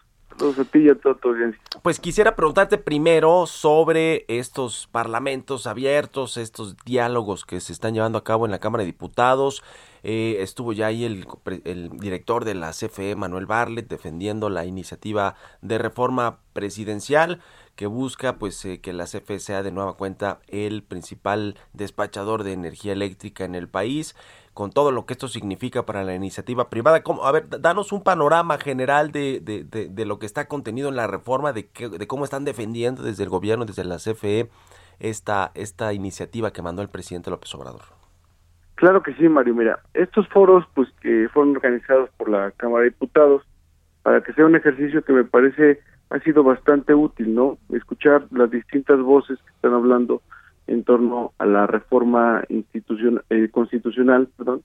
Pues 1.83 1.99
quisiera 1.99 2.35
preguntarte 2.35 2.77
primero 2.77 3.45
sobre 3.45 4.25
estos 4.27 4.87
parlamentos 4.91 5.67
abiertos, 5.67 6.37
estos 6.37 6.75
diálogos 6.85 7.45
que 7.45 7.59
se 7.59 7.73
están 7.73 7.93
llevando 7.93 8.17
a 8.17 8.23
cabo 8.23 8.45
en 8.45 8.51
la 8.51 8.59
Cámara 8.59 8.83
de 8.83 8.87
Diputados. 8.87 9.63
Eh, 10.03 10.37
estuvo 10.39 10.71
ya 10.71 10.87
ahí 10.87 11.03
el, 11.03 11.27
el, 11.65 11.89
director 11.89 12.45
de 12.45 12.55
la 12.55 12.71
CFE, 12.71 13.15
Manuel 13.15 13.45
Barlet, 13.45 13.87
defendiendo 13.87 14.49
la 14.49 14.65
iniciativa 14.65 15.35
de 15.61 15.77
reforma 15.77 16.39
presidencial 16.53 17.41
que 17.79 17.87
busca 17.87 18.35
pues 18.35 18.65
eh, 18.65 18.81
que 18.81 18.91
la 18.91 19.05
CFE 19.05 19.39
sea 19.39 19.63
de 19.63 19.71
nueva 19.71 19.93
cuenta 19.93 20.39
el 20.49 20.83
principal 20.83 21.55
despachador 21.71 22.43
de 22.43 22.51
energía 22.51 22.91
eléctrica 22.91 23.45
en 23.45 23.55
el 23.55 23.69
país 23.69 24.17
con 24.53 24.69
todo 24.69 24.91
lo 24.91 25.05
que 25.05 25.13
esto 25.13 25.29
significa 25.29 25.85
para 25.85 26.03
la 26.03 26.13
iniciativa 26.13 26.69
privada. 26.69 27.03
¿Cómo, 27.03 27.23
a 27.23 27.31
ver, 27.31 27.47
danos 27.47 27.93
un 27.93 28.03
panorama 28.03 28.57
general 28.57 29.13
de, 29.13 29.39
de, 29.39 29.63
de, 29.63 30.05
lo 30.05 30.19
que 30.19 30.25
está 30.25 30.49
contenido 30.49 30.89
en 30.89 30.97
la 30.97 31.07
reforma, 31.07 31.53
de, 31.53 31.69
de 31.97 32.05
cómo 32.05 32.25
están 32.25 32.43
defendiendo 32.43 33.01
desde 33.01 33.23
el 33.23 33.29
gobierno, 33.29 33.63
desde 33.63 33.85
la 33.85 33.95
CFE, 33.95 34.49
esta, 34.99 35.51
esta 35.53 35.93
iniciativa 35.93 36.51
que 36.51 36.61
mandó 36.61 36.81
el 36.81 36.89
presidente 36.89 37.29
López 37.29 37.55
Obrador. 37.55 37.83
Claro 38.75 39.03
que 39.03 39.13
sí, 39.13 39.29
Mario. 39.29 39.55
Mira, 39.55 39.79
estos 39.93 40.27
foros, 40.27 40.65
pues 40.73 40.89
que 40.99 41.29
fueron 41.31 41.55
organizados 41.55 42.09
por 42.17 42.27
la 42.27 42.51
Cámara 42.57 42.83
de 42.83 42.89
Diputados, 42.89 43.43
para 44.03 44.21
que 44.21 44.33
sea 44.33 44.45
un 44.45 44.57
ejercicio 44.57 45.01
que 45.01 45.13
me 45.13 45.23
parece 45.23 45.79
ha 46.09 46.19
sido 46.19 46.43
bastante 46.43 46.93
útil, 46.93 47.35
¿no? 47.35 47.57
Escuchar 47.71 48.25
las 48.31 48.49
distintas 48.49 48.99
voces 48.99 49.39
que 49.39 49.51
están 49.51 49.73
hablando 49.73 50.21
en 50.67 50.83
torno 50.83 51.33
a 51.37 51.45
la 51.45 51.67
reforma 51.67 52.43
institucional, 52.49 53.23
eh, 53.29 53.49
constitucional, 53.51 54.27
perdón, 54.37 54.61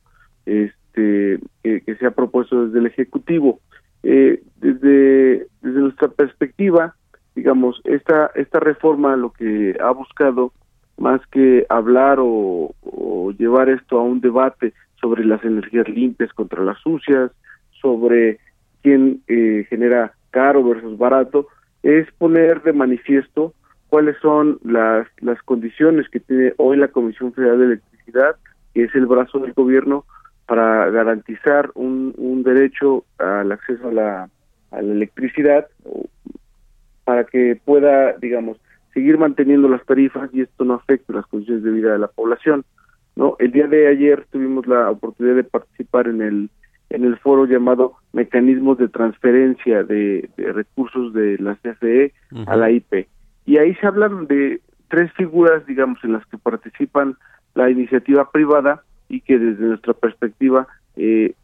este, 0.46 1.40
que, 1.62 1.96
se 1.98 2.06
ha 2.06 2.10
propuesto 2.10 2.66
desde 2.66 2.78
el 2.78 2.86
Ejecutivo. 2.86 3.60
Eh, 4.02 4.42
desde, 4.56 5.46
desde 5.62 5.80
nuestra 5.80 6.08
perspectiva, 6.08 6.94
digamos, 7.34 7.80
esta, 7.84 8.30
esta 8.34 8.60
reforma 8.60 9.16
lo 9.16 9.32
que 9.32 9.76
ha 9.80 9.90
buscado, 9.92 10.52
más 10.98 11.20
que 11.28 11.66
hablar 11.68 12.18
o, 12.20 12.74
o 12.82 13.32
llevar 13.32 13.68
esto 13.68 13.98
a 13.98 14.02
un 14.02 14.20
debate 14.20 14.72
sobre 15.00 15.24
las 15.24 15.42
energías 15.44 15.88
limpias 15.88 16.32
contra 16.32 16.62
las 16.62 16.78
sucias, 16.80 17.30
sobre 17.80 18.38
quién 18.82 19.22
eh, 19.26 19.66
genera 19.68 20.14
caro 20.34 20.64
versus 20.64 20.98
barato, 20.98 21.46
es 21.84 22.10
poner 22.18 22.60
de 22.62 22.72
manifiesto 22.72 23.54
cuáles 23.88 24.16
son 24.20 24.58
las, 24.64 25.06
las 25.20 25.40
condiciones 25.42 26.08
que 26.08 26.18
tiene 26.18 26.52
hoy 26.56 26.76
la 26.76 26.88
Comisión 26.88 27.32
Federal 27.32 27.60
de 27.60 27.64
Electricidad, 27.66 28.34
que 28.74 28.82
es 28.82 28.94
el 28.96 29.06
brazo 29.06 29.38
del 29.38 29.52
gobierno, 29.52 30.04
para 30.46 30.90
garantizar 30.90 31.70
un, 31.74 32.12
un 32.18 32.42
derecho 32.42 33.04
al 33.18 33.52
acceso 33.52 33.88
a 33.88 33.92
la, 33.92 34.28
a 34.72 34.82
la 34.82 34.92
electricidad, 34.92 35.68
para 37.04 37.22
que 37.22 37.60
pueda, 37.64 38.14
digamos, 38.14 38.58
seguir 38.92 39.16
manteniendo 39.16 39.68
las 39.68 39.86
tarifas 39.86 40.30
y 40.32 40.40
esto 40.40 40.64
no 40.64 40.74
afecte 40.74 41.12
las 41.12 41.26
condiciones 41.26 41.62
de 41.62 41.70
vida 41.70 41.92
de 41.92 41.98
la 42.00 42.08
población. 42.08 42.64
no 43.14 43.36
El 43.38 43.52
día 43.52 43.68
de 43.68 43.86
ayer 43.86 44.26
tuvimos 44.32 44.66
la 44.66 44.90
oportunidad 44.90 45.36
de 45.36 45.44
participar 45.44 46.08
en 46.08 46.20
el 46.20 46.50
en 46.94 47.04
el 47.04 47.18
foro 47.18 47.46
llamado 47.46 47.94
Mecanismos 48.12 48.78
de 48.78 48.88
Transferencia 48.88 49.82
de, 49.82 50.28
Recursos 50.36 51.12
de 51.12 51.38
la 51.38 51.56
CFE 51.56 52.12
a 52.46 52.56
la 52.56 52.70
IP. 52.70 53.08
Y 53.46 53.58
ahí 53.58 53.74
se 53.74 53.86
hablan 53.86 54.26
de 54.26 54.60
tres 54.88 55.12
figuras, 55.12 55.66
digamos, 55.66 55.98
en 56.04 56.12
las 56.12 56.24
que 56.26 56.38
participan 56.38 57.16
la 57.54 57.70
iniciativa 57.70 58.30
privada 58.30 58.82
y 59.08 59.20
que 59.20 59.38
desde 59.38 59.64
nuestra 59.64 59.92
perspectiva 59.92 60.66
eh, 60.96 61.34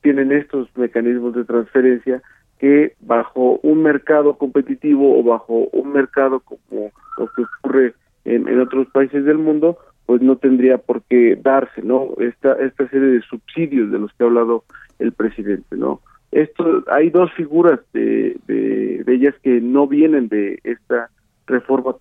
tienen 0.00 0.32
estos 0.32 0.68
mecanismos 0.76 1.34
de 1.34 1.44
transferencia 1.44 2.22
que 2.58 2.94
bajo 3.00 3.58
un 3.62 3.82
mercado 3.82 4.38
competitivo 4.38 5.18
o 5.18 5.22
bajo 5.22 5.68
un 5.72 5.92
mercado 5.92 6.40
como 6.40 6.92
lo 7.18 7.26
que 7.32 7.42
ocurre 7.42 7.94
en, 8.24 8.46
en 8.46 8.60
otros 8.60 8.86
países 8.92 9.24
del 9.24 9.38
mundo, 9.38 9.78
pues 10.06 10.20
no 10.22 10.36
tendría 10.36 10.78
por 10.78 11.02
qué 11.02 11.38
darse, 11.40 11.82
¿no? 11.82 12.08
Esta, 12.18 12.52
esta 12.54 12.88
serie 12.88 13.08
de 13.08 13.22
subsidios 13.22 13.90
de 13.90 13.98
los 13.98 14.12
que 14.12 14.24
ha 14.24 14.26
hablado 14.26 14.64
el 14.98 15.12
presidente, 15.12 15.76
¿no? 15.76 16.00
Esto, 16.32 16.84
hay 16.90 17.10
dos 17.10 17.30
figuras 17.34 17.80
de, 17.92 18.36
de, 18.46 19.04
ellas 19.06 19.34
que 19.42 19.60
no 19.60 19.86
vienen 19.86 20.28
de 20.28 20.60
esta 20.64 21.10
reforma 21.46 21.96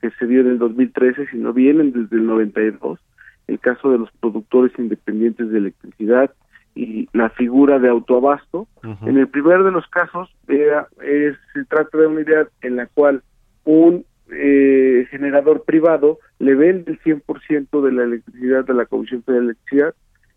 que 0.00 0.10
se 0.18 0.26
dio 0.26 0.40
en 0.40 0.48
el 0.48 0.58
2013, 0.58 1.28
sino 1.30 1.52
vienen 1.52 1.92
desde 1.92 2.16
el 2.16 2.26
92, 2.26 2.98
el 3.46 3.60
caso 3.60 3.90
de 3.90 3.98
los 3.98 4.10
productores 4.18 4.76
independientes 4.78 5.50
de 5.50 5.58
electricidad 5.58 6.32
y 6.74 7.08
la 7.12 7.30
figura 7.30 7.78
de 7.78 7.88
autoabasto. 7.88 8.66
En 9.02 9.16
el 9.16 9.28
primer 9.28 9.62
de 9.62 9.70
los 9.70 9.86
casos, 9.86 10.28
es, 10.48 11.36
se 11.54 11.64
trata 11.64 11.96
de 11.96 12.06
una 12.08 12.20
idea 12.20 12.46
en 12.62 12.76
la 12.76 12.86
cual 12.86 13.22
un 13.64 14.04
eh, 14.32 15.06
generador 15.10 15.64
privado 15.64 16.18
le 16.38 16.54
vende 16.54 16.92
el 16.92 17.00
100% 17.00 17.82
de 17.82 17.92
la 17.92 18.04
electricidad 18.04 18.64
de 18.64 18.74
la 18.74 18.86
Comisión 18.86 19.22
Federal 19.22 19.46
de 19.46 19.52
Electricidad, 19.52 19.94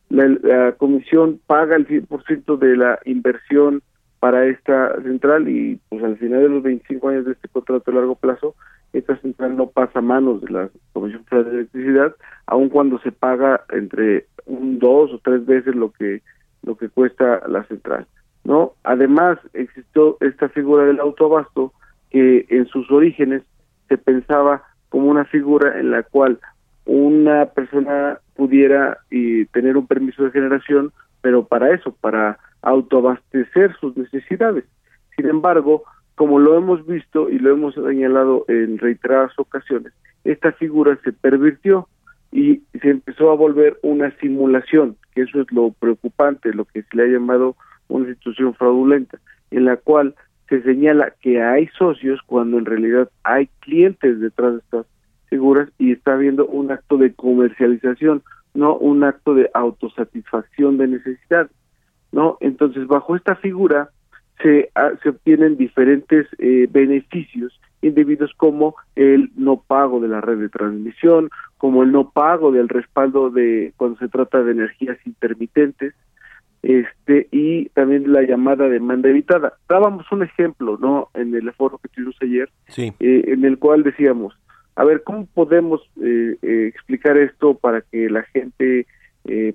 la, 0.10 0.72
comisión 0.74 1.40
paga 1.46 1.76
el 1.76 1.88
100% 1.88 2.58
de 2.58 2.78
la 2.78 3.00
inversión 3.06 3.82
para 4.20 4.46
esta 4.48 5.02
central 5.02 5.48
y 5.48 5.80
pues 5.90 6.04
al 6.04 6.18
final 6.18 6.42
de 6.42 6.50
los 6.50 6.64
25 6.64 7.10
años 7.10 7.26
de 7.26 7.34
este 7.34 7.48
contrato 7.48 7.92
a 7.92 7.94
largo 7.94 8.16
plazo, 8.16 8.56
esta 8.92 9.16
central 9.18 9.56
no 9.56 9.68
pasa 9.68 10.00
a 10.00 10.02
manos 10.02 10.42
de 10.42 10.52
la 10.52 10.70
Comisión 10.94 11.24
Federal 11.26 11.52
de 11.52 11.58
Electricidad, 11.60 12.16
aun 12.48 12.70
cuando 12.70 13.00
se 13.00 13.12
paga 13.12 13.62
entre 13.70 14.26
un 14.46 14.80
dos 14.80 15.14
o 15.14 15.20
tres 15.20 15.46
veces 15.46 15.76
lo 15.76 15.92
que 15.92 16.22
lo 16.64 16.76
que 16.76 16.90
cuesta 16.90 17.42
la 17.48 17.64
central, 17.66 18.06
¿no? 18.44 18.74
Además 18.84 19.40
existió 19.54 20.18
esta 20.20 20.50
figura 20.50 20.86
del 20.86 21.00
autoabasto 21.00 21.72
que 22.10 22.46
en 22.50 22.66
sus 22.68 22.92
orígenes 22.92 23.44
se 23.90 23.98
pensaba 23.98 24.64
como 24.90 25.10
una 25.10 25.26
figura 25.26 25.80
en 25.80 25.92
la 25.92 26.04
cual 26.04 26.40
una 26.86 27.48
persona 27.48 28.20
pudiera 28.36 29.00
y 29.12 29.46
tener 29.48 29.78
un 29.78 29.88
permiso 29.88 30.24
de 30.24 30.32
generación, 30.32 30.92
pero 31.22 31.46
para 31.46 31.74
eso, 31.74 31.96
para 32.00 32.40
autoabastecer 32.62 33.76
sus 33.80 33.96
necesidades. 33.98 34.64
Sin 35.16 35.28
embargo, 35.28 35.84
como 36.16 36.40
lo 36.40 36.58
hemos 36.58 36.86
visto 36.86 37.30
y 37.30 37.40
lo 37.40 37.52
hemos 37.52 37.76
señalado 37.76 38.46
en 38.48 38.78
reiteradas 38.78 39.38
ocasiones, 39.38 39.94
esta 40.24 40.52
figura 40.54 40.98
se 41.04 41.14
pervirtió 41.14 41.88
y 42.32 42.62
se 42.82 42.90
empezó 42.90 43.32
a 43.32 43.36
volver 43.36 43.78
una 43.82 44.12
simulación, 44.20 44.96
que 45.14 45.24
eso 45.24 45.42
es 45.42 45.52
lo 45.52 45.72
preocupante, 45.72 46.54
lo 46.54 46.66
que 46.66 46.84
se 46.84 46.98
le 46.98 47.04
ha 47.04 47.08
llamado 47.08 47.56
una 47.88 48.10
institución 48.10 48.54
fraudulenta, 48.54 49.20
en 49.52 49.66
la 49.66 49.78
cual 49.78 50.16
se 50.50 50.62
señala 50.64 51.14
que 51.22 51.42
hay 51.42 51.68
socios 51.78 52.20
cuando 52.26 52.58
en 52.58 52.66
realidad 52.66 53.10
hay 53.24 53.48
clientes 53.60 54.20
detrás 54.20 54.54
de 54.54 54.60
estas 54.60 54.86
figuras 55.30 55.70
y 55.78 55.92
está 55.92 56.14
habiendo 56.14 56.48
un 56.48 56.72
acto 56.72 56.98
de 56.98 57.14
comercialización, 57.14 58.24
no 58.56 58.76
un 58.76 59.04
acto 59.04 59.36
de 59.36 59.50
autosatisfacción 59.54 60.78
de 60.78 60.88
necesidad, 60.88 61.50
¿no? 62.12 62.38
Entonces, 62.42 62.88
bajo 62.88 63.16
esta 63.16 63.36
figura 63.36 63.90
se, 64.42 64.72
ah, 64.74 64.92
se 65.04 65.10
obtienen 65.10 65.56
diferentes 65.56 66.28
eh, 66.40 66.68
beneficios 66.72 67.60
indebidos 67.82 68.34
como 68.36 68.76
el 68.96 69.32
no 69.36 69.62
pago 69.62 70.00
de 70.00 70.08
la 70.08 70.20
red 70.20 70.38
de 70.40 70.50
transmisión, 70.50 71.30
como 71.58 71.84
el 71.84 71.92
no 71.92 72.10
pago 72.10 72.52
del 72.52 72.70
respaldo 72.70 73.30
de 73.30 73.74
cuando 73.78 73.98
se 74.00 74.10
trata 74.10 74.44
de 74.44 74.52
energías 74.52 74.98
intermitentes, 75.06 75.94
este 76.62 77.28
y 77.32 77.70
también 77.70 78.12
la 78.12 78.22
llamada 78.24 78.68
demanda 78.68 79.10
evitada. 79.10 79.54
Dábamos 79.68 80.12
un 80.12 80.24
ejemplo, 80.24 80.78
¿no? 80.80 81.10
En 81.14 81.34
el 81.34 81.52
foro 81.54 81.78
que 81.78 81.90
tuvimos 81.90 82.16
ayer, 82.22 82.50
sí. 82.68 82.94
eh, 83.00 83.24
en 83.28 83.46
el 83.46 83.58
cual 83.58 83.84
decíamos, 83.84 84.38
a 84.76 84.84
ver, 84.84 85.04
¿cómo 85.04 85.26
podemos 85.34 85.82
eh, 86.02 86.38
eh, 86.42 86.68
explicar 86.68 87.18
esto 87.18 87.56
para 87.56 87.82
que 87.82 88.10
la 88.10 88.24
gente 88.24 88.86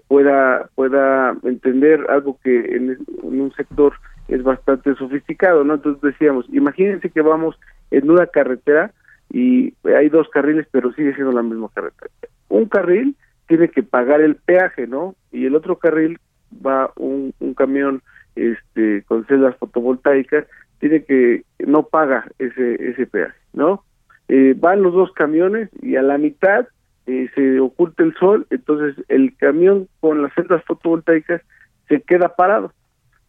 pueda 0.06 0.70
pueda 0.76 1.36
entender 1.42 2.06
algo 2.08 2.38
que 2.44 2.76
en, 2.76 2.96
un 3.22 3.52
sector 3.56 3.94
es 4.28 4.40
bastante 4.44 4.94
sofisticado, 4.94 5.64
¿no? 5.64 5.74
Entonces 5.74 6.00
decíamos, 6.00 6.46
imagínense 6.52 7.10
que 7.10 7.22
vamos 7.22 7.58
en 7.90 8.08
una 8.08 8.26
carretera 8.26 8.92
y 9.30 9.74
hay 9.84 10.10
dos 10.10 10.28
carriles, 10.28 10.68
pero 10.70 10.92
sigue 10.92 11.14
siendo 11.14 11.32
la 11.32 11.42
misma 11.42 11.68
carretera. 11.74 12.10
Un 12.48 12.66
carril 12.66 13.16
tiene 13.48 13.68
que 13.68 13.82
pagar 13.82 14.20
el 14.20 14.36
peaje, 14.36 14.86
¿no? 14.86 15.16
Y 15.32 15.46
el 15.46 15.56
otro 15.56 15.76
carril 15.78 16.20
va 16.64 16.90
un, 16.96 17.32
un 17.40 17.54
camión 17.54 18.02
este 18.36 19.02
con 19.04 19.26
celdas 19.26 19.56
fotovoltaicas 19.56 20.46
tiene 20.80 21.04
que 21.04 21.44
no 21.58 21.84
paga 21.84 22.26
ese 22.38 22.74
ese 22.90 23.06
peaje 23.06 23.34
no 23.52 23.84
eh, 24.28 24.54
van 24.56 24.82
los 24.82 24.92
dos 24.92 25.12
camiones 25.12 25.70
y 25.82 25.96
a 25.96 26.02
la 26.02 26.18
mitad 26.18 26.66
eh, 27.06 27.28
se 27.34 27.60
oculta 27.60 28.02
el 28.02 28.14
sol 28.14 28.46
entonces 28.50 28.96
el 29.08 29.36
camión 29.36 29.88
con 30.00 30.22
las 30.22 30.32
celdas 30.34 30.64
fotovoltaicas 30.64 31.42
se 31.88 32.00
queda 32.02 32.34
parado. 32.34 32.72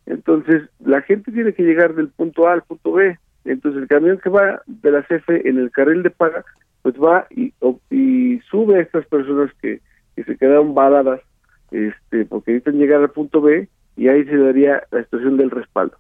Entonces 0.06 0.64
la 0.80 1.02
gente 1.02 1.32
tiene 1.32 1.54
que 1.54 1.64
llegar 1.64 1.96
del 1.96 2.10
punto 2.10 2.48
A 2.48 2.54
al 2.54 2.64
punto 2.64 2.94
B. 2.94 3.18
Entonces 3.44 3.82
el 3.82 3.88
camión 3.88 4.20
que 4.20 4.30
va 4.30 4.62
de 4.66 4.92
la 4.92 5.04
CFE 5.04 5.48
en 5.48 5.58
el 5.58 5.72
carril 5.72 6.04
de 6.04 6.10
paga 6.10 6.44
pues 6.82 6.96
va 6.96 7.26
y, 7.32 7.52
sube 8.52 8.78
a 8.78 8.82
estas 8.82 9.06
personas 9.08 9.52
que, 9.60 9.82
que 10.16 10.24
se 10.24 10.38
quedaron 10.38 10.76
varadas 10.76 11.20
este, 11.72 12.26
porque 12.26 12.52
necesitan 12.52 12.80
llegar 12.80 13.02
al 13.02 13.12
punto 13.12 13.42
B 13.42 13.68
y 13.98 14.08
ahí 14.08 14.24
se 14.26 14.38
daría 14.38 14.84
la 14.92 15.04
situación 15.04 15.38
del 15.38 15.52
respaldo. 15.52 15.98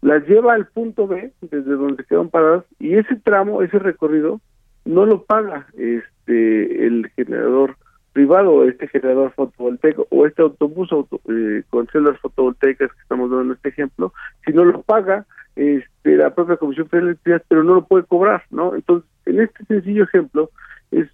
Las 0.00 0.26
lleva 0.26 0.54
al 0.54 0.66
punto 0.66 1.06
B, 1.06 1.32
desde 1.40 1.76
donde 1.76 2.04
quedan 2.04 2.28
paradas, 2.28 2.64
y 2.80 2.94
ese 2.94 3.16
tramo, 3.16 3.62
ese 3.62 3.78
recorrido, 3.78 4.40
no 4.84 5.06
lo 5.06 5.22
paga 5.24 5.68
este 5.74 6.86
el 6.86 7.08
generador 7.14 7.76
privado, 8.12 8.64
este 8.64 8.88
generador 8.88 9.32
fotovoltaico 9.32 10.06
o 10.10 10.26
este 10.26 10.42
autobús 10.42 10.90
eh, 11.28 11.62
con 11.70 11.86
células 11.88 12.18
fotovoltaicas 12.20 12.92
que 12.92 13.00
estamos 13.00 13.30
dando 13.30 13.54
este 13.54 13.70
ejemplo, 13.70 14.12
si 14.44 14.52
no 14.52 14.64
lo 14.64 14.82
paga 14.82 15.24
este, 15.56 16.16
la 16.16 16.34
propia 16.34 16.56
Comisión 16.56 16.88
Federal 16.88 17.06
de 17.06 17.10
Electricidad, 17.12 17.44
pero 17.48 17.62
no 17.62 17.74
lo 17.74 17.86
puede 17.86 18.04
cobrar, 18.04 18.42
¿no? 18.50 18.74
Entonces, 18.74 19.08
en 19.26 19.40
este 19.40 19.64
sencillo 19.66 20.04
ejemplo 20.04 20.50
es 20.90 21.08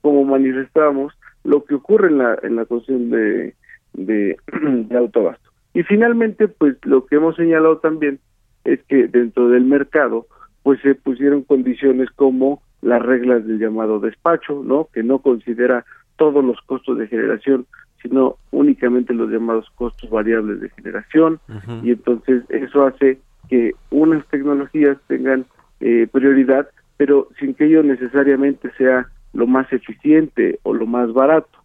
como 0.00 0.24
manifestamos 0.24 1.12
lo 1.44 1.64
que 1.64 1.74
ocurre 1.74 2.08
en 2.08 2.18
la 2.18 2.38
en 2.42 2.56
la 2.56 2.64
cuestión 2.64 3.10
de, 3.10 3.54
de, 3.92 4.36
de 4.52 4.96
autobasto. 4.96 5.50
Y 5.72 5.82
finalmente, 5.82 6.48
pues 6.48 6.76
lo 6.84 7.06
que 7.06 7.16
hemos 7.16 7.36
señalado 7.36 7.78
también 7.78 8.20
es 8.64 8.82
que 8.84 9.08
dentro 9.08 9.48
del 9.48 9.64
mercado, 9.64 10.26
pues 10.62 10.80
se 10.80 10.94
pusieron 10.94 11.42
condiciones 11.42 12.10
como 12.10 12.62
las 12.80 13.02
reglas 13.02 13.46
del 13.46 13.58
llamado 13.58 13.98
despacho, 13.98 14.62
¿no? 14.64 14.88
Que 14.92 15.02
no 15.02 15.18
considera 15.18 15.84
todos 16.16 16.44
los 16.44 16.60
costos 16.62 16.98
de 16.98 17.08
generación, 17.08 17.66
sino 18.02 18.36
únicamente 18.50 19.14
los 19.14 19.30
llamados 19.30 19.68
costos 19.74 20.10
variables 20.10 20.60
de 20.60 20.70
generación, 20.70 21.40
y 21.82 21.90
entonces 21.90 22.42
eso 22.50 22.84
hace 22.86 23.18
que 23.48 23.72
unas 23.90 24.26
tecnologías 24.28 24.98
tengan 25.08 25.46
eh, 25.80 26.06
prioridad, 26.12 26.68
pero 26.96 27.28
sin 27.40 27.54
que 27.54 27.64
ello 27.64 27.82
necesariamente 27.82 28.70
sea 28.76 29.08
lo 29.34 29.46
más 29.46 29.70
eficiente 29.72 30.58
o 30.62 30.72
lo 30.72 30.86
más 30.86 31.12
barato, 31.12 31.58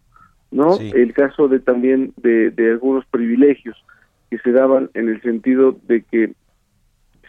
¿no? 0.50 0.78
El 0.78 1.14
caso 1.14 1.48
de 1.48 1.60
también 1.60 2.12
de, 2.16 2.50
de 2.50 2.72
algunos 2.72 3.06
privilegios 3.06 3.82
que 4.28 4.38
se 4.38 4.52
daban 4.52 4.90
en 4.94 5.08
el 5.08 5.22
sentido 5.22 5.76
de 5.88 6.02
que 6.02 6.32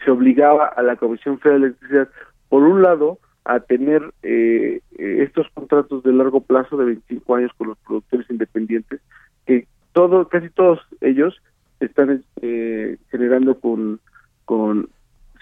se 0.04 0.10
obligaba 0.10 0.66
a 0.66 0.82
la 0.82 0.96
Comisión 0.96 1.38
Federal 1.38 1.62
de 1.62 1.66
Electricidad, 1.68 2.08
por 2.48 2.64
un 2.64 2.82
lado, 2.82 3.18
a 3.44 3.60
tener 3.60 4.12
eh, 4.22 4.80
eh, 4.98 5.22
estos 5.22 5.46
contratos 5.54 6.02
de 6.02 6.12
largo 6.12 6.40
plazo 6.40 6.76
de 6.76 6.86
25 6.86 7.34
años 7.34 7.52
con 7.56 7.68
los 7.68 7.78
productores 7.78 8.28
independientes, 8.30 9.00
que 9.46 9.66
todo, 9.92 10.28
casi 10.28 10.48
todos 10.50 10.80
ellos 11.00 11.40
están 11.80 12.24
eh, 12.40 12.98
generando 13.10 13.58
con, 13.58 14.00
con 14.44 14.88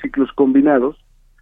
ciclos 0.00 0.32
combinados, 0.32 0.96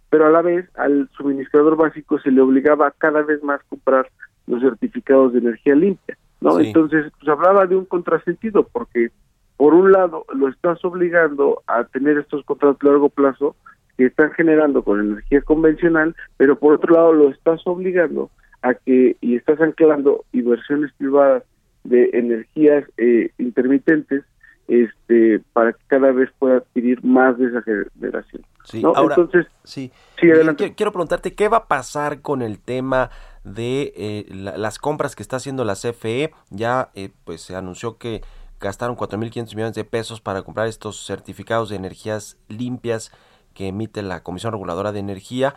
pero 0.09 0.25
a 0.25 0.29
la 0.29 0.41
vez 0.41 0.65
al 0.75 1.09
suministrador 1.15 1.75
básico 1.75 2.19
se 2.19 2.31
le 2.31 2.41
obligaba 2.41 2.91
cada 2.97 3.21
vez 3.21 3.43
más 3.43 3.61
comprar 3.69 4.09
los 4.47 4.61
certificados 4.61 5.33
de 5.33 5.39
energía 5.39 5.75
limpia, 5.75 6.17
¿no? 6.41 6.59
Entonces, 6.59 7.11
pues 7.19 7.29
hablaba 7.29 7.67
de 7.67 7.75
un 7.75 7.85
contrasentido, 7.85 8.63
porque 8.63 9.11
por 9.57 9.73
un 9.73 9.91
lado 9.91 10.25
lo 10.33 10.47
estás 10.47 10.83
obligando 10.83 11.61
a 11.67 11.83
tener 11.83 12.17
estos 12.17 12.43
contratos 12.45 12.79
de 12.79 12.89
largo 12.89 13.09
plazo 13.09 13.55
que 13.97 14.05
están 14.05 14.31
generando 14.31 14.83
con 14.83 14.99
energía 14.99 15.41
convencional, 15.41 16.15
pero 16.37 16.57
por 16.57 16.73
otro 16.73 16.93
lado 16.95 17.13
lo 17.13 17.29
estás 17.29 17.61
obligando 17.65 18.31
a 18.61 18.73
que 18.73 19.17
y 19.21 19.35
estás 19.35 19.59
anclando 19.61 20.23
inversiones 20.31 20.91
privadas 20.93 21.43
de 21.83 22.09
energías 22.13 22.85
eh, 22.97 23.31
intermitentes 23.37 24.23
este 24.69 25.41
para 25.53 25.73
que 25.73 25.79
cada 25.87 26.11
vez 26.11 26.29
pueda 26.39 26.57
adquirir 26.57 27.03
más 27.03 27.37
de 27.37 27.47
esa 27.47 27.61
generación. 27.61 28.43
Sí, 28.69 28.83
ahora, 28.85 29.15
Entonces, 29.15 29.47
sí. 29.63 29.91
Quiero, 30.15 30.91
preguntarte 30.91 31.33
qué 31.33 31.47
va 31.47 31.57
a 31.57 31.67
pasar 31.67 32.21
con 32.21 32.43
el 32.43 32.59
tema 32.59 33.09
de 33.43 33.93
eh, 33.95 34.25
las 34.29 34.77
compras 34.77 35.15
que 35.15 35.23
está 35.23 35.37
haciendo 35.37 35.65
la 35.65 35.73
CFE. 35.73 36.31
Ya 36.51 36.91
eh, 36.93 37.09
pues 37.23 37.41
se 37.41 37.55
anunció 37.55 37.97
que 37.97 38.21
gastaron 38.59 38.95
4.500 38.95 39.55
millones 39.55 39.73
de 39.73 39.85
pesos 39.85 40.21
para 40.21 40.43
comprar 40.43 40.67
estos 40.67 41.03
certificados 41.03 41.69
de 41.69 41.77
energías 41.77 42.37
limpias 42.47 43.11
que 43.55 43.69
emite 43.69 44.03
la 44.03 44.21
Comisión 44.21 44.51
Reguladora 44.51 44.91
de 44.91 44.99
Energía. 44.99 45.55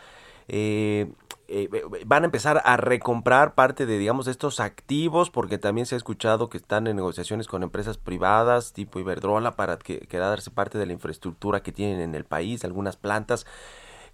Eh, 0.49 1.13
eh, 1.55 1.69
van 2.07 2.23
a 2.23 2.27
empezar 2.27 2.63
a 2.65 2.79
recomprar 2.79 3.55
parte 3.55 3.85
de, 3.85 3.99
digamos, 3.99 4.27
estos 4.27 4.59
activos, 4.59 5.29
porque 5.29 5.59
también 5.59 5.87
se 5.87 5.95
ha 5.95 5.99
escuchado 5.99 6.49
que 6.49 6.57
están 6.57 6.87
en 6.87 6.97
negociaciones 6.97 7.47
con 7.47 7.63
empresas 7.63 7.99
privadas 7.99 8.73
tipo 8.73 8.99
Iberdrola 8.99 9.53
para 9.53 9.77
que, 9.77 10.01
quedarse 10.01 10.51
parte 10.51 10.79
de 10.79 10.87
la 10.87 10.95
infraestructura 10.95 11.63
que 11.63 11.71
tienen 11.71 12.01
en 12.01 12.15
el 12.15 12.25
país, 12.25 12.65
algunas 12.65 12.97
plantas. 12.97 13.47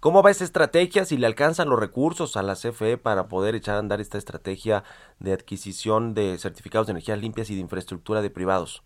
¿Cómo 0.01 0.21
va 0.21 0.31
esa 0.31 0.43
estrategia? 0.43 1.05
Si 1.05 1.17
le 1.17 1.27
alcanzan 1.27 1.69
los 1.69 1.79
recursos 1.79 2.35
a 2.35 2.43
la 2.43 2.55
CFE 2.55 2.97
para 2.97 3.29
poder 3.29 3.55
echar 3.55 3.75
a 3.75 3.79
andar 3.79 4.01
esta 4.01 4.17
estrategia 4.17 4.83
de 5.19 5.31
adquisición 5.31 6.13
de 6.13 6.37
certificados 6.37 6.87
de 6.87 6.91
energías 6.91 7.21
limpias 7.21 7.49
y 7.49 7.55
de 7.55 7.61
infraestructura 7.61 8.21
de 8.21 8.29
privados. 8.29 8.83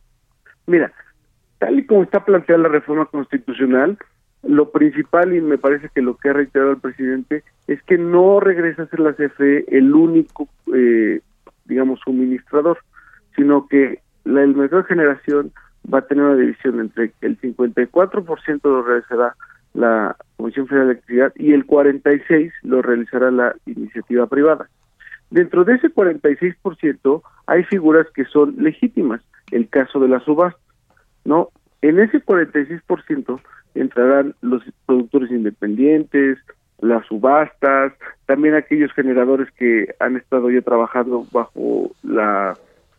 Mira, 0.67 0.93
tal 1.57 1.79
y 1.79 1.87
como 1.87 2.03
está 2.03 2.23
planteada 2.23 2.61
la 2.61 2.69
reforma 2.69 3.07
constitucional, 3.07 3.97
lo 4.43 4.71
principal, 4.71 5.33
y 5.33 5.41
me 5.41 5.57
parece 5.57 5.89
que 5.93 6.01
lo 6.01 6.17
que 6.17 6.29
ha 6.29 6.33
reiterado 6.33 6.71
el 6.71 6.79
presidente, 6.79 7.43
es 7.67 7.81
que 7.83 7.97
no 7.97 8.39
regresa 8.39 8.83
a 8.83 8.87
ser 8.87 8.99
la 8.99 9.13
CFE 9.13 9.65
el 9.75 9.93
único, 9.93 10.49
eh, 10.73 11.21
digamos, 11.65 11.99
suministrador, 12.03 12.77
sino 13.35 13.67
que 13.67 13.99
la, 14.25 14.43
el 14.43 14.55
mercado 14.55 14.83
generación 14.83 15.51
va 15.91 15.99
a 15.99 16.07
tener 16.07 16.23
una 16.23 16.35
división 16.35 16.79
entre 16.79 17.13
el 17.21 17.39
54% 17.39 18.59
lo 18.63 18.83
realizará 18.83 19.35
la 19.73 20.15
Comisión 20.37 20.67
Federal 20.67 20.87
de 20.87 20.93
Electricidad 20.93 21.33
y 21.35 21.53
el 21.53 21.65
46% 21.65 22.51
lo 22.63 22.81
realizará 22.81 23.31
la 23.31 23.55
iniciativa 23.65 24.27
privada. 24.27 24.69
Dentro 25.31 25.63
de 25.63 25.75
ese 25.75 25.89
46% 25.89 27.21
hay 27.47 27.63
figuras 27.63 28.07
que 28.13 28.25
son 28.25 28.55
legítimas, 28.57 29.21
el 29.51 29.67
caso 29.67 29.99
de 29.99 30.07
la 30.07 30.19
subasta, 30.19 30.59
¿no? 31.25 31.49
En 31.81 31.99
ese 31.99 32.23
46% 32.23 33.41
entrarán 33.75 34.35
los 34.41 34.63
productores 34.85 35.31
independientes, 35.31 36.37
las 36.79 37.05
subastas, 37.07 37.93
también 38.25 38.55
aquellos 38.55 38.91
generadores 38.93 39.49
que 39.51 39.95
han 39.99 40.17
estado 40.17 40.49
ya 40.51 40.61
trabajando 40.61 41.25
bajo 41.31 41.91
la 42.03 42.55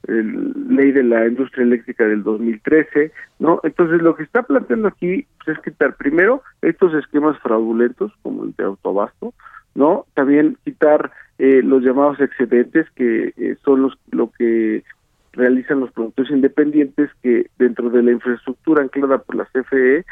ley 0.06 0.92
de 0.92 1.02
la 1.02 1.26
industria 1.26 1.64
eléctrica 1.64 2.04
del 2.04 2.22
2013, 2.22 3.10
¿no? 3.38 3.60
Entonces 3.62 4.02
lo 4.02 4.14
que 4.14 4.22
está 4.22 4.42
planteando 4.42 4.88
aquí 4.88 5.26
pues, 5.44 5.56
es 5.56 5.64
quitar 5.64 5.96
primero 5.96 6.42
estos 6.62 6.92
esquemas 6.94 7.38
fraudulentos 7.38 8.12
como 8.22 8.44
el 8.44 8.54
de 8.56 8.64
autobasto, 8.64 9.32
¿no? 9.74 10.06
También 10.14 10.58
quitar 10.64 11.10
eh, 11.38 11.62
los 11.64 11.82
llamados 11.82 12.20
excedentes 12.20 12.86
que 12.90 13.32
eh, 13.36 13.56
son 13.64 13.82
los 13.82 13.98
lo 14.10 14.30
que 14.30 14.84
realizan 15.32 15.80
los 15.80 15.90
productores 15.90 16.30
independientes 16.30 17.10
que 17.22 17.46
dentro 17.58 17.90
de 17.90 18.02
la 18.02 18.12
infraestructura 18.12 18.82
anclada 18.82 19.18
por 19.18 19.36
la 19.36 19.46
CFE 19.46 20.04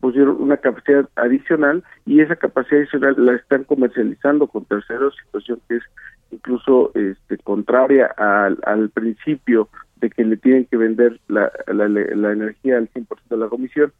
pusieron 0.00 0.40
una 0.40 0.56
capacidad 0.56 1.08
adicional 1.16 1.82
y 2.06 2.20
esa 2.20 2.36
capacidad 2.36 2.80
adicional 2.80 3.14
la 3.18 3.34
están 3.34 3.64
comercializando 3.64 4.46
con 4.46 4.64
terceros, 4.64 5.14
situación 5.24 5.60
que 5.68 5.76
es 5.76 5.82
incluso 6.30 6.92
este, 6.94 7.38
contraria 7.38 8.06
al, 8.06 8.90
principio 8.90 9.68
de 9.96 10.10
que 10.10 10.24
le 10.24 10.36
tienen 10.36 10.66
que 10.66 10.76
vender 10.76 11.20
la, 11.28 11.50
la, 11.66 11.88
la 11.88 12.32
energía 12.32 12.78
al 12.78 12.88
100% 12.90 13.06
de 13.28 13.36
la 13.36 13.48
comisión. 13.48 13.92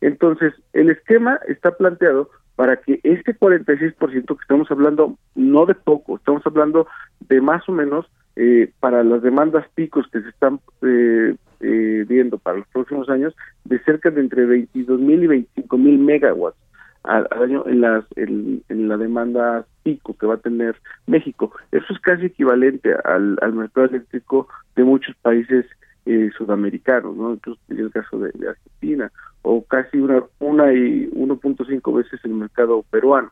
Entonces, 0.00 0.52
el 0.72 0.90
esquema 0.90 1.38
está 1.46 1.72
planteado 1.72 2.30
para 2.56 2.76
que 2.76 3.00
este 3.02 3.36
46% 3.36 3.96
que 3.98 4.42
estamos 4.42 4.70
hablando, 4.70 5.16
no 5.34 5.66
de 5.66 5.74
poco, 5.74 6.16
estamos 6.16 6.42
hablando 6.46 6.86
de 7.28 7.40
más 7.40 7.68
o 7.68 7.72
menos 7.72 8.06
eh, 8.36 8.72
para 8.80 9.02
las 9.04 9.22
demandas 9.22 9.66
picos 9.74 10.06
que 10.08 10.20
se 10.20 10.28
están 10.28 10.60
eh, 10.82 11.36
eh, 11.64 12.04
viendo 12.06 12.38
para 12.38 12.58
los 12.58 12.68
próximos 12.68 13.08
años, 13.08 13.34
de 13.64 13.78
cerca 13.80 14.10
de 14.10 14.20
entre 14.20 14.44
22 14.44 15.00
mil 15.00 15.24
y 15.24 15.26
25 15.26 15.78
mil 15.78 15.98
megawatts 15.98 16.58
al, 17.04 17.28
año 17.30 17.64
en, 17.66 17.80
las, 17.80 18.04
en, 18.16 18.62
la 18.68 18.96
demanda 18.96 19.66
pico 19.82 20.16
que 20.16 20.26
va 20.26 20.34
a 20.34 20.38
tener 20.38 20.76
México. 21.06 21.52
Eso 21.70 21.86
es 21.90 22.00
casi 22.00 22.26
equivalente 22.26 22.94
al, 23.04 23.52
mercado 23.52 23.86
eléctrico 23.86 24.48
de 24.74 24.84
muchos 24.84 25.14
países 25.16 25.66
eh, 26.06 26.30
sudamericanos, 26.36 27.16
¿no? 27.16 27.34
Incluso 27.34 27.60
en 27.68 27.78
el 27.78 27.90
caso 27.90 28.18
de, 28.18 28.32
Argentina, 28.48 29.12
o 29.42 29.62
casi 29.64 29.98
una, 29.98 30.22
una 30.38 30.72
y 30.72 31.08
1.5 31.10 31.96
veces 31.96 32.20
el 32.24 32.32
mercado 32.32 32.84
peruano. 32.90 33.30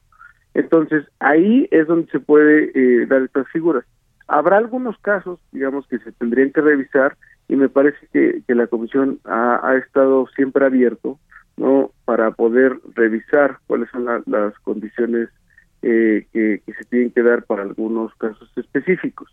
Entonces, 0.55 1.07
ahí 1.19 1.67
es 1.71 1.87
donde 1.87 2.11
se 2.11 2.21
puede 2.21 2.73
eh, 2.75 3.07
dar 3.07 3.23
estas 3.23 3.49
figuras. 3.49 3.85
Habrá 4.29 4.59
algunos 4.59 4.99
casos, 4.99 5.41
digamos, 5.51 5.87
que 5.87 5.99
se 5.99 6.13
tendrían 6.13 6.53
que 6.53 6.61
revisar 6.61 7.17
y 7.49 7.57
me 7.57 7.69
parece 7.69 7.99
que, 8.13 8.43
que 8.47 8.55
la 8.55 8.67
comisión 8.67 9.19
ha, 9.25 9.61
ha, 9.63 9.77
estado 9.77 10.27
siempre 10.35 10.65
abierto, 10.65 11.19
¿no? 11.57 11.91
Para 12.05 12.31
poder 12.31 12.79
revisar 12.95 13.59
cuáles 13.67 13.91
son 13.91 14.05
las 14.05 14.59
condiciones 14.61 15.29
eh, 15.83 16.27
que, 16.33 16.63
que, 16.65 16.73
se 16.75 16.85
tienen 16.85 17.11
que 17.11 17.23
dar 17.23 17.45
para 17.45 17.63
algunos 17.63 18.15
casos 18.15 18.51
específicos. 18.57 19.29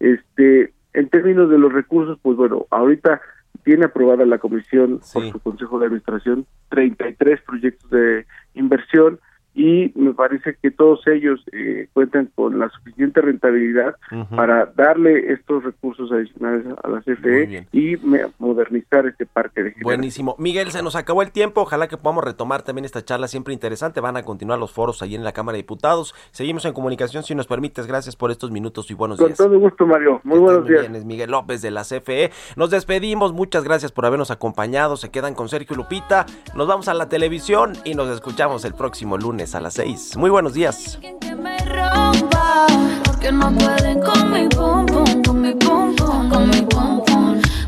Este, 0.00 0.72
en 0.92 1.08
términos 1.08 1.48
de 1.48 1.58
los 1.58 1.72
recursos, 1.72 2.18
pues 2.22 2.36
bueno, 2.36 2.66
ahorita 2.70 3.20
tiene 3.64 3.86
aprobada 3.86 4.26
la 4.26 4.38
comisión 4.38 5.00
por 5.12 5.30
su 5.30 5.38
consejo 5.40 5.78
de 5.78 5.86
administración 5.86 6.46
33 6.70 7.40
proyectos 7.42 7.90
de 7.90 8.26
inversión 8.54 9.20
y 9.54 9.92
me 9.94 10.14
parece 10.14 10.56
que 10.60 10.70
todos 10.70 11.06
ellos 11.06 11.44
eh, 11.52 11.88
cuentan 11.92 12.30
con 12.34 12.58
la 12.58 12.70
suficiente 12.70 13.20
rentabilidad 13.20 13.96
para 14.34 14.66
darle 14.66 15.32
estos 15.32 15.62
recursos 15.62 16.10
adicionales 16.10 16.64
a 16.82 16.88
la 16.88 17.00
CFE 17.00 17.66
y 17.72 17.96
modernizar 18.38 19.06
este 19.06 19.26
parque 19.26 19.62
de 19.62 19.74
Buenísimo. 19.82 20.36
Miguel, 20.38 20.70
se 20.70 20.82
nos 20.82 20.96
acabó 20.96 21.22
el 21.22 21.32
tiempo. 21.32 21.62
Ojalá 21.62 21.88
que 21.88 21.98
podamos 21.98 22.24
retomar 22.24 22.62
también 22.62 22.84
esta 22.84 23.04
charla 23.04 23.28
siempre 23.28 23.52
interesante. 23.52 24.00
Van 24.00 24.16
a 24.16 24.22
continuar 24.22 24.58
los 24.58 24.72
foros 24.72 25.02
allí 25.02 25.16
en 25.16 25.24
la 25.24 25.32
Cámara 25.32 25.56
de 25.56 25.62
Diputados. 25.62 26.14
Seguimos 26.30 26.64
en 26.64 26.72
comunicación 26.72 27.22
si 27.22 27.34
nos 27.34 27.46
permites. 27.46 27.86
Gracias 27.86 28.16
por 28.16 28.30
estos 28.30 28.50
minutos 28.50 28.90
y 28.90 28.94
buenos 28.94 29.18
días. 29.18 29.36
Con 29.36 29.48
todo 29.48 29.58
gusto, 29.58 29.86
Mario. 29.86 30.20
Muy 30.24 30.38
buenos 30.38 30.66
días. 30.66 30.88
Miguel 31.04 31.30
López 31.30 31.60
de 31.60 31.70
la 31.70 31.82
CFE. 31.82 32.30
Nos 32.56 32.70
despedimos. 32.70 33.32
Muchas 33.32 33.64
gracias 33.64 33.92
por 33.92 34.06
habernos 34.06 34.30
acompañado. 34.30 34.96
Se 34.96 35.10
quedan 35.10 35.34
con 35.34 35.48
Sergio 35.48 35.76
Lupita. 35.76 36.24
Nos 36.54 36.66
vamos 36.66 36.88
a 36.88 36.94
la 36.94 37.08
televisión 37.08 37.72
y 37.84 37.94
nos 37.94 38.08
escuchamos 38.08 38.64
el 38.64 38.74
próximo 38.74 39.18
lunes 39.18 39.41
a 39.42 39.60
las 39.60 39.74
6. 39.74 40.16
Muy 40.16 40.30
buenos 40.30 40.54
días. 40.54 40.98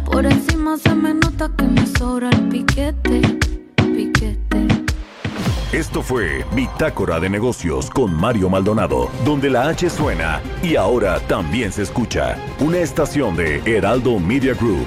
Por 0.04 0.26
encima 0.26 0.78
se 0.78 0.94
me 0.94 1.14
nota 1.14 1.50
que 1.56 1.64
me 1.64 1.86
sobra 1.86 2.30
el 2.30 2.48
piquete, 2.48 3.20
piquete. 3.76 4.68
Esto 5.72 6.00
fue 6.02 6.44
Bitácora 6.54 7.18
de 7.18 7.28
Negocios 7.28 7.90
con 7.90 8.14
Mario 8.14 8.48
Maldonado, 8.48 9.10
donde 9.24 9.50
la 9.50 9.68
H 9.68 9.90
suena 9.90 10.40
y 10.62 10.76
ahora 10.76 11.18
también 11.26 11.72
se 11.72 11.82
escucha. 11.82 12.36
Una 12.60 12.78
estación 12.78 13.34
de 13.34 13.60
Heraldo 13.66 14.20
Media 14.20 14.54
Group. 14.54 14.86